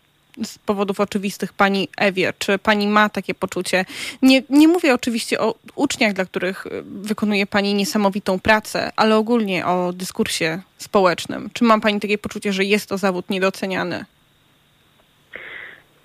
z 0.43 0.57
powodów 0.57 0.99
oczywistych 0.99 1.53
pani 1.53 1.87
Ewie. 1.97 2.33
Czy 2.39 2.59
pani 2.59 2.87
ma 2.87 3.09
takie 3.09 3.33
poczucie? 3.33 3.85
Nie, 4.21 4.41
nie 4.49 4.67
mówię 4.67 4.93
oczywiście 4.93 5.39
o 5.39 5.55
uczniach, 5.75 6.13
dla 6.13 6.25
których 6.25 6.65
y, 6.65 6.69
wykonuje 6.85 7.47
pani 7.47 7.73
niesamowitą 7.73 8.39
pracę, 8.39 8.91
ale 8.95 9.15
ogólnie 9.15 9.65
o 9.65 9.93
dyskursie 9.93 10.61
społecznym. 10.77 11.49
Czy 11.53 11.63
ma 11.63 11.79
pani 11.79 11.99
takie 11.99 12.17
poczucie, 12.17 12.53
że 12.53 12.63
jest 12.63 12.89
to 12.89 12.97
zawód 12.97 13.29
niedoceniany? 13.29 14.05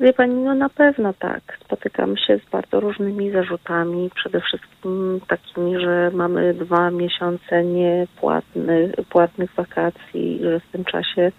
Wie 0.03 0.13
pani, 0.13 0.35
no 0.35 0.55
na 0.55 0.69
pewno 0.69 1.13
tak. 1.13 1.59
Spotykamy 1.65 2.19
się 2.19 2.39
z 2.39 2.51
bardzo 2.51 2.81
różnymi 2.81 3.31
zarzutami, 3.31 4.11
przede 4.15 4.41
wszystkim 4.41 5.21
takimi, 5.29 5.81
że 5.81 6.11
mamy 6.15 6.55
dwa 6.55 6.91
miesiące 6.91 7.65
niepłatnych 7.65 8.93
płatnych 9.11 9.55
wakacji, 9.55 10.41
że 10.43 10.61
w 10.61 10.73
tym 10.73 10.85
czasie 10.85 11.33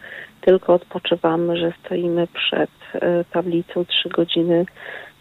tylko 0.46 0.74
odpoczywamy, 0.74 1.58
że 1.58 1.74
stoimy 1.86 2.28
przed 2.28 2.70
e, 2.94 3.24
tablicą 3.32 3.86
trzy 3.86 4.10
godziny 4.10 4.66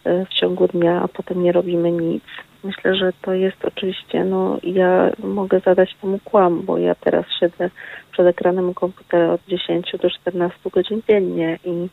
e, 0.05 0.27
w 0.27 0.29
ciągu 0.29 0.69
dnia, 0.69 1.03
a 1.03 1.09
potem 1.09 1.43
nie 1.43 1.53
robimy 1.53 1.93
nic. 1.93 2.25
Myślę, 2.65 2.95
że 2.95 3.13
to 3.23 3.35
jest 3.35 3.65
oczywiście, 3.65 4.25
no 4.25 4.59
ja 4.63 5.11
mogę 5.19 5.61
zadać 5.61 5.95
temu 6.01 6.19
kłam, 6.25 6.63
bo 6.63 6.79
ja 6.79 6.95
teraz 6.95 7.25
siedzę 7.41 7.71
przed 8.13 8.27
ekranem 8.27 8.75
komputera 8.75 9.33
od 9.33 9.41
10 9.49 9.93
do 10.03 10.11
14 10.11 10.59
godzin 10.73 11.03
dziennie 11.09 11.59
i 11.65 11.89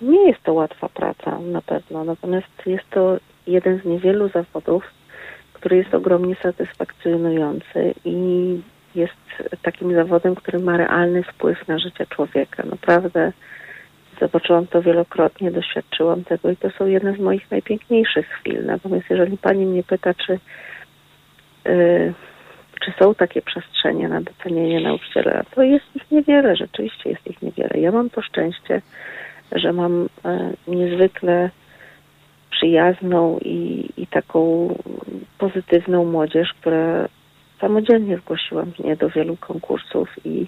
nie 0.00 0.28
jest 0.28 0.42
to 0.42 0.52
łatwa 0.52 0.88
praca 0.88 1.38
na 1.38 1.62
pewno, 1.62 2.04
natomiast 2.04 2.66
jest 2.66 2.90
to 2.90 3.16
jeden 3.46 3.80
z 3.80 3.84
niewielu 3.84 4.28
zawodów, 4.28 4.84
który 5.52 5.76
jest 5.76 5.94
ogromnie 5.94 6.36
satysfakcjonujący 6.42 7.94
i 8.04 8.60
jest 8.94 9.14
takim 9.62 9.94
zawodem, 9.94 10.34
który 10.34 10.58
ma 10.58 10.76
realny 10.76 11.22
wpływ 11.22 11.68
na 11.68 11.78
życie 11.78 12.06
człowieka. 12.06 12.62
Naprawdę 12.70 13.32
zobaczyłam 14.20 14.66
to 14.66 14.82
wielokrotnie, 14.82 15.50
doświadczyłam 15.50 16.24
tego 16.24 16.50
i 16.50 16.56
to 16.56 16.70
są 16.70 16.86
jedne 16.86 17.16
z 17.16 17.18
moich 17.18 17.50
najpiękniejszych 17.50 18.28
chwil. 18.28 18.66
Natomiast 18.66 19.10
jeżeli 19.10 19.38
pani 19.38 19.66
mnie 19.66 19.82
pyta, 19.82 20.14
czy, 20.14 20.38
yy, 21.64 22.12
czy 22.84 22.92
są 22.98 23.14
takie 23.14 23.42
przestrzenie 23.42 24.08
na 24.08 24.20
docenienie 24.20 24.80
nauczyciela, 24.80 25.42
to 25.54 25.62
jest 25.62 25.84
ich 25.94 26.10
niewiele, 26.10 26.56
rzeczywiście 26.56 27.10
jest 27.10 27.26
ich 27.26 27.42
niewiele. 27.42 27.80
Ja 27.80 27.92
mam 27.92 28.10
to 28.10 28.22
szczęście, 28.22 28.82
że 29.52 29.72
mam 29.72 30.08
yy, 30.24 30.74
niezwykle 30.76 31.50
przyjazną 32.50 33.38
i, 33.38 33.88
i 33.96 34.06
taką 34.06 34.68
pozytywną 35.38 36.04
młodzież, 36.04 36.54
która 36.60 37.08
samodzielnie 37.62 38.16
zgłosiłam 38.16 38.72
mnie 38.78 38.96
do 38.96 39.08
wielu 39.08 39.36
konkursów 39.36 40.08
i 40.24 40.46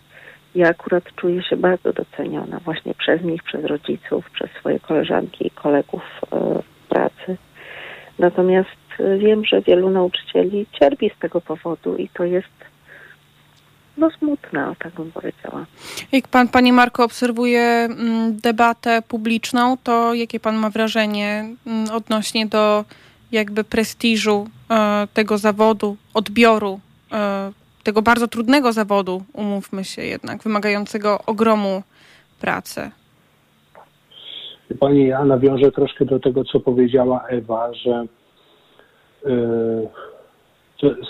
ja 0.55 0.69
akurat 0.69 1.05
czuję 1.17 1.43
się 1.43 1.57
bardzo 1.57 1.93
doceniona 1.93 2.61
właśnie 2.65 2.95
przez 2.95 3.23
nich, 3.23 3.43
przez 3.43 3.65
rodziców, 3.65 4.31
przez 4.31 4.51
swoje 4.51 4.81
koleżanki 4.81 5.47
i 5.47 5.51
kolegów 5.51 6.03
e, 6.33 6.63
pracy. 6.89 7.37
Natomiast 8.19 8.85
wiem, 9.19 9.45
że 9.45 9.63
wielu 9.63 9.91
nauczycieli 9.91 10.67
cierpi 10.73 11.11
z 11.17 11.19
tego 11.19 11.41
powodu 11.41 11.97
i 11.97 12.09
to 12.09 12.25
jest 12.25 12.65
no 13.97 14.11
smutne, 14.11 14.75
tak 14.79 14.95
bym 14.95 15.13
powiedziała. 15.13 15.67
Jak 16.13 16.29
pan, 16.29 16.49
panie 16.49 16.73
Marko, 16.73 17.05
obserwuje 17.05 17.61
mm, 17.61 18.37
debatę 18.37 19.03
publiczną, 19.09 19.77
to 19.83 20.15
jakie 20.15 20.41
pan 20.41 20.57
ma 20.57 20.71
wrażenie 20.71 21.49
mm, 21.67 21.91
odnośnie 21.91 22.47
do 22.47 22.85
jakby 23.33 23.65
prestiżu 23.65 24.49
e, 24.71 25.09
tego 25.15 25.39
zawodu, 25.39 25.97
odbioru 26.15 26.81
e, 26.81 26.94
tego 27.83 28.03
bardzo 28.03 28.29
trudnego 28.29 28.73
zawodu, 28.73 29.23
umówmy 29.33 29.85
się 29.85 30.03
jednak, 30.03 30.43
wymagającego 30.43 31.19
ogromu 31.27 31.83
pracy? 32.41 32.91
Pani, 34.81 35.07
ja 35.07 35.25
nawiążę 35.25 35.73
troszkę 35.73 36.05
do 36.05 36.21
tego, 36.21 36.45
co 36.45 36.61
powiedziała 36.61 37.25
Ewa, 37.29 37.75
że 37.75 38.07
yy, 39.25 39.89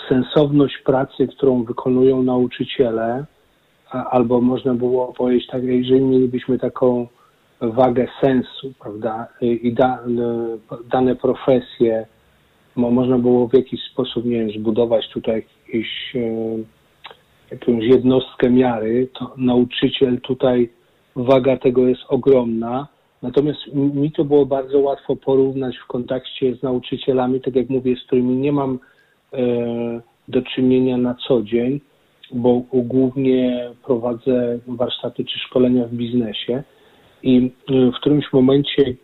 sensowność 0.09 0.77
pracy, 0.85 1.27
którą 1.27 1.63
wykonują 1.63 2.23
nauczyciele, 2.23 3.25
albo 3.89 4.41
można 4.41 4.73
było 4.73 5.13
powiedzieć 5.13 5.47
tak, 5.47 5.63
jeżeli 5.63 6.01
mielibyśmy 6.01 6.59
taką 6.59 7.07
wagę 7.61 8.07
sensu, 8.21 8.73
prawda, 8.79 9.27
i 9.41 9.73
da, 9.73 9.99
dane 10.91 11.15
profesje, 11.15 12.05
można 12.75 13.17
było 13.17 13.47
w 13.47 13.53
jakiś 13.53 13.81
sposób, 13.91 14.25
nie 14.25 14.39
wiem, 14.39 14.49
zbudować 14.49 15.09
tutaj 15.09 15.45
jakiś, 15.67 16.15
e, 16.15 16.57
jakąś 17.51 17.83
jednostkę 17.83 18.49
miary, 18.49 19.07
to 19.19 19.33
nauczyciel 19.37 20.21
tutaj, 20.21 20.69
waga 21.15 21.57
tego 21.57 21.87
jest 21.87 22.01
ogromna, 22.09 22.87
natomiast 23.21 23.59
mi 23.73 24.11
to 24.11 24.25
było 24.25 24.45
bardzo 24.45 24.79
łatwo 24.79 25.15
porównać 25.15 25.77
w 25.77 25.87
kontakcie 25.87 26.55
z 26.55 26.63
nauczycielami, 26.63 27.41
tak 27.41 27.55
jak 27.55 27.69
mówię, 27.69 27.95
z 27.95 28.03
którymi 28.03 28.35
nie 28.35 28.51
mam 28.51 28.79
E, 29.35 30.01
do 30.27 30.41
czynienia 30.41 30.97
na 30.97 31.15
co 31.27 31.41
dzień, 31.41 31.79
bo 32.31 32.61
głównie 32.73 33.69
prowadzę 33.85 34.59
warsztaty 34.67 35.25
czy 35.25 35.39
szkolenia 35.39 35.87
w 35.87 35.93
biznesie. 35.93 36.63
I 37.23 37.51
e, 37.69 37.91
w 37.91 37.95
którymś 37.95 38.33
momencie, 38.33 38.95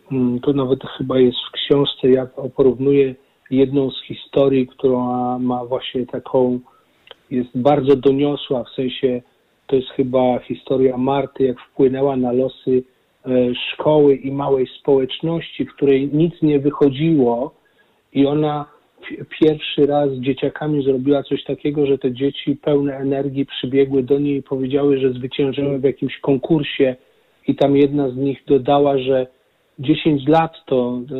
to 0.42 0.52
nawet 0.52 0.84
chyba 0.98 1.18
jest 1.18 1.38
w 1.48 1.52
książce, 1.52 2.08
ja 2.10 2.26
porównuję 2.56 3.14
jedną 3.52 3.90
z 3.90 4.02
historii, 4.02 4.66
która 4.66 5.38
ma 5.38 5.64
właśnie 5.64 6.06
taką, 6.06 6.60
jest 7.30 7.50
bardzo 7.54 7.96
doniosła, 7.96 8.64
w 8.64 8.68
sensie 8.68 9.22
to 9.66 9.76
jest 9.76 9.88
chyba 9.88 10.38
historia 10.38 10.96
Marty, 10.96 11.44
jak 11.44 11.60
wpłynęła 11.60 12.16
na 12.16 12.32
losy 12.32 12.82
e, 13.26 13.30
szkoły 13.54 14.14
i 14.14 14.32
małej 14.32 14.66
społeczności, 14.66 15.64
w 15.64 15.74
której 15.74 16.10
nic 16.12 16.42
nie 16.42 16.58
wychodziło 16.58 17.54
i 18.12 18.26
ona 18.26 18.66
pierwszy 19.40 19.86
raz 19.86 20.10
z 20.10 20.20
dzieciakami 20.20 20.84
zrobiła 20.84 21.22
coś 21.22 21.44
takiego, 21.44 21.86
że 21.86 21.98
te 21.98 22.12
dzieci 22.12 22.56
pełne 22.56 22.96
energii 22.96 23.46
przybiegły 23.46 24.02
do 24.02 24.18
niej 24.18 24.36
i 24.36 24.42
powiedziały, 24.42 24.98
że 24.98 25.12
zwyciężyły 25.12 25.78
w 25.78 25.84
jakimś 25.84 26.18
konkursie 26.18 26.96
i 27.48 27.54
tam 27.54 27.76
jedna 27.76 28.10
z 28.10 28.16
nich 28.16 28.42
dodała, 28.46 28.98
że 28.98 29.26
10 29.78 30.28
lat 30.28 30.52
to 30.66 31.00
e, 31.00 31.14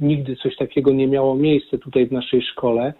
nigdy 0.00 0.36
coś 0.36 0.56
takiego 0.56 0.90
nie 0.90 1.06
miało 1.06 1.36
miejsca 1.36 1.78
tutaj 1.78 2.06
w 2.06 2.12
naszej 2.12 2.42
szkole. 2.42 2.94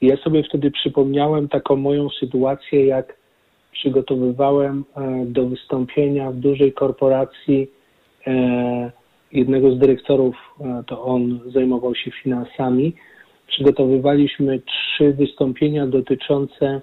I 0.00 0.06
ja 0.06 0.16
sobie 0.16 0.42
wtedy 0.42 0.70
przypomniałem 0.70 1.48
taką 1.48 1.76
moją 1.76 2.08
sytuację, 2.10 2.86
jak 2.86 3.16
przygotowywałem 3.72 4.84
e, 4.96 5.24
do 5.26 5.46
wystąpienia 5.46 6.30
w 6.30 6.36
dużej 6.36 6.72
korporacji 6.72 7.70
e, 8.26 8.90
jednego 9.32 9.74
z 9.74 9.78
dyrektorów, 9.78 10.36
to 10.86 11.02
on 11.02 11.40
zajmował 11.52 11.94
się 11.94 12.10
finansami 12.10 12.94
przygotowywaliśmy 13.46 14.60
trzy 14.60 15.12
wystąpienia 15.12 15.86
dotyczące 15.86 16.80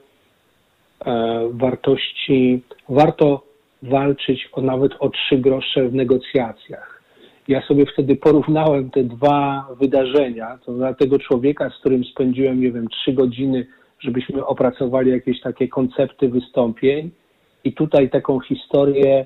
wartości. 1.52 2.62
Warto 2.90 3.44
walczyć 3.84 4.50
o 4.52 4.62
nawet 4.62 4.92
o 5.00 5.10
trzy 5.10 5.38
grosze 5.38 5.90
w 5.90 5.94
negocjacjach. 5.94 6.99
Ja 7.50 7.62
sobie 7.62 7.86
wtedy 7.86 8.16
porównałem 8.16 8.90
te 8.90 9.04
dwa 9.04 9.68
wydarzenia, 9.80 10.58
to 10.66 10.74
dla 10.74 10.94
tego 10.94 11.20
człowieka, 11.20 11.70
z 11.70 11.80
którym 11.80 12.04
spędziłem, 12.04 12.62
nie 12.62 12.72
wiem, 12.72 12.88
trzy 12.88 13.14
godziny, 13.14 13.68
żebyśmy 14.00 14.46
opracowali 14.46 15.12
jakieś 15.12 15.42
takie 15.42 15.68
koncepty 15.68 16.30
wystąpień 16.30 17.12
i 17.64 17.74
tutaj 17.74 18.10
taką 18.10 18.40
historię 18.40 19.26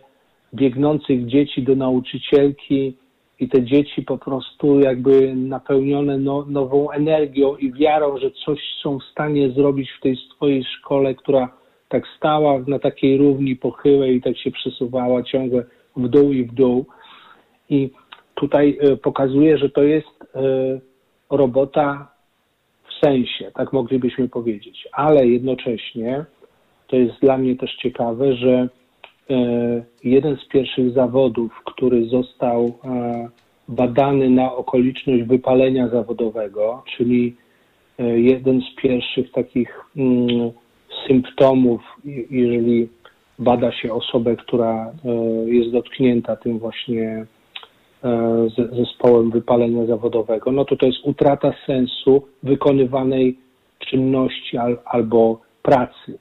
biegnących 0.54 1.26
dzieci 1.26 1.64
do 1.64 1.76
nauczycielki, 1.76 2.98
i 3.40 3.50
te 3.50 3.64
dzieci 3.64 4.02
po 4.02 4.18
prostu 4.18 4.80
jakby 4.80 5.36
napełnione 5.36 6.18
no, 6.18 6.46
nową 6.50 6.92
energią 6.92 7.56
i 7.56 7.74
wiarą, 7.74 8.18
że 8.18 8.32
coś 8.46 8.60
są 8.84 9.00
w 9.00 9.04
stanie 9.04 9.50
zrobić 9.50 9.90
w 9.92 10.02
tej 10.02 10.18
swojej 10.36 10.64
szkole, 10.64 11.16
która 11.16 11.58
tak 11.90 12.04
stała 12.18 12.60
na 12.68 12.80
takiej 12.80 13.18
równi 13.18 13.56
pochyłej 13.56 14.16
i 14.16 14.22
tak 14.22 14.38
się 14.38 14.52
przesuwała 14.52 15.24
ciągle 15.24 15.64
w 15.98 16.08
dół 16.08 16.34
i 16.34 16.44
w 16.44 16.54
dół. 16.54 16.86
I 17.70 17.90
tutaj 18.36 18.78
e, 18.82 18.96
pokazuje, 18.98 19.58
że 19.58 19.70
to 19.70 19.84
jest 19.84 20.08
e, 20.36 20.40
robota 21.30 22.12
w 22.90 23.06
sensie, 23.06 23.52
tak 23.54 23.74
moglibyśmy 23.74 24.30
powiedzieć, 24.30 24.88
ale 24.92 25.28
jednocześnie 25.28 26.26
to 26.88 26.96
jest 26.96 27.20
dla 27.22 27.38
mnie 27.38 27.56
też 27.56 27.76
ciekawe, 27.76 28.36
że 28.36 28.70
E, 29.30 29.36
jeden 30.04 30.38
z 30.38 30.46
pierwszych 30.48 30.92
zawodów, 30.92 31.62
który 31.66 32.06
został 32.06 32.80
badany 33.68 34.30
na 34.30 34.56
okoliczność 34.56 35.24
wypalenia 35.24 35.88
zawodowego, 35.88 36.84
czyli 36.98 37.36
jeden 38.16 38.62
z 38.62 38.76
pierwszych 38.82 39.32
takich 39.32 39.82
mm, 39.98 40.52
symptomów, 41.08 41.82
jeżeli 42.30 42.90
bada 43.40 43.72
się 43.72 43.94
osobę, 43.94 44.36
która 44.36 44.92
jest 45.46 45.72
dotknięta 45.72 46.36
tym 46.36 46.60
właśnie 46.60 47.26
zespołem 48.76 49.32
wypalenia 49.32 49.86
zawodowego, 49.86 50.52
no 50.52 50.66
to 50.66 50.76
to 50.76 50.86
jest 50.86 51.00
utrata 51.04 51.54
sensu 51.68 52.24
wykonywanej 52.44 53.38
czynności 53.80 54.58
albo 54.86 55.42
pracy. 55.62 56.20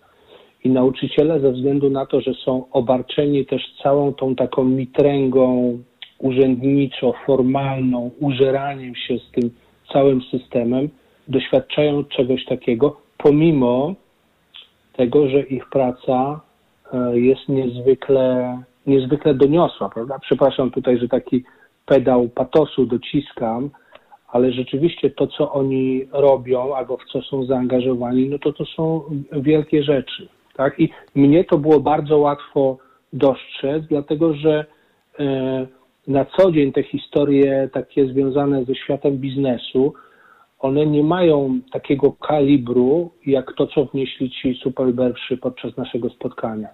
I 0.64 0.70
nauczyciele 0.70 1.40
ze 1.40 1.52
względu 1.52 1.90
na 1.90 2.06
to, 2.06 2.20
że 2.20 2.34
są 2.34 2.64
obarczeni 2.70 3.46
też 3.46 3.62
całą 3.82 4.14
tą 4.14 4.34
taką 4.34 4.64
mitręgą 4.64 5.78
urzędniczo, 6.18 7.14
formalną, 7.26 8.10
użeraniem 8.20 8.94
się 8.94 9.18
z 9.18 9.30
tym 9.30 9.50
całym 9.92 10.22
systemem, 10.22 10.88
doświadczają 11.28 12.04
czegoś 12.04 12.44
takiego, 12.44 12.96
pomimo 13.18 13.94
tego, 14.96 15.28
że 15.28 15.40
ich 15.40 15.68
praca 15.68 16.40
e, 16.92 17.18
jest 17.18 17.48
niezwykle, 17.48 18.58
niezwykle 18.86 19.34
doniosła, 19.34 19.88
prawda? 19.88 20.18
Przepraszam 20.18 20.70
tutaj, 20.70 20.98
że 20.98 21.08
taki 21.08 21.44
pedał 21.86 22.28
patosu 22.28 22.86
dociskam, 22.86 23.70
ale 24.28 24.52
rzeczywiście 24.52 25.10
to, 25.10 25.26
co 25.26 25.52
oni 25.52 26.06
robią 26.12 26.74
albo 26.74 26.96
w 26.96 27.04
co 27.12 27.22
są 27.22 27.44
zaangażowani, 27.44 28.28
no 28.28 28.38
to 28.38 28.52
to 28.52 28.64
są 28.64 29.02
wielkie 29.32 29.82
rzeczy. 29.82 30.28
Tak? 30.56 30.80
I 30.80 30.88
mnie 31.14 31.44
to 31.44 31.58
było 31.58 31.80
bardzo 31.80 32.18
łatwo 32.18 32.78
dostrzec, 33.12 33.84
dlatego 33.88 34.34
że 34.34 34.64
e, 35.20 35.66
na 36.06 36.24
co 36.24 36.52
dzień 36.52 36.72
te 36.72 36.82
historie 36.82 37.68
takie 37.72 38.06
związane 38.06 38.64
ze 38.64 38.74
światem 38.74 39.18
biznesu, 39.18 39.94
one 40.58 40.86
nie 40.86 41.02
mają 41.02 41.60
takiego 41.72 42.12
kalibru, 42.12 43.10
jak 43.26 43.52
to, 43.56 43.66
co 43.66 43.84
wnieśli 43.84 44.30
ci 44.30 44.54
superberszy 44.54 45.36
podczas 45.36 45.76
naszego 45.76 46.10
spotkania. 46.10 46.68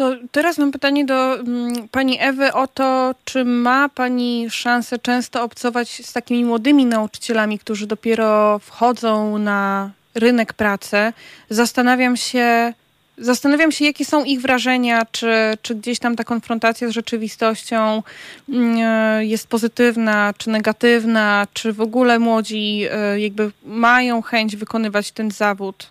To 0.00 0.16
teraz 0.32 0.58
mam 0.58 0.72
pytanie 0.72 1.04
do 1.04 1.34
mm, 1.34 1.88
pani 1.88 2.16
Ewy 2.20 2.52
o 2.52 2.66
to, 2.66 3.14
czy 3.24 3.44
ma 3.44 3.88
pani 3.88 4.46
szansę 4.50 4.98
często 4.98 5.42
obcować 5.42 6.06
z 6.06 6.12
takimi 6.12 6.44
młodymi 6.44 6.86
nauczycielami, 6.86 7.58
którzy 7.58 7.86
dopiero 7.86 8.58
wchodzą 8.58 9.38
na 9.38 9.90
rynek 10.14 10.52
pracy, 10.52 11.12
zastanawiam 11.50 12.16
się, 12.16 12.72
zastanawiam 13.18 13.72
się, 13.72 13.84
jakie 13.84 14.04
są 14.04 14.24
ich 14.24 14.40
wrażenia, 14.40 15.06
czy, 15.12 15.32
czy 15.62 15.74
gdzieś 15.74 15.98
tam 15.98 16.16
ta 16.16 16.24
konfrontacja 16.24 16.88
z 16.88 16.92
rzeczywistością 16.92 18.02
e, 18.82 19.24
jest 19.24 19.46
pozytywna, 19.46 20.34
czy 20.38 20.50
negatywna, 20.50 21.46
czy 21.52 21.72
w 21.72 21.80
ogóle 21.80 22.18
młodzi 22.18 22.84
e, 22.90 23.20
jakby 23.20 23.50
mają 23.64 24.22
chęć 24.22 24.56
wykonywać 24.56 25.12
ten 25.12 25.30
zawód. 25.30 25.90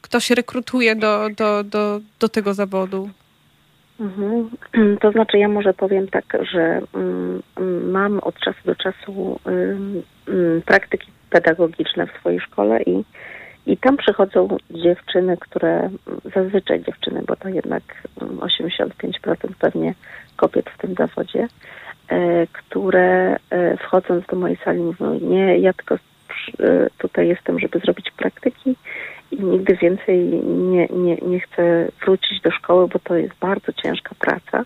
Kto 0.00 0.20
się 0.20 0.34
rekrutuje 0.34 0.96
do, 0.96 1.30
do, 1.36 1.64
do, 1.64 2.00
do 2.20 2.28
tego 2.28 2.54
zawodu? 2.54 3.10
Mhm. 4.00 4.50
To 5.00 5.12
znaczy, 5.12 5.38
ja 5.38 5.48
może 5.48 5.74
powiem 5.74 6.08
tak, 6.08 6.36
że 6.52 6.80
mm, 6.94 7.42
mam 7.90 8.18
od 8.18 8.38
czasu 8.38 8.58
do 8.64 8.74
czasu 8.74 9.40
praktyki 10.66 11.10
pedagogiczne 11.30 12.06
w 12.06 12.18
swojej 12.20 12.40
szkole 12.40 12.82
i 12.82 13.04
I 13.66 13.76
tam 13.76 13.96
przychodzą 13.96 14.56
dziewczyny, 14.70 15.36
które 15.36 15.90
zazwyczaj 16.34 16.82
dziewczyny, 16.82 17.22
bo 17.26 17.36
to 17.36 17.48
jednak 17.48 17.82
85% 18.18 19.34
pewnie 19.58 19.94
kobiet 20.36 20.70
w 20.70 20.78
tym 20.78 20.94
zawodzie, 20.94 21.48
e, 22.08 22.46
które 22.46 23.36
e, 23.50 23.76
wchodząc 23.76 24.26
do 24.26 24.36
mojej 24.36 24.56
sali 24.64 24.80
mówią, 24.80 25.18
nie, 25.20 25.58
ja 25.58 25.72
tylko 25.72 25.96
tutaj 26.98 27.28
jestem, 27.28 27.60
żeby 27.60 27.78
zrobić 27.78 28.10
praktyki 28.10 28.76
i 29.34 29.44
nigdy 29.44 29.76
więcej 29.76 30.18
nie, 30.44 30.86
nie, 30.86 31.16
nie 31.16 31.40
chcę 31.40 31.88
wrócić 32.04 32.40
do 32.40 32.50
szkoły, 32.50 32.88
bo 32.88 32.98
to 32.98 33.16
jest 33.16 33.34
bardzo 33.40 33.72
ciężka 33.72 34.14
praca. 34.18 34.64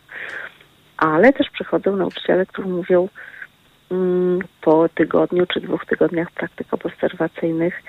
Ale 0.97 1.33
też 1.33 1.51
przychodzą 1.51 1.97
nauczyciele, 1.97 2.47
którzy 2.47 2.69
mówią 2.69 3.09
mm, 3.91 4.39
po 4.61 4.89
tygodniu 4.89 5.47
czy 5.47 5.61
dwóch 5.61 5.87
tygodniach 5.87 6.31
praktyk 6.31 6.67
obserwacyjnych, 6.75 7.83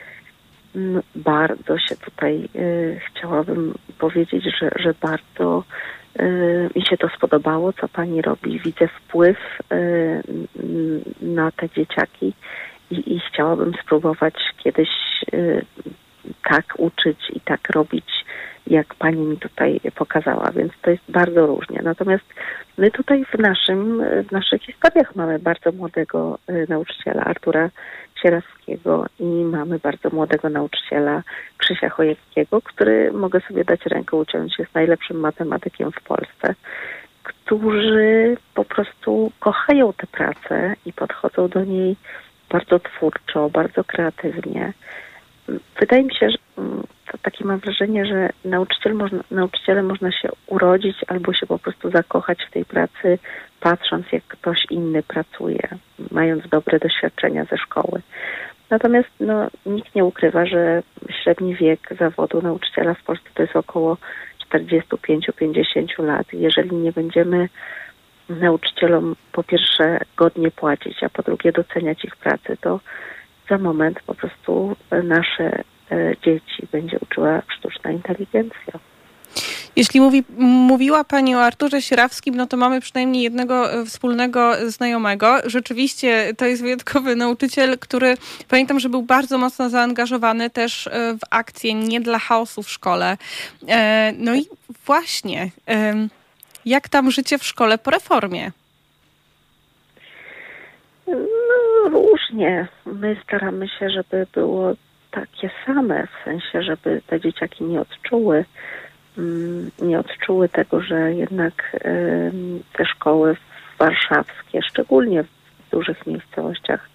mm, 0.75 1.01
bardzo 1.15 1.77
się 1.77 1.95
tutaj 1.95 2.49
y, 2.55 2.99
chciałabym 3.07 3.73
powiedzieć, 3.99 4.43
że, 4.59 4.69
że 4.75 4.93
bardzo 5.01 5.63
y, 6.19 6.69
mi 6.75 6.85
się 6.85 6.97
to 6.97 7.09
spodobało, 7.09 7.73
co 7.73 7.87
pani 7.87 8.21
robi. 8.21 8.59
Widzę 8.59 8.87
wpływ 8.87 9.37
y, 9.71 10.23
na 11.21 11.51
te 11.51 11.69
dzieciaki 11.69 12.33
i, 12.91 13.15
i 13.15 13.19
chciałabym 13.19 13.73
spróbować 13.83 14.35
kiedyś 14.57 14.89
y, 15.33 15.65
tak 16.43 16.65
uczyć 16.77 17.17
i 17.33 17.39
tak 17.39 17.69
robić, 17.69 18.25
jak 18.67 18.95
pani 18.95 19.25
mi 19.25 19.37
tutaj 19.37 19.79
pokazała, 19.95 20.51
więc 20.51 20.73
to 20.81 20.91
jest 20.91 21.03
bardzo 21.09 21.45
różnie. 21.45 21.79
Natomiast 21.83 22.25
my 22.77 22.91
tutaj 22.91 23.25
w 23.25 23.39
naszym, 23.39 24.03
w 24.27 24.31
naszych 24.31 24.61
historiach 24.61 25.15
mamy 25.15 25.39
bardzo 25.39 25.71
młodego 25.71 26.39
y, 26.49 26.65
nauczyciela 26.69 27.23
Artura 27.23 27.69
Sierawskiego 28.21 29.05
i 29.19 29.23
mamy 29.23 29.79
bardzo 29.79 30.09
młodego 30.09 30.49
nauczyciela 30.49 31.23
Krzysia 31.57 31.89
Chojewskiego, 31.89 32.61
który 32.61 33.11
mogę 33.11 33.41
sobie 33.47 33.63
dać 33.63 33.85
rękę 33.85 34.17
uciąć, 34.17 34.59
jest 34.59 34.75
najlepszym 34.75 35.19
matematykiem 35.19 35.91
w 35.91 36.01
Polsce, 36.01 36.55
którzy 37.23 38.37
po 38.53 38.65
prostu 38.65 39.31
kochają 39.39 39.93
tę 39.93 40.07
pracę 40.07 40.75
i 40.85 40.93
podchodzą 40.93 41.47
do 41.47 41.63
niej 41.63 41.95
bardzo 42.49 42.79
twórczo, 42.79 43.49
bardzo 43.49 43.83
kreatywnie. 43.83 44.73
Wydaje 45.79 46.03
mi 46.03 46.15
się, 46.15 46.29
że 46.29 46.37
mm, 46.57 46.83
to 47.11 47.17
takie 47.17 47.45
mam 47.45 47.59
wrażenie, 47.59 48.05
że 48.05 48.29
nauczyciel 48.45 48.93
można, 48.93 49.23
nauczycielem 49.31 49.85
można 49.85 50.11
się 50.11 50.29
urodzić 50.47 50.97
albo 51.07 51.33
się 51.33 51.47
po 51.47 51.59
prostu 51.59 51.91
zakochać 51.91 52.39
w 52.47 52.51
tej 52.51 52.65
pracy, 52.65 53.19
patrząc 53.59 54.05
jak 54.11 54.23
ktoś 54.23 54.65
inny 54.69 55.03
pracuje, 55.03 55.67
mając 56.11 56.49
dobre 56.49 56.79
doświadczenia 56.79 57.45
ze 57.45 57.57
szkoły. 57.57 58.01
Natomiast 58.69 59.09
no, 59.19 59.47
nikt 59.65 59.95
nie 59.95 60.05
ukrywa, 60.05 60.45
że 60.45 60.83
średni 61.23 61.55
wiek 61.55 61.89
zawodu 61.99 62.41
nauczyciela 62.41 62.93
w 62.93 63.03
Polsce 63.03 63.29
to 63.33 63.43
jest 63.43 63.55
około 63.55 63.97
45-50 64.53 66.03
lat. 66.03 66.33
Jeżeli 66.33 66.75
nie 66.75 66.91
będziemy 66.91 67.49
nauczycielom 68.29 69.15
po 69.31 69.43
pierwsze 69.43 69.99
godnie 70.17 70.51
płacić, 70.51 71.03
a 71.03 71.09
po 71.09 71.23
drugie 71.23 71.51
doceniać 71.51 72.05
ich 72.05 72.15
pracę, 72.15 72.57
to 72.61 72.79
za 73.49 73.57
moment 73.57 73.99
po 74.05 74.15
prostu 74.15 74.75
nasze 75.03 75.63
e, 75.91 76.13
dzieci 76.25 76.67
będzie 76.71 76.99
uczyła 76.99 77.41
sztuczna 77.57 77.91
inteligencja. 77.91 78.79
Jeśli 79.75 80.01
mówi, 80.01 80.23
mówiła 80.37 81.03
Pani 81.03 81.35
o 81.35 81.41
Arturze 81.41 81.81
Sierawskim, 81.81 82.35
no 82.35 82.47
to 82.47 82.57
mamy 82.57 82.81
przynajmniej 82.81 83.23
jednego 83.23 83.73
e, 83.73 83.85
wspólnego 83.85 84.53
znajomego. 84.67 85.37
Rzeczywiście 85.45 86.33
to 86.37 86.45
jest 86.45 86.61
wyjątkowy 86.61 87.15
nauczyciel, 87.15 87.79
który 87.79 88.17
pamiętam, 88.47 88.79
że 88.79 88.89
był 88.89 89.01
bardzo 89.01 89.37
mocno 89.37 89.69
zaangażowany 89.69 90.49
też 90.49 90.87
e, 90.87 90.91
w 91.13 91.19
akcje 91.29 91.73
nie 91.73 92.01
dla 92.01 92.19
chaosu 92.19 92.63
w 92.63 92.69
szkole. 92.69 93.17
No 94.17 94.35
i 94.35 94.45
właśnie 94.85 95.49
jak 96.65 96.89
tam 96.89 97.11
życie 97.11 97.37
w 97.37 97.43
szkole 97.43 97.77
po 97.77 97.91
reformie? 97.91 98.51
Różnie. 101.85 102.67
My 102.85 103.17
staramy 103.23 103.67
się, 103.67 103.89
żeby 103.89 104.27
było 104.33 104.73
takie 105.11 105.49
same, 105.65 106.07
w 106.07 106.23
sensie, 106.25 106.63
żeby 106.63 107.01
te 107.07 107.19
dzieciaki 107.19 107.63
nie 107.63 107.81
odczuły, 107.81 108.45
mm, 109.17 109.71
nie 109.81 109.99
odczuły 109.99 110.49
tego, 110.49 110.81
że 110.81 111.13
jednak 111.13 111.77
te 112.73 112.85
szkoły 112.85 113.35
warszawskie, 113.79 114.61
szczególnie 114.61 115.23
w 115.23 115.29
dużych 115.71 116.07
miejscowościach, 116.07 116.89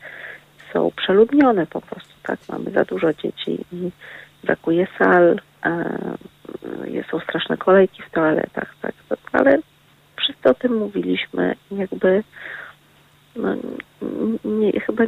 są 0.73 0.91
przeludnione 0.97 1.67
po 1.67 1.81
prostu, 1.81 2.13
tak? 2.23 2.39
Mamy 2.49 2.71
za 2.71 2.85
dużo 2.85 3.13
dzieci 3.13 3.65
i 3.73 3.91
brakuje 4.45 4.87
sal, 4.99 5.41
są 7.11 7.21
straszne 7.21 7.57
kolejki 7.57 8.03
w 8.03 8.11
toaletach, 8.11 8.75
tak? 8.83 8.95
Ale 9.33 9.59
wszyscy 10.17 10.49
o 10.49 10.55
tym 10.55 10.77
mówiliśmy, 10.77 11.55
jakby 11.71 12.23
no, 13.37 13.57
nie, 14.45 14.81
chyba, 14.81 15.05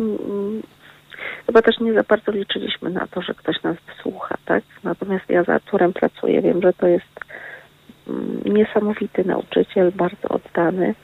chyba 1.46 1.62
też 1.62 1.80
nie 1.80 1.92
za 1.94 2.02
bardzo 2.02 2.32
liczyliśmy 2.32 2.90
na 2.90 3.06
to, 3.06 3.22
że 3.22 3.34
ktoś 3.34 3.62
nas 3.62 3.76
wysłucha, 3.86 4.36
tak? 4.44 4.64
Natomiast 4.84 5.24
ja 5.28 5.44
za 5.44 5.54
Arturem 5.54 5.92
pracuję, 5.92 6.42
wiem, 6.42 6.62
że 6.62 6.72
to 6.72 6.86
jest 6.86 7.20
mm, 8.08 8.40
niesamowity 8.44 9.24
nauczyciel, 9.24 9.92
bardzo 9.92 10.28
oddany. 10.28 10.94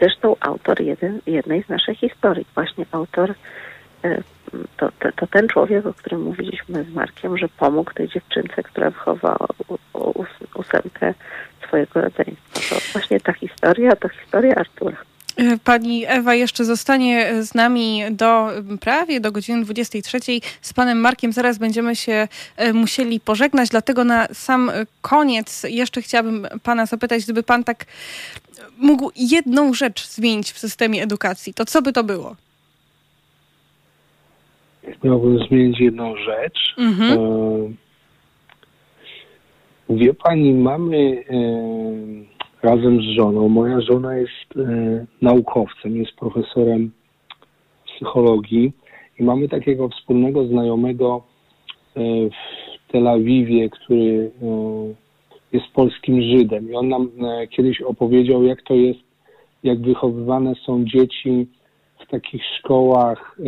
Zresztą 0.00 0.36
autor 0.40 0.80
jeden, 0.80 1.20
jednej 1.26 1.62
z 1.62 1.68
naszych 1.68 1.98
historii, 1.98 2.46
właśnie 2.54 2.86
autor 2.92 3.34
e, 4.04 4.22
to, 4.76 4.88
to, 4.98 5.12
to, 5.16 5.26
ten 5.26 5.48
człowiek, 5.48 5.86
o 5.86 5.94
którym 5.94 6.22
mówiliśmy 6.22 6.84
z 6.84 6.94
Markiem, 6.94 7.38
że 7.38 7.48
pomógł 7.48 7.92
tej 7.92 8.08
dziewczynce, 8.08 8.62
która 8.62 8.90
wychowała 8.90 9.46
ósemkę 10.54 11.14
swojego 11.66 12.00
rodzeństwa. 12.00 12.74
To 12.74 12.80
właśnie 12.92 13.20
ta 13.20 13.32
historia, 13.32 13.96
to 13.96 14.08
historia 14.08 14.54
Artura. 14.54 14.96
Pani 15.64 16.04
Ewa 16.06 16.34
jeszcze 16.34 16.64
zostanie 16.64 17.42
z 17.42 17.54
nami 17.54 18.02
do 18.10 18.48
prawie 18.80 19.20
do 19.20 19.32
godziny 19.32 19.64
23. 19.64 20.18
Z 20.60 20.72
panem 20.72 21.00
Markiem 21.00 21.32
zaraz 21.32 21.58
będziemy 21.58 21.96
się 21.96 22.28
e, 22.56 22.72
musieli 22.72 23.20
pożegnać, 23.20 23.68
dlatego 23.68 24.04
na 24.04 24.26
sam 24.32 24.70
koniec 25.02 25.66
jeszcze 25.68 26.02
chciałabym 26.02 26.46
pana 26.62 26.86
zapytać, 26.86 27.24
gdyby 27.24 27.42
pan 27.42 27.64
tak 27.64 27.84
mógł 28.78 29.10
jedną 29.16 29.74
rzecz 29.74 30.08
zmienić 30.08 30.52
w 30.52 30.58
systemie 30.58 31.02
edukacji, 31.02 31.54
to 31.54 31.64
co 31.64 31.82
by 31.82 31.92
to 31.92 32.04
było? 32.04 32.36
Miałbym 35.04 35.38
zmienić 35.48 35.80
jedną 35.80 36.16
rzecz. 36.16 36.74
Mhm. 36.78 37.18
E, 39.90 39.96
Wie 39.96 40.14
pani, 40.14 40.54
mamy 40.54 41.24
e, 41.30 42.35
razem 42.66 43.00
z 43.02 43.04
żoną, 43.04 43.48
moja 43.48 43.80
żona 43.80 44.16
jest 44.16 44.56
e, 44.56 45.06
naukowcem, 45.22 45.96
jest 45.96 46.12
profesorem 46.12 46.90
psychologii 47.86 48.72
i 49.18 49.24
mamy 49.24 49.48
takiego 49.48 49.88
wspólnego 49.88 50.46
znajomego 50.46 51.22
e, 51.96 52.00
w 52.30 52.92
Tel 52.92 53.08
Awiwie, 53.08 53.70
który 53.70 54.30
jest 55.52 55.66
polskim 55.74 56.22
Żydem. 56.22 56.70
I 56.70 56.74
on 56.74 56.88
nam 56.88 57.10
kiedyś 57.50 57.80
opowiedział, 57.80 58.42
jak 58.42 58.62
to 58.62 58.74
jest, 58.74 59.00
jak 59.62 59.80
wychowywane 59.80 60.54
są 60.54 60.84
dzieci 60.84 61.46
w 62.00 62.10
takich 62.10 62.42
szkołach 62.58 63.38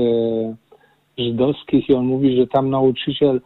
żydowskich 1.19 1.89
i 1.89 1.95
on 1.95 2.07
mówi, 2.07 2.37
że 2.37 2.47
tam 2.47 2.71
nauczyciel 2.71 3.41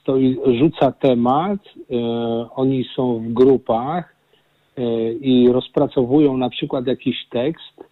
stoi, 0.00 0.36
rzuca 0.58 0.92
temat, 0.92 1.60
e, 1.90 1.96
oni 2.54 2.84
są 2.96 3.18
w 3.18 3.32
grupach 3.32 4.04
e, 4.12 4.15
i 5.20 5.48
rozpracowują 5.52 6.36
na 6.36 6.50
przykład 6.50 6.86
jakiś 6.86 7.26
tekst 7.30 7.84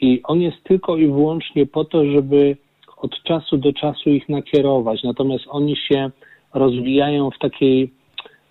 i 0.00 0.22
on 0.22 0.40
jest 0.40 0.64
tylko 0.64 0.96
i 0.96 1.06
wyłącznie 1.06 1.66
po 1.66 1.84
to, 1.84 2.04
żeby 2.04 2.56
od 2.96 3.22
czasu 3.22 3.58
do 3.58 3.72
czasu 3.72 4.10
ich 4.10 4.28
nakierować. 4.28 5.02
Natomiast 5.02 5.44
oni 5.48 5.76
się 5.76 6.10
rozwijają 6.54 7.30
w 7.30 7.38
takiej 7.38 7.90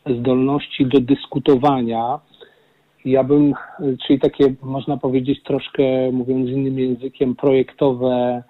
zdolności 0.06 0.86
do 0.86 1.00
dyskutowania. 1.00 2.20
Ja 3.06 3.24
bym, 3.24 3.54
czyli 4.08 4.20
takie, 4.20 4.54
można 4.62 4.98
powiedzieć, 4.98 5.44
troszkę, 5.44 6.12
mówiąc 6.12 6.50
innym 6.50 6.80
językiem, 6.80 7.36
projektowe 7.36 8.44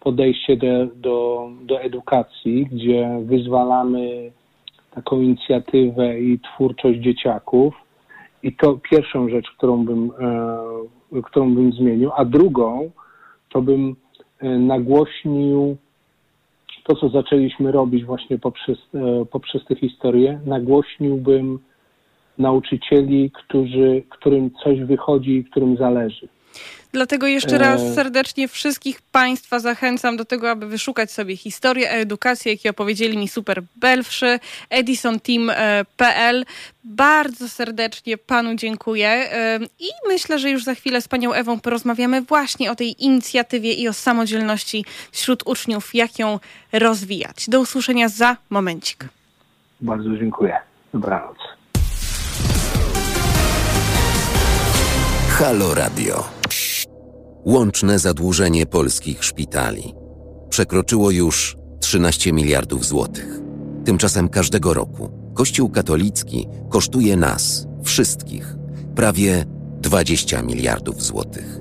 podejście 0.00 0.56
do, 0.56 0.86
do, 0.96 1.48
do 1.62 1.80
edukacji, 1.80 2.66
gdzie 2.72 3.20
wyzwalamy 3.22 4.32
taką 4.94 5.20
inicjatywę 5.20 6.20
i 6.20 6.38
twórczość 6.38 6.98
dzieciaków. 6.98 7.83
I 8.44 8.52
to 8.52 8.78
pierwszą 8.90 9.28
rzecz, 9.28 9.50
którą 9.56 9.84
bym, 9.84 10.10
e, 11.12 11.22
którą 11.22 11.54
bym 11.54 11.72
zmienił, 11.72 12.10
a 12.16 12.24
drugą 12.24 12.90
to 13.48 13.62
bym 13.62 13.96
e, 14.38 14.48
nagłośnił 14.48 15.76
to, 16.84 16.96
co 16.96 17.08
zaczęliśmy 17.08 17.72
robić 17.72 18.04
właśnie 18.04 18.38
poprzez, 18.38 18.78
e, 18.94 19.24
poprzez 19.24 19.64
tę 19.64 19.74
historię, 19.74 20.40
nagłośniłbym 20.46 21.58
nauczycieli, 22.38 23.30
którzy, 23.30 24.02
którym 24.08 24.50
coś 24.50 24.80
wychodzi 24.80 25.36
i 25.36 25.44
którym 25.44 25.76
zależy. 25.76 26.28
Dlatego 26.92 27.26
jeszcze 27.26 27.58
raz 27.58 27.80
e. 27.80 27.94
serdecznie 27.94 28.48
wszystkich 28.48 29.02
Państwa 29.02 29.58
zachęcam 29.58 30.16
do 30.16 30.24
tego, 30.24 30.50
aby 30.50 30.66
wyszukać 30.66 31.12
sobie 31.12 31.36
historię 31.36 31.90
edukacji, 31.90 32.50
jakie 32.50 32.70
opowiedzieli 32.70 33.18
mi 33.18 33.28
super 33.28 33.62
belwszy, 33.76 34.38
edisonteam.pl. 34.70 36.44
Bardzo 36.84 37.48
serdecznie 37.48 38.18
Panu 38.18 38.54
dziękuję 38.54 39.08
e, 39.08 39.58
i 39.78 39.88
myślę, 40.08 40.38
że 40.38 40.50
już 40.50 40.64
za 40.64 40.74
chwilę 40.74 41.00
z 41.00 41.08
Panią 41.08 41.32
Ewą 41.32 41.60
porozmawiamy 41.60 42.22
właśnie 42.22 42.70
o 42.70 42.74
tej 42.74 43.04
inicjatywie 43.04 43.72
i 43.72 43.88
o 43.88 43.92
samodzielności 43.92 44.84
wśród 45.12 45.42
uczniów, 45.46 45.94
jak 45.94 46.18
ją 46.18 46.38
rozwijać. 46.72 47.44
Do 47.48 47.60
usłyszenia 47.60 48.08
za 48.08 48.36
momencik. 48.50 49.04
Bardzo 49.80 50.16
dziękuję. 50.16 50.56
Dobranoc. 50.92 51.36
Halo 55.28 55.74
Radio. 55.74 56.43
Łączne 57.44 57.98
zadłużenie 57.98 58.66
polskich 58.66 59.24
szpitali 59.24 59.94
przekroczyło 60.50 61.10
już 61.10 61.56
13 61.80 62.32
miliardów 62.32 62.86
złotych. 62.86 63.40
Tymczasem 63.84 64.28
każdego 64.28 64.74
roku 64.74 65.10
Kościół 65.34 65.70
katolicki 65.70 66.48
kosztuje 66.70 67.16
nas, 67.16 67.66
wszystkich, 67.82 68.56
prawie 68.94 69.44
20 69.80 70.42
miliardów 70.42 71.02
złotych. 71.02 71.60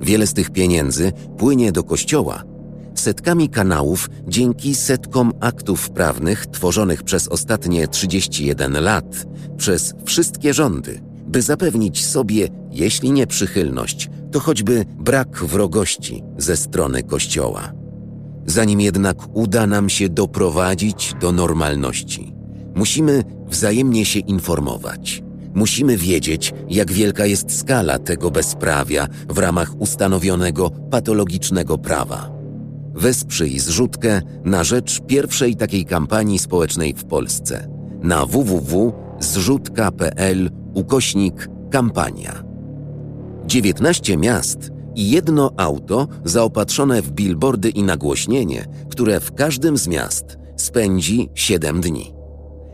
Wiele 0.00 0.26
z 0.26 0.34
tych 0.34 0.50
pieniędzy 0.50 1.12
płynie 1.38 1.72
do 1.72 1.84
Kościoła 1.84 2.42
setkami 2.94 3.48
kanałów 3.48 4.10
dzięki 4.28 4.74
setkom 4.74 5.32
aktów 5.40 5.90
prawnych 5.90 6.46
tworzonych 6.46 7.02
przez 7.02 7.28
ostatnie 7.28 7.88
31 7.88 8.72
lat 8.84 9.26
przez 9.56 9.94
wszystkie 10.04 10.54
rządy, 10.54 11.00
by 11.26 11.42
zapewnić 11.42 12.06
sobie, 12.06 12.48
jeśli 12.70 13.12
nie 13.12 13.26
przychylność, 13.26 14.10
to 14.32 14.40
choćby 14.40 14.84
brak 14.98 15.44
wrogości 15.44 16.22
ze 16.38 16.56
strony 16.56 17.02
Kościoła. 17.02 17.72
Zanim 18.46 18.80
jednak 18.80 19.36
uda 19.36 19.66
nam 19.66 19.88
się 19.88 20.08
doprowadzić 20.08 21.14
do 21.20 21.32
normalności, 21.32 22.34
musimy 22.74 23.24
wzajemnie 23.48 24.04
się 24.04 24.18
informować. 24.18 25.22
Musimy 25.54 25.96
wiedzieć, 25.96 26.54
jak 26.68 26.92
wielka 26.92 27.26
jest 27.26 27.58
skala 27.58 27.98
tego 27.98 28.30
bezprawia 28.30 29.08
w 29.28 29.38
ramach 29.38 29.80
ustanowionego 29.80 30.70
patologicznego 30.70 31.78
prawa. 31.78 32.30
Wesprzyj 32.94 33.58
zrzutkę 33.58 34.22
na 34.44 34.64
rzecz 34.64 35.00
pierwszej 35.06 35.56
takiej 35.56 35.84
kampanii 35.84 36.38
społecznej 36.38 36.94
w 36.94 37.04
Polsce 37.04 37.68
na 38.02 38.26
www.zrzutka.pl 38.26 40.50
ukośnik 40.74 41.48
kampania. 41.70 42.47
19 43.48 44.16
miast 44.16 44.70
i 44.94 45.10
jedno 45.10 45.50
auto 45.56 46.08
zaopatrzone 46.24 47.02
w 47.02 47.10
billboardy 47.10 47.70
i 47.70 47.82
nagłośnienie, 47.82 48.66
które 48.90 49.20
w 49.20 49.34
każdym 49.34 49.78
z 49.78 49.88
miast 49.88 50.38
spędzi 50.56 51.30
7 51.34 51.80
dni. 51.80 52.14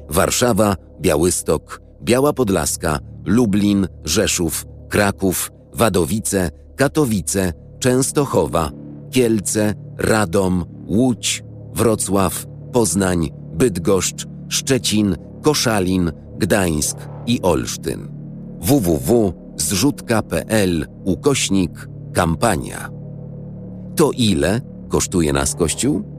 Warszawa, 0.08 0.76
Białystok, 1.00 1.80
Biała 2.02 2.32
Podlaska, 2.32 2.98
Lublin, 3.24 3.88
Rzeszów, 4.04 4.66
Kraków, 4.88 5.52
Wadowice, 5.72 6.50
Katowice, 6.76 7.52
Częstochowa, 7.78 8.70
Kielce, 9.10 9.74
Radom, 9.98 10.64
Łódź, 10.86 11.44
Wrocław, 11.74 12.46
Poznań, 12.72 13.30
Bydgoszcz, 13.52 14.26
Szczecin, 14.48 15.16
Koszalin, 15.42 16.12
Gdańsk 16.38 16.96
i 17.26 17.42
Olsztyn. 17.42 18.08
www.zrzutka.pl 19.54 20.86
ukośnik 21.04 21.70
kampania. 22.14 22.90
To 23.96 24.10
ile 24.16 24.60
kosztuje 24.88 25.32
nas 25.32 25.54
Kościół? 25.54 26.14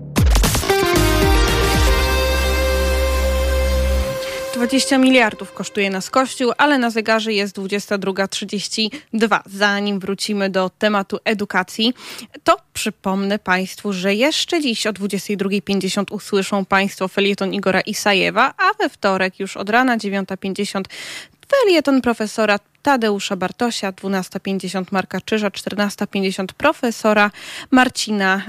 20 4.54 4.98
miliardów 4.98 5.54
kosztuje 5.54 5.90
nas 5.90 6.10
Kościół, 6.10 6.52
ale 6.58 6.78
na 6.78 6.90
zegarze 6.90 7.34
jest 7.34 7.58
22.32. 7.58 9.40
Zanim 9.46 10.00
wrócimy 10.00 10.50
do 10.50 10.70
tematu 10.70 11.18
edukacji, 11.26 11.94
to 12.44 12.58
przypomnę 12.74 13.40
Państwu, 13.40 13.94
że 13.94 14.16
jeszcze 14.16 14.62
dziś 14.62 14.88
o 14.88 14.94
22.50 14.94 16.04
usłyszą 16.12 16.66
Państwo 16.66 17.08
felieton 17.08 17.54
Igora 17.54 17.82
Isajewa, 17.82 18.54
a 18.58 18.74
we 18.80 18.90
wtorek 18.90 19.40
już 19.40 19.58
od 19.58 19.70
rana 19.70 19.98
9.50 19.98 20.82
felieton 21.48 22.02
profesora 22.02 22.60
Tadeusza 22.86 23.36
Bartosia, 23.36 23.92
12.50 23.92 24.86
Marka 24.92 25.22
Czyża, 25.22 25.50
14.50 25.50 26.46
profesora 26.58 27.32
Marcina 27.72 28.42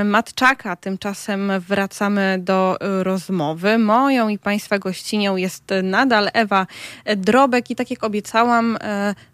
y, 0.00 0.04
Matczaka. 0.04 0.76
Tymczasem 0.76 1.52
wracamy 1.68 2.38
do 2.40 2.78
y, 3.00 3.04
rozmowy. 3.04 3.78
Moją 3.78 4.28
i 4.28 4.38
Państwa 4.38 4.78
gościnią 4.78 5.36
jest 5.36 5.64
nadal 5.82 6.30
Ewa 6.32 6.66
Drobek 7.16 7.70
i 7.70 7.76
tak 7.76 7.90
jak 7.90 8.04
obiecałam, 8.04 8.76
y, 8.76 8.78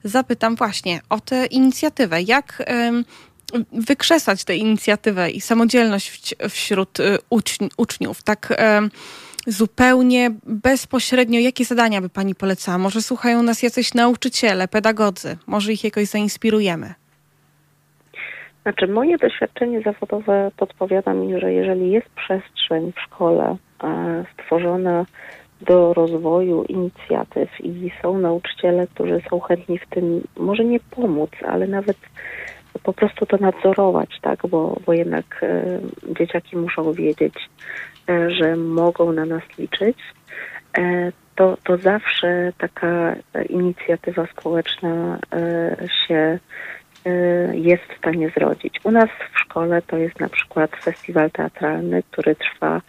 zapytam 0.09 0.57
właśnie 0.57 1.01
o 1.09 1.21
tę 1.21 1.47
inicjatywę. 1.47 2.23
Jak 2.23 2.63
wykrzesać 3.73 4.45
tę 4.45 4.57
inicjatywę 4.57 5.31
i 5.31 5.41
samodzielność 5.41 6.35
wśród 6.49 6.99
uczniów? 7.77 8.23
Tak 8.23 8.55
zupełnie 9.49 10.31
bezpośrednio, 10.45 11.41
jakie 11.41 11.65
zadania 11.65 12.01
by 12.01 12.09
Pani 12.09 12.35
polecała? 12.35 12.79
Może 12.79 13.03
słuchają 13.03 13.43
nas 13.43 13.63
jacyś 13.63 13.95
nauczyciele, 13.95 14.69
pedagodzy, 14.69 15.37
może 15.47 15.73
ich 15.73 15.85
jakoś 15.85 16.07
zainspirujemy? 16.07 16.95
Znaczy, 18.63 18.87
moje 18.87 19.19
doświadczenie 19.19 19.83
zawodowe 19.83 20.51
podpowiada 20.57 21.15
mi, 21.15 21.41
że 21.41 21.53
jeżeli 21.53 21.91
jest 21.91 22.09
przestrzeń 22.09 22.93
w 22.93 23.01
szkole 23.01 23.57
e, 23.85 24.25
stworzona 24.33 25.07
do 25.61 25.95
rozwoju 25.95 26.65
inicjatyw 26.65 27.49
i 27.61 27.91
są 28.03 28.19
nauczyciele, 28.19 28.87
którzy 28.87 29.23
są 29.31 29.41
chętni 29.41 29.79
w 29.79 29.87
tym, 29.87 30.23
może 30.37 30.65
nie 30.65 30.81
pomóc, 30.81 31.31
ale 31.49 31.67
nawet 31.67 31.97
po 32.83 32.93
prostu 32.93 33.27
to 33.27 33.37
nadzorować, 33.37 34.11
tak, 34.23 34.47
bo, 34.47 34.81
bo 34.87 34.93
jednak 34.93 35.41
e, 35.43 35.81
dzieciaki 36.19 36.57
muszą 36.57 36.93
wiedzieć, 36.93 37.35
że 38.09 38.57
mogą 38.57 39.13
na 39.13 39.25
nas 39.25 39.43
liczyć, 39.59 39.99
e, 40.79 41.13
to, 41.37 41.57
to 41.65 41.77
zawsze 41.77 42.53
taka 42.59 43.15
inicjatywa 43.49 44.27
społeczna 44.27 45.19
e, 45.33 45.77
się 46.07 46.39
e, 47.07 47.11
jest 47.57 47.83
w 47.83 47.99
stanie 47.99 48.31
zrodzić. 48.37 48.81
U 48.85 48.91
nas 48.91 49.09
w 49.35 49.39
szkole 49.41 49.83
to 49.83 49.97
jest 49.97 50.21
na 50.21 50.29
przykład 50.29 50.71
festiwal 50.77 51.31
teatralny, 51.31 52.03
który 52.11 52.35
trwa 52.35 52.81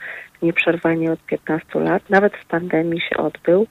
nieprzerwanie 0.41 1.11
od 1.11 1.20
15 1.26 1.80
lat. 1.80 2.09
Nawet 2.09 2.34
w 2.38 2.45
pandemii 2.45 3.01
się 3.01 3.17
odbył 3.17 3.67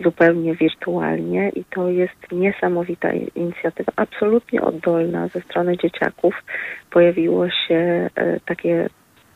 zupełnie 0.00 0.54
wirtualnie 0.54 1.48
i 1.48 1.64
to 1.64 1.88
jest 1.88 2.32
niesamowita 2.32 3.12
inicjatywa, 3.12 3.92
absolutnie 3.96 4.62
oddolna 4.62 5.28
ze 5.28 5.40
strony 5.40 5.76
dzieciaków. 5.76 6.34
Pojawiło 6.90 7.50
się 7.50 8.10
e, 8.14 8.40
takie, 8.40 8.88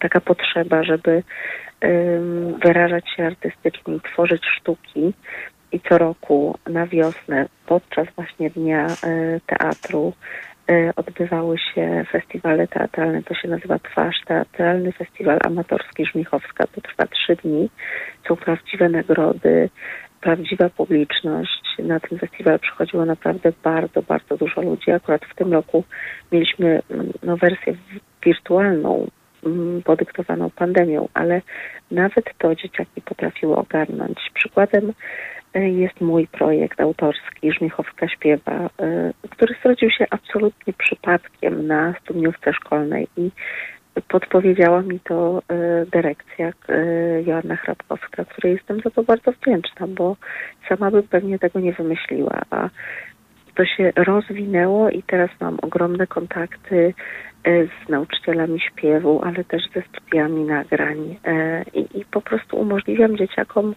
taka 0.09 0.21
potrzeba, 0.21 0.83
żeby 0.83 1.23
wyrażać 2.65 3.05
się 3.17 3.27
artystycznie 3.27 3.95
i 3.95 4.01
tworzyć 4.01 4.43
sztuki. 4.47 5.13
I 5.73 5.81
co 5.81 5.99
roku 5.99 6.59
na 6.67 6.87
wiosnę, 6.87 7.47
podczas 7.67 8.07
właśnie 8.17 8.51
Dnia 8.51 8.87
e, 8.87 9.41
Teatru, 9.47 10.13
E, 10.71 10.95
odbywały 10.97 11.59
się 11.59 12.05
festiwale 12.13 12.69
teatralne, 12.69 13.23
to 13.23 13.35
się 13.35 13.49
nazywa 13.49 13.79
Twarz, 13.79 14.17
Teatralny 14.27 14.93
Festiwal 14.93 15.39
Amatorski 15.45 16.07
Żmichowska. 16.07 16.67
To 16.67 16.81
trwa 16.81 17.07
trzy 17.07 17.37
dni, 17.37 17.71
są 18.29 18.37
prawdziwe 18.37 18.89
nagrody, 18.89 19.71
prawdziwa 20.21 20.71
publiczność. 20.71 21.63
Na 21.79 22.01
ten 22.01 22.19
festiwal 22.19 22.59
przychodziło 22.59 23.05
naprawdę 23.05 23.53
bardzo, 23.63 24.03
bardzo 24.03 24.37
dużo 24.37 24.63
ludzi. 24.63 24.91
Akurat 24.91 25.25
w 25.25 25.35
tym 25.35 25.53
roku 25.53 25.85
mieliśmy 26.33 26.83
mm, 26.91 27.13
no, 27.23 27.37
wersję 27.37 27.75
wirtualną, 28.25 29.07
podyktowaną 29.85 30.51
pandemią, 30.51 31.09
ale 31.15 31.43
nawet 31.91 32.25
to 32.39 32.55
dzieciaki 32.55 33.01
potrafiły 33.01 33.57
ogarnąć. 33.57 34.19
Przykładem 34.35 34.93
jest 35.55 36.01
mój 36.01 36.27
projekt 36.27 36.81
autorski 36.81 37.53
Żmichowska 37.53 38.09
Śpiewa, 38.09 38.71
e, 38.81 39.13
który 39.31 39.55
zrodził 39.63 39.91
się 39.91 40.07
absolutnie 40.11 40.73
przypadkiem 40.73 41.67
na 41.67 41.95
studniówce 42.03 42.53
szkolnej 42.53 43.09
i 43.17 43.31
podpowiedziała 44.09 44.83
mi 44.83 45.01
to 45.01 45.43
e, 45.49 45.87
dyrekcja 45.87 46.53
e, 46.69 47.23
Joanna 47.23 47.57
Hrabkowska, 47.57 48.25
której 48.25 48.53
jestem 48.53 48.81
za 48.81 48.91
to 48.91 49.03
bardzo 49.03 49.33
wdzięczna, 49.33 49.87
bo 49.87 50.17
sama 50.69 50.91
bym 50.91 51.03
pewnie 51.03 51.39
tego 51.39 51.61
nie 51.61 51.73
wymyśliła, 51.73 52.41
a 52.51 52.69
to 53.55 53.65
się 53.65 53.93
rozwinęło 53.97 54.91
i 54.91 55.03
teraz 55.03 55.31
mam 55.41 55.59
ogromne 55.63 56.07
kontakty 56.07 56.95
z 57.45 57.89
nauczycielami 57.89 58.61
śpiewu, 58.61 59.21
ale 59.25 59.45
też 59.45 59.63
ze 59.75 59.83
studiami 59.83 60.45
nagrań 60.45 61.17
i, 61.75 61.99
i 61.99 62.05
po 62.05 62.21
prostu 62.21 62.57
umożliwiam 62.57 63.17
dzieciakom 63.17 63.75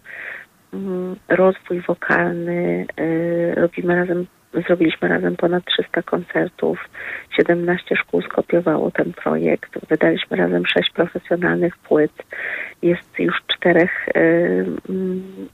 Mhm. 0.74 1.16
rozwój 1.28 1.82
wokalny, 1.82 2.86
y, 3.00 3.56
robimy 3.56 3.96
razem 3.96 4.26
zrobiliśmy 4.62 5.08
razem 5.08 5.36
ponad 5.36 5.66
300 5.66 6.02
koncertów, 6.02 6.90
17 7.38 7.96
szkół 7.96 8.22
skopiowało 8.22 8.92
ten 8.92 9.14
projekt, 9.14 9.88
wydaliśmy 9.90 10.38
razem 10.38 10.66
6 10.66 10.92
profesjonalnych 10.92 11.78
płyt, 11.78 12.12
jest 12.82 13.20
już 13.20 13.36
czterech, 13.48 14.10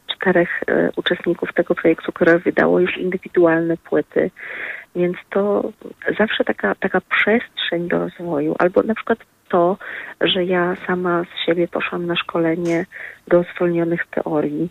czterech 0.08 0.64
uczestników 0.96 1.54
tego 1.54 1.76
projektu, 1.76 2.12
które 2.12 2.40
wydało 2.40 2.80
już 2.80 2.98
indywidualne 2.98 3.78
płyty. 3.78 4.32
Więc 4.96 5.18
to 5.30 5.72
zawsze 6.20 6.44
taka, 6.44 6.76
taka 6.76 7.02
przestrzeń 7.02 7.88
do 7.88 8.00
rozwoju, 8.00 8.56
albo 8.60 8.84
na 8.84 8.96
przykład 8.96 9.20
to, 9.50 9.78
że 10.22 10.44
ja 10.44 10.76
sama 10.88 11.24
z 11.24 11.46
siebie 11.46 11.68
poszłam 11.68 12.06
na 12.06 12.16
szkolenie 12.16 12.86
do 13.28 13.44
zwolnionych 13.56 14.08
teorii. 14.08 14.70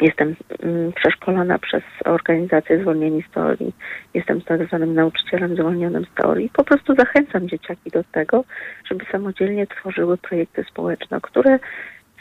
Jestem 0.00 0.36
mm, 0.62 0.92
przeszkolona 0.92 1.58
przez 1.58 1.82
organizację 2.04 2.80
Zwolnieni 2.80 3.22
z 3.22 3.30
Teorii. 3.30 3.72
Jestem 4.14 4.40
tak 4.40 4.66
zwanym 4.66 4.94
nauczycielem 4.94 5.56
zwolnionym 5.56 6.04
z 6.04 6.14
teorii. 6.14 6.50
Po 6.52 6.64
prostu 6.64 6.94
zachęcam 6.94 7.48
dzieciaki 7.48 7.90
do 7.90 8.04
tego, 8.04 8.44
żeby 8.90 9.04
samodzielnie 9.12 9.66
tworzyły 9.66 10.18
projekty 10.18 10.64
społeczne, 10.70 11.20
które 11.20 11.58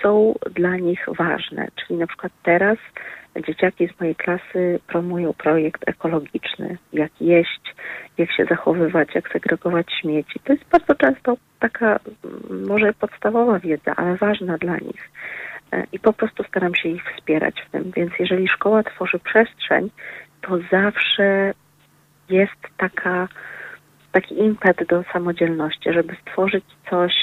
są 0.02 0.36
dla 0.56 0.78
nich 0.78 1.06
ważne. 1.18 1.68
Czyli 1.76 2.00
na 2.00 2.08
przykład 2.08 2.32
teraz 2.44 2.78
dzieciaki 3.48 3.88
z 3.88 4.00
mojej 4.00 4.16
klasy 4.16 4.80
promują 4.88 5.34
projekt 5.34 5.90
ekologiczny, 5.90 6.78
jak 6.94 7.12
jeść, 7.22 7.76
jak 8.18 8.32
się 8.32 8.46
zachowywać, 8.46 9.16
jak 9.16 9.30
segregować 9.30 9.86
śmieci. 10.02 10.40
To 10.44 10.54
jest 10.54 10.66
bardzo 10.66 10.96
często 10.96 11.38
taka 11.60 12.00
mm, 12.26 12.68
może 12.68 12.94
podstawowa 12.94 13.60
wiedza, 13.60 13.96
ale 13.96 14.16
ważna 14.16 14.58
dla 14.58 14.78
nich. 14.78 15.10
E, 15.74 15.84
I 15.92 16.00
po 16.00 16.14
prostu 16.14 16.44
staram 16.44 16.76
się 16.76 16.90
ich 16.90 17.04
wspierać 17.16 17.56
w 17.62 17.72
tym. 17.72 17.92
Więc 17.96 18.12
jeżeli 18.20 18.48
szkoła 18.48 18.84
tworzy 18.84 19.20
przestrzeń, 19.20 19.90
to 20.42 20.60
zawsze 20.72 21.54
jest 22.30 22.62
taka 22.78 23.28
taki 24.12 24.40
impet 24.40 24.88
do 24.88 25.04
samodzielności, 25.14 25.94
żeby 25.94 26.16
stworzyć 26.22 26.64
coś, 26.90 27.14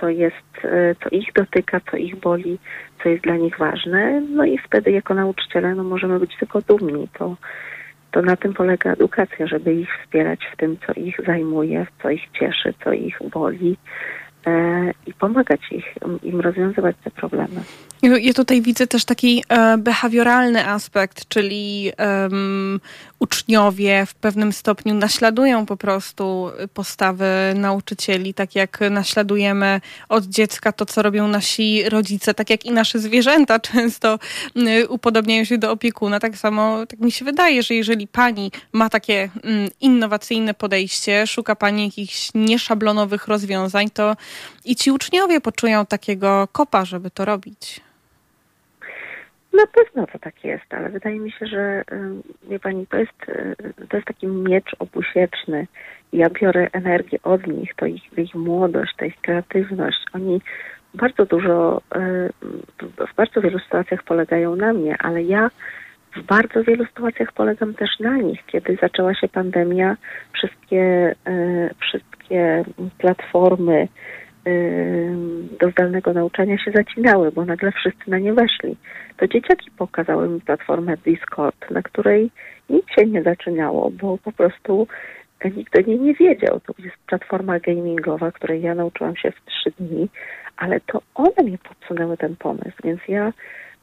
co 0.00 0.08
jest, 0.08 0.66
co 1.04 1.08
ich 1.10 1.32
dotyka, 1.32 1.80
co 1.90 1.96
ich 1.96 2.16
boli, 2.16 2.58
co 3.02 3.08
jest 3.08 3.22
dla 3.24 3.36
nich 3.36 3.58
ważne. 3.58 4.20
No 4.20 4.44
i 4.44 4.58
wtedy 4.58 4.90
jako 4.90 5.14
nauczyciele 5.14 5.74
no, 5.74 5.84
możemy 5.84 6.18
być 6.18 6.36
tylko 6.36 6.60
dumni. 6.60 7.08
To, 7.18 7.36
to 8.10 8.22
na 8.22 8.36
tym 8.36 8.54
polega 8.54 8.92
edukacja, 8.92 9.46
żeby 9.46 9.74
ich 9.74 9.88
wspierać 10.02 10.40
w 10.52 10.56
tym, 10.56 10.76
co 10.86 10.92
ich 10.92 11.16
zajmuje, 11.26 11.86
co 12.02 12.10
ich 12.10 12.22
cieszy, 12.38 12.74
co 12.84 12.92
ich 12.92 13.18
boli 13.32 13.76
e, 14.46 14.90
i 15.06 15.14
pomagać 15.14 15.60
ich, 15.70 15.94
im 16.22 16.40
rozwiązywać 16.40 16.96
te 17.04 17.10
problemy. 17.10 17.60
Ja 18.02 18.32
tutaj 18.34 18.62
widzę 18.62 18.86
też 18.86 19.04
taki 19.04 19.44
e, 19.48 19.78
behawioralny 19.78 20.68
aspekt, 20.68 21.28
czyli 21.28 21.92
um, 21.98 22.80
uczniowie 23.18 24.06
w 24.06 24.14
pewnym 24.14 24.52
stopniu 24.52 24.94
naśladują 24.94 25.66
po 25.66 25.76
prostu 25.76 26.50
postawy 26.74 27.26
nauczycieli, 27.54 28.34
tak 28.34 28.54
jak 28.54 28.80
naśladujemy 28.90 29.80
od 30.08 30.24
dziecka 30.24 30.72
to, 30.72 30.86
co 30.86 31.02
robią 31.02 31.28
nasi 31.28 31.88
rodzice, 31.88 32.34
tak 32.34 32.50
jak 32.50 32.64
i 32.64 32.70
nasze 32.70 32.98
zwierzęta 32.98 33.58
często 33.72 34.18
y, 34.56 34.88
upodobniają 34.88 35.44
się 35.44 35.58
do 35.58 35.70
opiekuna. 35.70 36.20
Tak 36.20 36.36
samo, 36.36 36.86
tak 36.86 37.00
mi 37.00 37.12
się 37.12 37.24
wydaje, 37.24 37.62
że 37.62 37.74
jeżeli 37.74 38.08
pani 38.08 38.52
ma 38.72 38.88
takie 38.88 39.28
mm, 39.42 39.70
innowacyjne 39.80 40.54
podejście, 40.54 41.26
szuka 41.26 41.56
pani 41.56 41.84
jakichś 41.84 42.30
nieszablonowych 42.34 43.28
rozwiązań, 43.28 43.90
to 43.90 44.16
i 44.66 44.76
ci 44.76 44.90
uczniowie 44.90 45.40
poczują 45.40 45.86
takiego 45.86 46.48
kopa, 46.52 46.84
żeby 46.84 47.10
to 47.10 47.24
robić. 47.24 47.80
Na 49.52 49.66
pewno 49.66 50.06
to 50.06 50.18
tak 50.18 50.44
jest, 50.44 50.74
ale 50.74 50.88
wydaje 50.88 51.18
mi 51.18 51.32
się, 51.32 51.46
że 51.46 51.84
wie 52.48 52.58
pani, 52.58 52.86
to 52.86 52.96
jest, 52.96 53.12
to 53.88 53.96
jest 53.96 54.06
taki 54.06 54.26
miecz 54.26 54.76
obusieczny. 54.78 55.66
Ja 56.12 56.30
biorę 56.30 56.68
energię 56.72 57.18
od 57.22 57.46
nich, 57.46 57.74
to 57.76 57.86
ich, 57.86 58.18
ich 58.18 58.34
młodość, 58.34 58.94
to 58.96 59.04
ich 59.04 59.20
kreatywność. 59.20 59.98
Oni 60.12 60.40
bardzo 60.94 61.26
dużo, 61.26 61.82
w 62.82 63.14
bardzo 63.16 63.40
wielu 63.40 63.58
sytuacjach 63.58 64.02
polegają 64.02 64.56
na 64.56 64.72
mnie, 64.72 64.96
ale 64.98 65.22
ja 65.22 65.50
w 66.16 66.22
bardzo 66.22 66.64
wielu 66.64 66.86
sytuacjach 66.86 67.32
polegam 67.32 67.74
też 67.74 67.90
na 68.00 68.16
nich. 68.16 68.40
Kiedy 68.46 68.78
zaczęła 68.82 69.14
się 69.14 69.28
pandemia, 69.28 69.96
wszystkie, 70.32 71.14
wszystkie 71.80 72.64
platformy, 72.98 73.88
do 75.60 75.70
zdalnego 75.70 76.12
nauczania 76.12 76.58
się 76.58 76.70
zacinały, 76.70 77.32
bo 77.32 77.44
nagle 77.44 77.72
wszyscy 77.72 78.10
na 78.10 78.18
nie 78.18 78.32
weszli. 78.32 78.76
To 79.16 79.28
dzieciaki 79.28 79.70
pokazały 79.70 80.28
mi 80.28 80.40
platformę 80.40 80.96
Discord, 80.96 81.70
na 81.70 81.82
której 81.82 82.30
nic 82.70 82.84
się 82.98 83.06
nie 83.06 83.22
zaczynało, 83.22 83.90
bo 83.90 84.18
po 84.18 84.32
prostu 84.32 84.88
nikt 85.56 85.78
o 85.78 85.80
niej 85.80 86.00
nie 86.00 86.14
wiedział. 86.14 86.60
To 86.60 86.74
jest 86.78 86.96
platforma 87.06 87.58
gamingowa, 87.58 88.32
której 88.32 88.62
ja 88.62 88.74
nauczyłam 88.74 89.16
się 89.16 89.30
w 89.30 89.44
trzy 89.44 89.70
dni, 89.78 90.08
ale 90.56 90.80
to 90.80 91.02
one 91.14 91.50
mi 91.50 91.58
podsunęły 91.58 92.16
ten 92.16 92.36
pomysł, 92.36 92.76
więc 92.84 93.00
ja 93.08 93.32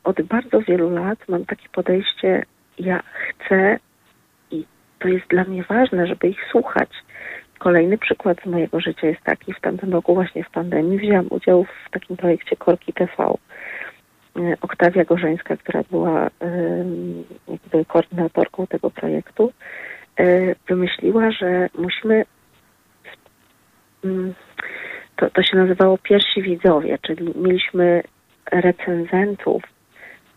od 0.03 0.21
bardzo 0.21 0.61
wielu 0.61 0.89
lat 0.89 1.19
mam 1.27 1.45
takie 1.45 1.69
podejście, 1.69 2.43
ja 2.79 3.03
chcę 3.13 3.77
i 4.51 4.65
to 4.99 5.07
jest 5.07 5.27
dla 5.27 5.43
mnie 5.43 5.63
ważne, 5.63 6.07
żeby 6.07 6.27
ich 6.27 6.39
słuchać 6.51 6.89
Kolejny 7.63 7.97
przykład 7.97 8.37
z 8.43 8.45
mojego 8.45 8.79
życia 8.79 9.07
jest 9.07 9.21
taki, 9.21 9.53
w 9.53 9.59
tamtym 9.59 9.93
roku 9.93 10.13
właśnie 10.13 10.43
w 10.43 10.49
pandemii 10.49 10.97
wzięłam 10.97 11.27
udział 11.29 11.63
w 11.63 11.89
takim 11.91 12.17
projekcie 12.17 12.55
Korki 12.55 12.93
TV. 12.93 13.13
E, 13.19 13.33
Oktawia 14.61 15.05
Gorzeńska, 15.05 15.57
która 15.57 15.83
była 15.91 16.29
jakby 17.47 17.85
koordynatorką 17.85 18.67
tego 18.67 18.89
projektu, 18.89 19.53
e, 20.19 20.55
wymyśliła, 20.67 21.31
że 21.31 21.69
musimy 21.77 22.25
mm, 24.03 24.33
to, 25.15 25.29
to 25.29 25.43
się 25.43 25.57
nazywało 25.57 25.97
pierwsi 25.97 26.41
widzowie, 26.41 26.97
czyli 27.01 27.33
mieliśmy 27.35 28.03
recenzentów, 28.51 29.63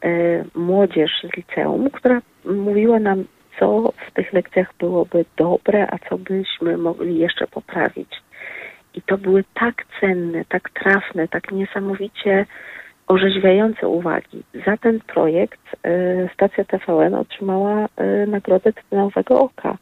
e, 0.05 0.09
młodzież 0.55 1.11
z 1.22 1.37
liceum, 1.37 1.91
która 1.91 2.22
mówiła 2.45 2.99
nam 2.99 3.24
co 3.59 3.92
w 4.09 4.11
tych 4.12 4.32
lekcjach 4.32 4.74
byłoby 4.78 5.24
dobre, 5.36 5.86
a 5.90 5.98
co 6.09 6.18
byśmy 6.18 6.76
mogli 6.76 7.18
jeszcze 7.18 7.46
poprawić. 7.46 8.11
I 8.94 9.02
to 9.02 9.18
były 9.18 9.44
tak 9.54 9.86
cenne, 10.00 10.44
tak 10.44 10.70
trafne, 10.70 11.28
tak 11.28 11.52
niesamowicie 11.52 12.46
orzeźwiające 13.07 13.88
uwagi. 13.88 14.42
Za 14.66 14.76
ten 14.76 15.00
projekt 15.00 15.61
y, 15.86 16.28
stacja 16.34 16.64
TVN 16.64 17.14
otrzymała 17.14 17.84
y, 17.84 18.26
nagrodę 18.26 18.72
Tytanowego 18.72 19.40
Oka 19.40 19.76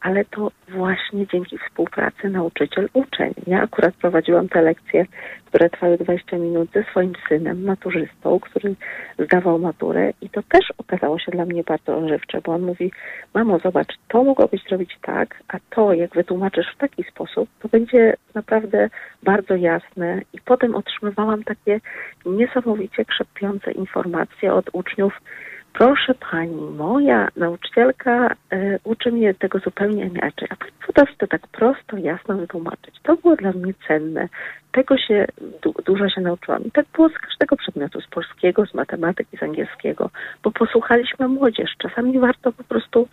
ale 0.00 0.24
to 0.24 0.50
właśnie 0.68 1.26
dzięki 1.26 1.58
współpracy 1.58 2.30
nauczyciel-uczeń. 2.30 3.34
Ja 3.46 3.62
akurat 3.62 3.94
prowadziłam 3.94 4.48
te 4.48 4.62
lekcje, 4.62 5.06
które 5.46 5.70
trwały 5.70 5.98
20 5.98 6.38
minut 6.38 6.70
ze 6.72 6.82
swoim 6.82 7.12
synem, 7.28 7.64
maturzystą, 7.64 8.40
który 8.40 8.74
zdawał 9.18 9.58
maturę 9.58 10.12
i 10.20 10.30
to 10.30 10.42
też 10.42 10.72
okazało 10.78 11.18
się 11.18 11.32
dla 11.32 11.44
mnie 11.44 11.64
bardzo 11.64 11.96
ożywcze, 11.96 12.40
bo 12.40 12.52
on 12.52 12.62
mówi, 12.62 12.92
mamo 13.34 13.58
zobacz, 13.58 13.94
to 14.08 14.24
mogłobyś 14.24 14.62
zrobić 14.68 14.98
tak, 15.02 15.36
a 15.48 15.58
to 15.70 15.92
jak 15.92 16.14
wytłumaczysz 16.14 16.66
w 16.74 16.78
taki 16.78 17.04
sposób, 17.04 17.48
to 17.62 17.68
będzie 17.68 18.14
naprawdę 18.34 18.90
bardzo 19.22 19.56
jasne 19.56 20.20
i 20.32 20.38
potem 20.44 20.74
otrzymywałam 20.74 21.44
takie 21.44 21.80
niesamowicie 22.70 23.04
krzepiące 23.04 23.72
informacje 23.72 24.54
od 24.54 24.70
uczniów, 24.72 25.20
proszę 25.72 26.14
pani, 26.14 26.62
moja 26.62 27.28
nauczycielka 27.36 28.34
y, 28.52 28.78
uczy 28.84 29.12
mnie 29.12 29.34
tego 29.34 29.58
zupełnie 29.58 30.04
inaczej, 30.06 30.48
a 30.50 30.56
pani 30.56 30.72
potrafi 30.86 31.16
to 31.18 31.26
tak 31.26 31.46
prosto, 31.46 31.96
jasno 31.96 32.36
wytłumaczyć. 32.36 32.94
To 33.02 33.16
było 33.16 33.36
dla 33.36 33.52
mnie 33.52 33.74
cenne. 33.88 34.28
Tego 34.72 34.98
się 34.98 35.26
du 35.62 35.74
dużo 35.84 36.08
się 36.08 36.20
nauczyłam. 36.20 36.64
I 36.64 36.70
tak 36.70 36.86
było 36.94 37.08
z 37.08 37.18
każdego 37.18 37.56
przedmiotu, 37.56 38.00
z 38.00 38.06
polskiego, 38.06 38.66
z 38.66 38.74
matematyki, 38.74 39.36
z 39.36 39.42
angielskiego, 39.42 40.10
bo 40.42 40.50
posłuchaliśmy 40.50 41.28
młodzież. 41.28 41.70
Czasami 41.78 42.18
warto 42.18 42.52
po 42.52 42.64
prostu 42.64 43.08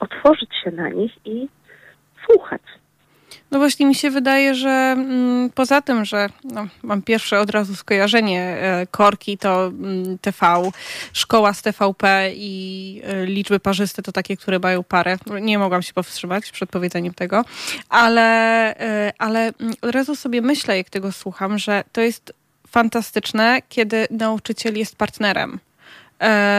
otworzyć 0.00 0.50
się 0.64 0.70
na 0.70 0.88
nich 0.88 1.12
i 1.24 1.48
słuchać. 2.26 2.62
No 3.50 3.58
właśnie 3.58 3.86
mi 3.86 3.94
się 3.94 4.10
wydaje, 4.10 4.54
że 4.54 4.70
mm, 4.70 5.50
poza 5.50 5.82
tym, 5.82 6.04
że 6.04 6.28
no, 6.44 6.66
mam 6.82 7.02
pierwsze 7.02 7.40
od 7.40 7.50
razu 7.50 7.76
skojarzenie 7.76 8.42
e, 8.42 8.86
korki, 8.90 9.38
to 9.38 9.66
mm, 9.66 10.18
TV, 10.18 10.70
szkoła 11.12 11.54
z 11.54 11.62
TVP 11.62 12.30
i 12.34 13.02
e, 13.04 13.26
liczby 13.26 13.60
parzyste 13.60 14.02
to 14.02 14.12
takie, 14.12 14.36
które 14.36 14.58
mają 14.58 14.84
parę. 14.84 15.16
Nie 15.40 15.58
mogłam 15.58 15.82
się 15.82 15.92
powstrzymać 15.92 16.50
przed 16.50 16.70
powiedzeniem 16.70 17.14
tego, 17.14 17.44
ale, 17.88 18.30
e, 18.80 19.12
ale 19.18 19.40
mm, 19.40 19.74
od 19.82 19.90
razu 19.90 20.16
sobie 20.16 20.42
myślę, 20.42 20.76
jak 20.76 20.90
tego 20.90 21.12
słucham, 21.12 21.58
że 21.58 21.84
to 21.92 22.00
jest 22.00 22.32
fantastyczne, 22.68 23.62
kiedy 23.68 24.06
nauczyciel 24.10 24.78
jest 24.78 24.96
partnerem 24.96 25.58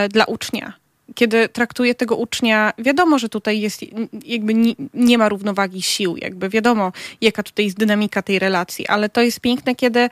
dla 0.10 0.26
ucznia 0.26 0.87
kiedy 1.16 1.49
traktuje 1.49 1.95
tego 1.95 2.16
ucznia, 2.16 2.73
wiadomo, 2.77 3.19
że 3.19 3.30
tutaj 3.30 3.60
jest 3.60 3.82
jakby 4.26 4.53
nie, 4.53 4.73
nie, 4.94 5.18
ma 5.18 5.30
równowagi 5.30 5.82
sił, 5.82 6.18
jakby 6.18 6.49
wiadomo, 6.49 6.91
jaka 7.22 7.44
tutaj 7.44 7.65
jest 7.65 7.80
dynamika 7.80 8.22
tej 8.22 8.40
relacji, 8.40 8.88
ale 8.88 9.10
to 9.10 9.22
jest 9.22 9.41
piękne, 9.41 9.76
kiedy 9.76 10.10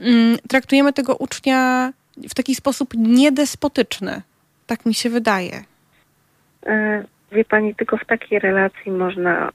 mm, 0.00 0.36
traktujemy 0.48 0.92
tego 0.92 1.16
ucznia 1.16 1.92
w 2.16 2.34
taki 2.34 2.54
sposób 2.54 2.88
niedespotyczny. 2.94 4.22
Tak 4.66 4.86
mi 4.86 4.94
się 4.94 5.10
wydaje. 5.10 5.64
E, 6.66 7.04
Wie 7.32 7.44
pani, 7.44 7.74
tylko 7.74 7.96
w 7.96 8.04
takiej 8.04 8.38
relacji 8.38 8.92
można 8.92 9.50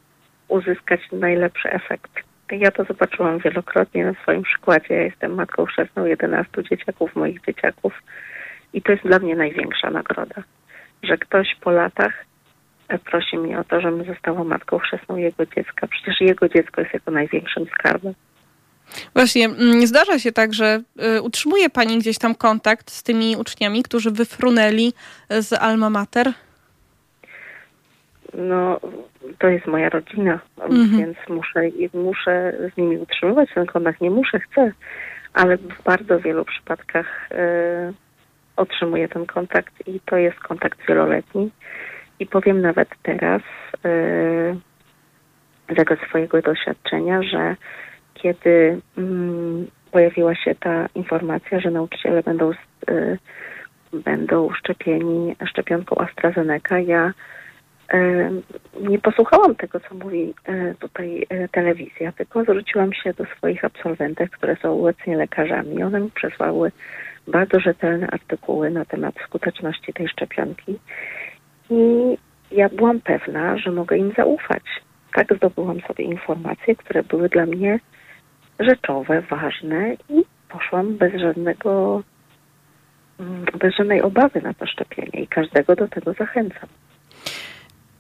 uzyskać 0.48 1.02
najlepszy 1.12 1.70
efekt. 1.72 2.12
Ja 2.52 2.72
to 2.72 2.84
zobaczyłam 2.84 3.40
wielokrotnie 3.40 4.06
na 4.06 4.14
swoim 4.14 4.44
przykładzie. 4.44 4.94
Ja 4.94 5.02
jestem 5.04 5.34
matką 5.36 5.66
chrzestną 5.66 6.06
11 6.06 6.64
dzieciaków, 6.64 7.16
moich 7.16 7.42
dzieciaków. 7.42 7.94
I 8.74 8.82
to 8.82 8.92
jest 8.92 9.04
dla 9.04 9.20
mnie 9.20 9.36
największa 9.36 9.90
nagroda, 9.90 10.44
że 11.04 11.18
ktoś 11.18 11.56
po 11.62 11.72
latach 11.72 12.14
e, 12.88 13.00
prosi 13.00 13.38
mnie 13.38 13.60
o 13.60 13.64
to, 13.64 13.82
żebym 13.82 14.06
została 14.06 14.44
matką 14.44 14.80
chrzestną 14.80 15.16
jego 15.18 15.46
dziecka. 15.46 15.88
Przecież 15.88 16.22
jego 16.22 16.50
dziecko 16.50 16.82
jest 16.82 16.94
jego 16.94 17.12
największym 17.12 17.66
skarbem. 17.66 18.14
Właśnie, 19.16 19.46
mm, 19.46 19.88
zdarza 19.88 20.20
się 20.20 20.32
tak, 20.32 20.54
że 20.54 20.82
y, 21.18 21.22
utrzymuje 21.22 21.70
Pani 21.70 21.98
gdzieś 22.00 22.18
tam 22.18 22.36
kontakt 22.36 22.92
z 22.92 23.04
tymi 23.04 23.36
uczniami, 23.38 23.84
którzy 23.84 24.12
wyfrunęli 24.12 24.94
z 25.30 25.54
Alma 25.54 25.90
Mater? 25.90 26.34
No, 28.34 28.80
to 29.40 29.48
jest 29.48 29.68
moja 29.68 29.90
rodzina, 29.90 30.40
Mhm. 30.62 30.98
więc 30.98 31.18
muszę, 31.30 31.62
muszę 31.94 32.54
z 32.74 32.78
nimi 32.78 32.98
utrzymywać 32.98 33.50
ten 33.56 33.66
kontakt. 33.66 34.02
Nie 34.02 34.10
muszę, 34.12 34.40
chcę, 34.40 34.72
ale 35.34 35.58
w 35.58 35.84
bardzo 35.84 36.20
wielu 36.20 36.46
przypadkach 36.46 37.30
e, 37.32 37.94
otrzymuję 38.60 39.08
ten 39.08 39.26
kontakt 39.26 39.88
i 39.88 40.00
to 40.06 40.18
jest 40.18 40.40
kontakt 40.40 40.80
wieloletni. 40.88 41.52
I 42.20 42.26
powiem 42.26 42.62
nawet 42.62 42.90
teraz 43.04 43.42
z 45.72 45.76
tego 45.76 45.96
swojego 45.96 46.42
doświadczenia, 46.42 47.24
że 47.24 47.56
kiedy 48.14 48.82
mm, 48.98 49.68
pojawiła 49.92 50.36
się 50.36 50.56
ta 50.56 50.88
informacja, 50.96 51.60
że 51.60 51.72
nauczyciele 51.72 52.24
będą, 52.24 52.52
e, 52.88 53.18
będą 53.94 54.50
szczepieni 54.54 55.36
szczepionką 55.46 55.96
AstraZeneca, 55.98 56.80
ja 56.80 57.14
e, 57.94 58.32
nie 58.82 59.00
posłuchałam 59.00 59.56
tego, 59.56 59.80
co 59.80 59.96
mówi 59.96 60.34
e, 60.46 60.76
tutaj 60.76 61.26
e, 61.30 61.48
telewizja, 61.48 62.12
tylko 62.12 62.44
zwróciłam 62.44 62.94
się 62.94 63.14
do 63.14 63.26
swoich 63.26 63.66
absolwentek, 63.66 64.32
które 64.32 64.56
są 64.56 64.80
obecnie 64.80 65.18
lekarzami. 65.18 65.84
One 65.84 66.00
mi 66.00 66.12
przesłały 66.12 66.72
bardzo 67.30 67.60
rzetelne 67.60 68.08
artykuły 68.08 68.70
na 68.70 68.86
temat 68.86 69.16
skuteczności 69.26 69.94
tej 69.94 70.08
szczepionki 70.08 70.80
i 71.70 72.18
ja 72.52 72.70
byłam 72.70 73.00
pewna, 73.02 73.58
że 73.58 73.72
mogę 73.72 73.98
im 73.98 74.12
zaufać. 74.18 74.64
Tak 75.14 75.36
zdobyłam 75.36 75.82
sobie 75.88 76.06
informacje, 76.06 76.76
które 76.76 77.04
były 77.04 77.30
dla 77.30 77.46
mnie 77.46 77.80
rzeczowe, 78.60 79.22
ważne 79.22 79.94
i 80.10 80.24
poszłam 80.50 80.98
bez 80.98 81.22
żadnego, 81.22 82.04
mm, 83.20 83.46
bez 83.60 83.76
żadnej 83.76 84.02
obawy 84.02 84.42
na 84.42 84.54
to 84.54 84.66
szczepienie 84.66 85.24
i 85.24 85.28
każdego 85.28 85.76
do 85.76 85.88
tego 85.88 86.14
zachęcam. 86.14 86.70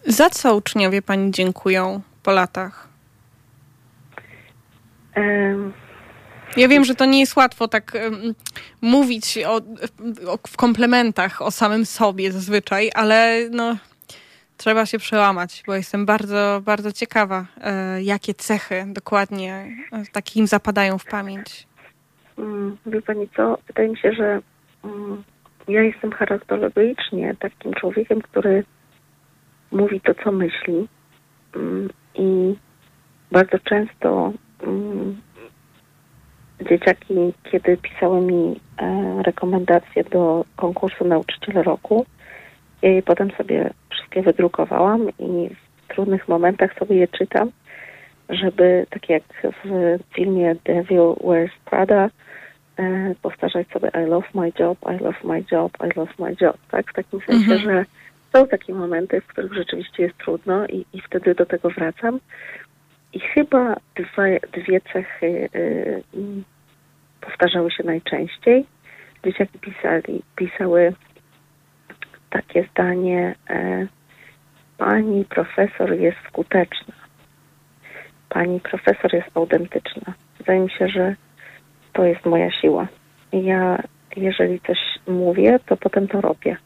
Za 0.06 0.30
co 0.30 0.56
uczniowie 0.56 1.02
Pani 1.02 1.32
dziękują 1.32 2.02
po 2.24 2.32
latach? 2.32 2.90
Em, 5.16 5.74
Ja 6.58 6.68
wiem, 6.68 6.86
że 6.86 6.96
to 6.96 7.06
nie 7.06 7.20
jest 7.20 7.36
łatwo 7.36 7.68
tak 7.68 7.96
em, 7.96 8.36
mówić 8.82 9.38
o, 9.48 9.56
o, 10.28 10.38
w 10.48 10.58
komplementach 10.58 11.42
o 11.42 11.52
samym 11.52 11.86
sobie 11.86 12.32
zazwyczaj, 12.32 12.90
ale 12.96 13.50
no, 13.52 13.78
trzeba 14.58 14.86
się 14.86 14.98
przełamać, 14.98 15.64
bo 15.68 15.76
jestem 15.76 16.06
bardzo, 16.06 16.62
bardzo 16.66 16.92
ciekawa, 16.92 17.46
e, 17.62 18.04
jakie 18.04 18.34
cechy 18.34 18.86
dokładnie 18.88 19.68
e, 19.92 20.04
takim 20.12 20.48
zapadają 20.48 20.98
w 20.98 21.06
pamięć. 21.06 21.68
Mm, 22.38 22.78
Wie 22.86 23.02
Pani 23.02 23.30
co, 23.36 23.58
wydaje 23.68 23.90
mi 23.90 23.98
się, 23.98 24.14
że 24.14 24.42
mm, 24.84 25.24
ja 25.68 25.82
jestem 25.82 26.12
charakterologicznie 26.12 27.36
takim 27.40 27.74
człowiekiem, 27.74 28.22
który 28.22 28.64
mówi 29.72 30.02
to, 30.02 30.14
co 30.24 30.32
myśli 30.32 30.88
Mm, 31.56 31.90
i 32.16 32.56
bardzo 33.32 33.60
często 33.60 34.34
mm, 34.64 35.22
dzieciaki, 36.62 37.34
kiedy 37.52 37.78
pisały 37.78 38.22
mi 38.22 38.60
e, 38.78 39.24
rekomendacje 39.24 40.04
do 40.04 40.46
konkursu 40.56 41.06
Nauczyciel 41.06 41.64
Roku, 41.64 42.06
ja 42.82 42.90
je 42.90 43.02
potem 43.02 43.32
sobie 43.32 43.70
wszystkie 43.90 44.22
wydrukowałam 44.22 45.10
i 45.20 45.50
w 45.50 45.94
trudnych 45.94 46.28
momentach 46.28 46.74
sobie 46.80 46.96
je 46.96 47.08
czytam, 47.08 47.52
żeby 48.30 48.86
tak 48.90 49.10
jak 49.10 49.24
w 49.64 49.98
filmie 50.16 50.56
Devil 50.66 51.16
Wears 51.24 51.52
Prada 51.66 52.10
e, 52.78 53.16
powtarzać 53.22 53.68
sobie 53.68 53.92
I 53.94 54.10
love 54.10 54.28
my 54.34 54.52
job, 54.60 54.78
I 54.82 55.04
love 55.04 55.18
my 55.24 55.44
job, 55.52 55.72
I 55.84 56.00
love 56.00 56.14
my 56.20 56.36
job, 56.42 56.58
tak? 56.72 56.92
W 56.92 56.94
takim 56.94 57.20
sensie, 57.28 57.54
Mhm. 57.54 57.60
że 57.60 57.86
są 58.34 58.48
takie 58.48 58.74
momenty, 58.74 59.22
w 59.22 59.28
których 59.28 59.54
rzeczywiście 59.54 60.04
jest 60.04 60.18
trudno 60.18 60.68
i, 60.68 60.86
i 60.94 61.02
wtedy 61.02 61.36
do 61.36 61.46
tego 61.46 61.70
wracam. 61.70 62.20
I 63.14 63.20
chyba 63.20 63.76
dwie, 63.96 64.40
dwie 64.54 64.82
cechy 64.82 65.50
y, 65.56 66.04
mm, 66.14 66.44
powtarzały 67.22 67.72
się 67.72 67.84
najczęściej. 67.84 68.66
Dzieciaki 69.26 69.60
pisali, 69.60 70.24
pisały 70.36 70.94
takie 72.30 72.68
zdanie 72.72 73.36
e, 73.50 73.88
Pani 74.80 75.26
profesor 75.26 75.94
jest 75.94 76.18
skuteczna. 76.28 76.94
Pani 78.30 78.60
profesor 78.60 79.14
jest 79.14 79.38
autentyczna. 79.38 80.14
Wydaje 80.38 80.60
mi 80.60 80.70
się, 80.70 80.88
że 80.88 81.16
to 81.94 82.04
jest 82.04 82.26
moja 82.26 82.52
siła. 82.52 82.88
I 83.32 83.44
ja, 83.44 83.84
jeżeli 84.16 84.60
coś 84.60 84.78
mówię, 85.08 85.60
to 85.66 85.78
potem 85.78 86.08
to 86.08 86.22
robię. 86.22 86.58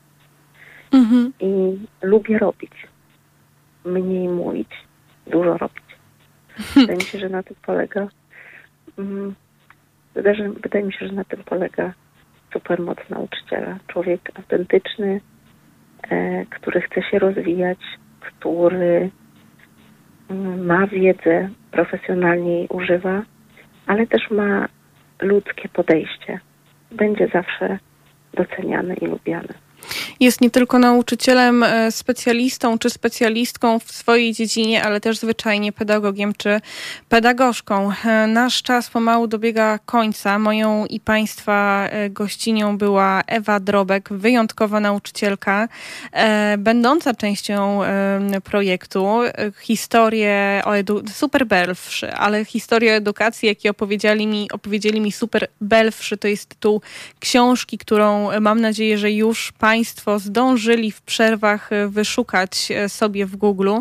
Mhm. 0.91 1.33
I 1.39 1.79
lubię 2.01 2.37
robić. 2.37 2.71
Mniej 3.85 4.27
mówić, 4.27 4.69
dużo 5.27 5.57
robić. 5.57 5.82
Wydaje 6.75 6.97
mi 6.97 7.03
się, 7.03 7.19
że 7.19 7.29
na 7.29 7.43
tym 7.43 7.55
polega. 7.65 8.07
Mm, 8.97 9.35
wydaje, 10.13 10.49
wydaje 10.49 10.85
mi 10.85 10.93
się, 10.93 11.07
że 11.07 11.13
na 11.13 11.23
tym 11.23 11.43
polega 11.43 11.93
supermoc 12.53 12.97
nauczyciela. 13.09 13.77
Człowiek 13.87 14.31
autentyczny, 14.35 15.21
e, 16.09 16.45
który 16.45 16.81
chce 16.81 17.03
się 17.03 17.19
rozwijać, 17.19 17.79
który 18.19 19.09
mm, 20.29 20.65
ma 20.65 20.87
wiedzę, 20.87 21.49
profesjonalnie 21.71 22.57
jej 22.57 22.67
używa, 22.67 23.23
ale 23.87 24.07
też 24.07 24.31
ma 24.31 24.67
ludzkie 25.21 25.69
podejście. 25.69 26.39
Będzie 26.91 27.27
zawsze 27.27 27.79
doceniany 28.33 28.93
i 28.93 29.05
lubiany. 29.05 29.53
Jest 30.19 30.41
nie 30.41 30.49
tylko 30.49 30.79
nauczycielem, 30.79 31.63
e, 31.63 31.91
specjalistą 31.91 32.77
czy 32.79 32.89
specjalistką 32.89 33.79
w 33.79 33.91
swojej 33.91 34.33
dziedzinie, 34.33 34.83
ale 34.83 35.01
też 35.01 35.17
zwyczajnie 35.17 35.71
pedagogiem 35.71 36.33
czy 36.37 36.61
pedagogzką. 37.09 37.91
E, 38.05 38.27
Nasz 38.27 38.61
czas 38.63 38.89
pomału 38.89 39.27
dobiega 39.27 39.79
końca. 39.85 40.39
Moją 40.39 40.85
i 40.85 40.99
Państwa 40.99 41.87
e, 41.89 42.09
gościnią 42.09 42.77
była 42.77 43.21
Ewa 43.27 43.59
Drobek, 43.59 44.09
wyjątkowa 44.09 44.79
nauczycielka, 44.79 45.67
będąca 46.57 47.13
częścią 47.13 47.79
projektu. 48.43 49.19
Historię 49.61 50.61
o 50.65 50.69
edu- 50.71 51.09
super 51.13 51.45
belwszy, 51.45 52.13
ale 52.13 52.45
historię 52.45 52.95
edukacji, 52.95 53.47
jakie 53.47 53.69
opowiedzieli 53.69 54.27
mi, 54.27 54.51
opowiedzieli 54.51 55.01
mi 55.01 55.11
super 55.11 55.47
belwszy, 55.61 56.17
to 56.17 56.27
jest 56.27 56.49
tytuł 56.49 56.81
książki, 57.19 57.77
którą 57.77 58.29
mam 58.41 58.61
nadzieję, 58.61 58.97
że 58.97 59.11
już 59.11 59.51
Państwo 59.51 59.72
zdążyli 60.17 60.91
w 60.91 61.01
przerwach 61.01 61.73
e, 61.73 61.87
wyszukać 61.87 62.71
e, 62.71 62.89
sobie 62.89 63.25
w 63.25 63.35
Google. 63.35 63.71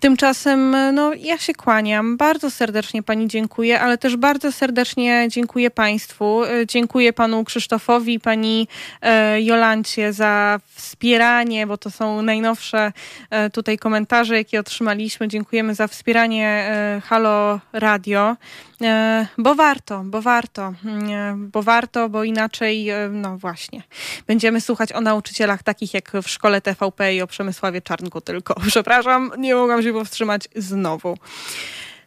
Tymczasem 0.00 0.74
e, 0.74 0.92
no, 0.92 1.14
ja 1.14 1.38
się 1.38 1.54
kłaniam. 1.54 2.16
Bardzo 2.16 2.50
serdecznie 2.50 3.02
Pani 3.02 3.28
dziękuję, 3.28 3.80
ale 3.80 3.98
też 3.98 4.16
bardzo 4.16 4.52
serdecznie 4.52 5.26
dziękuję 5.30 5.70
Państwu. 5.70 6.42
Dziękuję 6.68 7.12
Panu 7.12 7.44
Krzysztofowi, 7.44 8.20
Pani 8.20 8.68
e, 9.02 9.42
Jolancie 9.42 10.12
za 10.12 10.60
wspieranie, 10.74 11.66
bo 11.66 11.76
to 11.76 11.90
są 11.90 12.22
najnowsze 12.22 12.92
e, 13.30 13.50
tutaj 13.50 13.78
komentarze, 13.78 14.36
jakie 14.36 14.60
otrzymaliśmy. 14.60 15.28
Dziękujemy 15.28 15.74
za 15.74 15.88
wspieranie 15.88 16.48
e, 16.48 17.02
Halo 17.04 17.60
Radio. 17.72 18.36
E, 18.84 19.26
Bo 19.38 19.54
warto, 19.54 20.02
bo 20.04 20.22
warto, 20.22 20.72
mm, 20.84 21.10
e, 21.10 21.48
bo 21.52 21.62
warto, 21.62 22.08
bo 22.08 22.24
inaczej, 22.24 22.90
e, 22.90 23.08
no 23.08 23.38
właśnie, 23.38 23.82
będziemy 24.26 24.60
słuchać 24.60 24.92
o 24.92 25.00
nauczycielach 25.00 25.62
takich 25.62 25.94
jak 25.94 26.12
w 26.22 26.28
szkole 26.28 26.60
TVP 26.60 27.14
i 27.14 27.22
o 27.22 27.26
Przemysławie 27.26 27.82
Czarnku 27.82 28.20
tylko. 28.20 28.54
Przepraszam, 28.68 29.30
nie 29.38 29.54
mogłam 29.54 29.82
się 29.82 29.92
powstrzymać 29.92 30.48
znowu. 30.56 31.16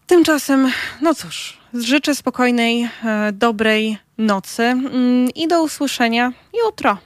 Tymczasem, 0.08 0.72
no 1.02 1.16
cóż, 1.16 1.58
życzę 1.74 2.16
spokojnej, 2.16 2.90
dobrej 3.34 3.98
nocy 4.18 4.64
mm, 4.64 5.30
i 5.36 5.48
do 5.48 5.64
usłyszenia 5.64 6.34
jutro. 6.66 6.98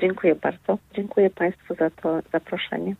Dziękuję 0.00 0.34
bardzo. 0.34 0.78
Dziękuję 0.96 1.30
Państwu 1.30 1.74
za 1.74 1.90
to 1.90 2.18
zaproszenie. 2.32 2.96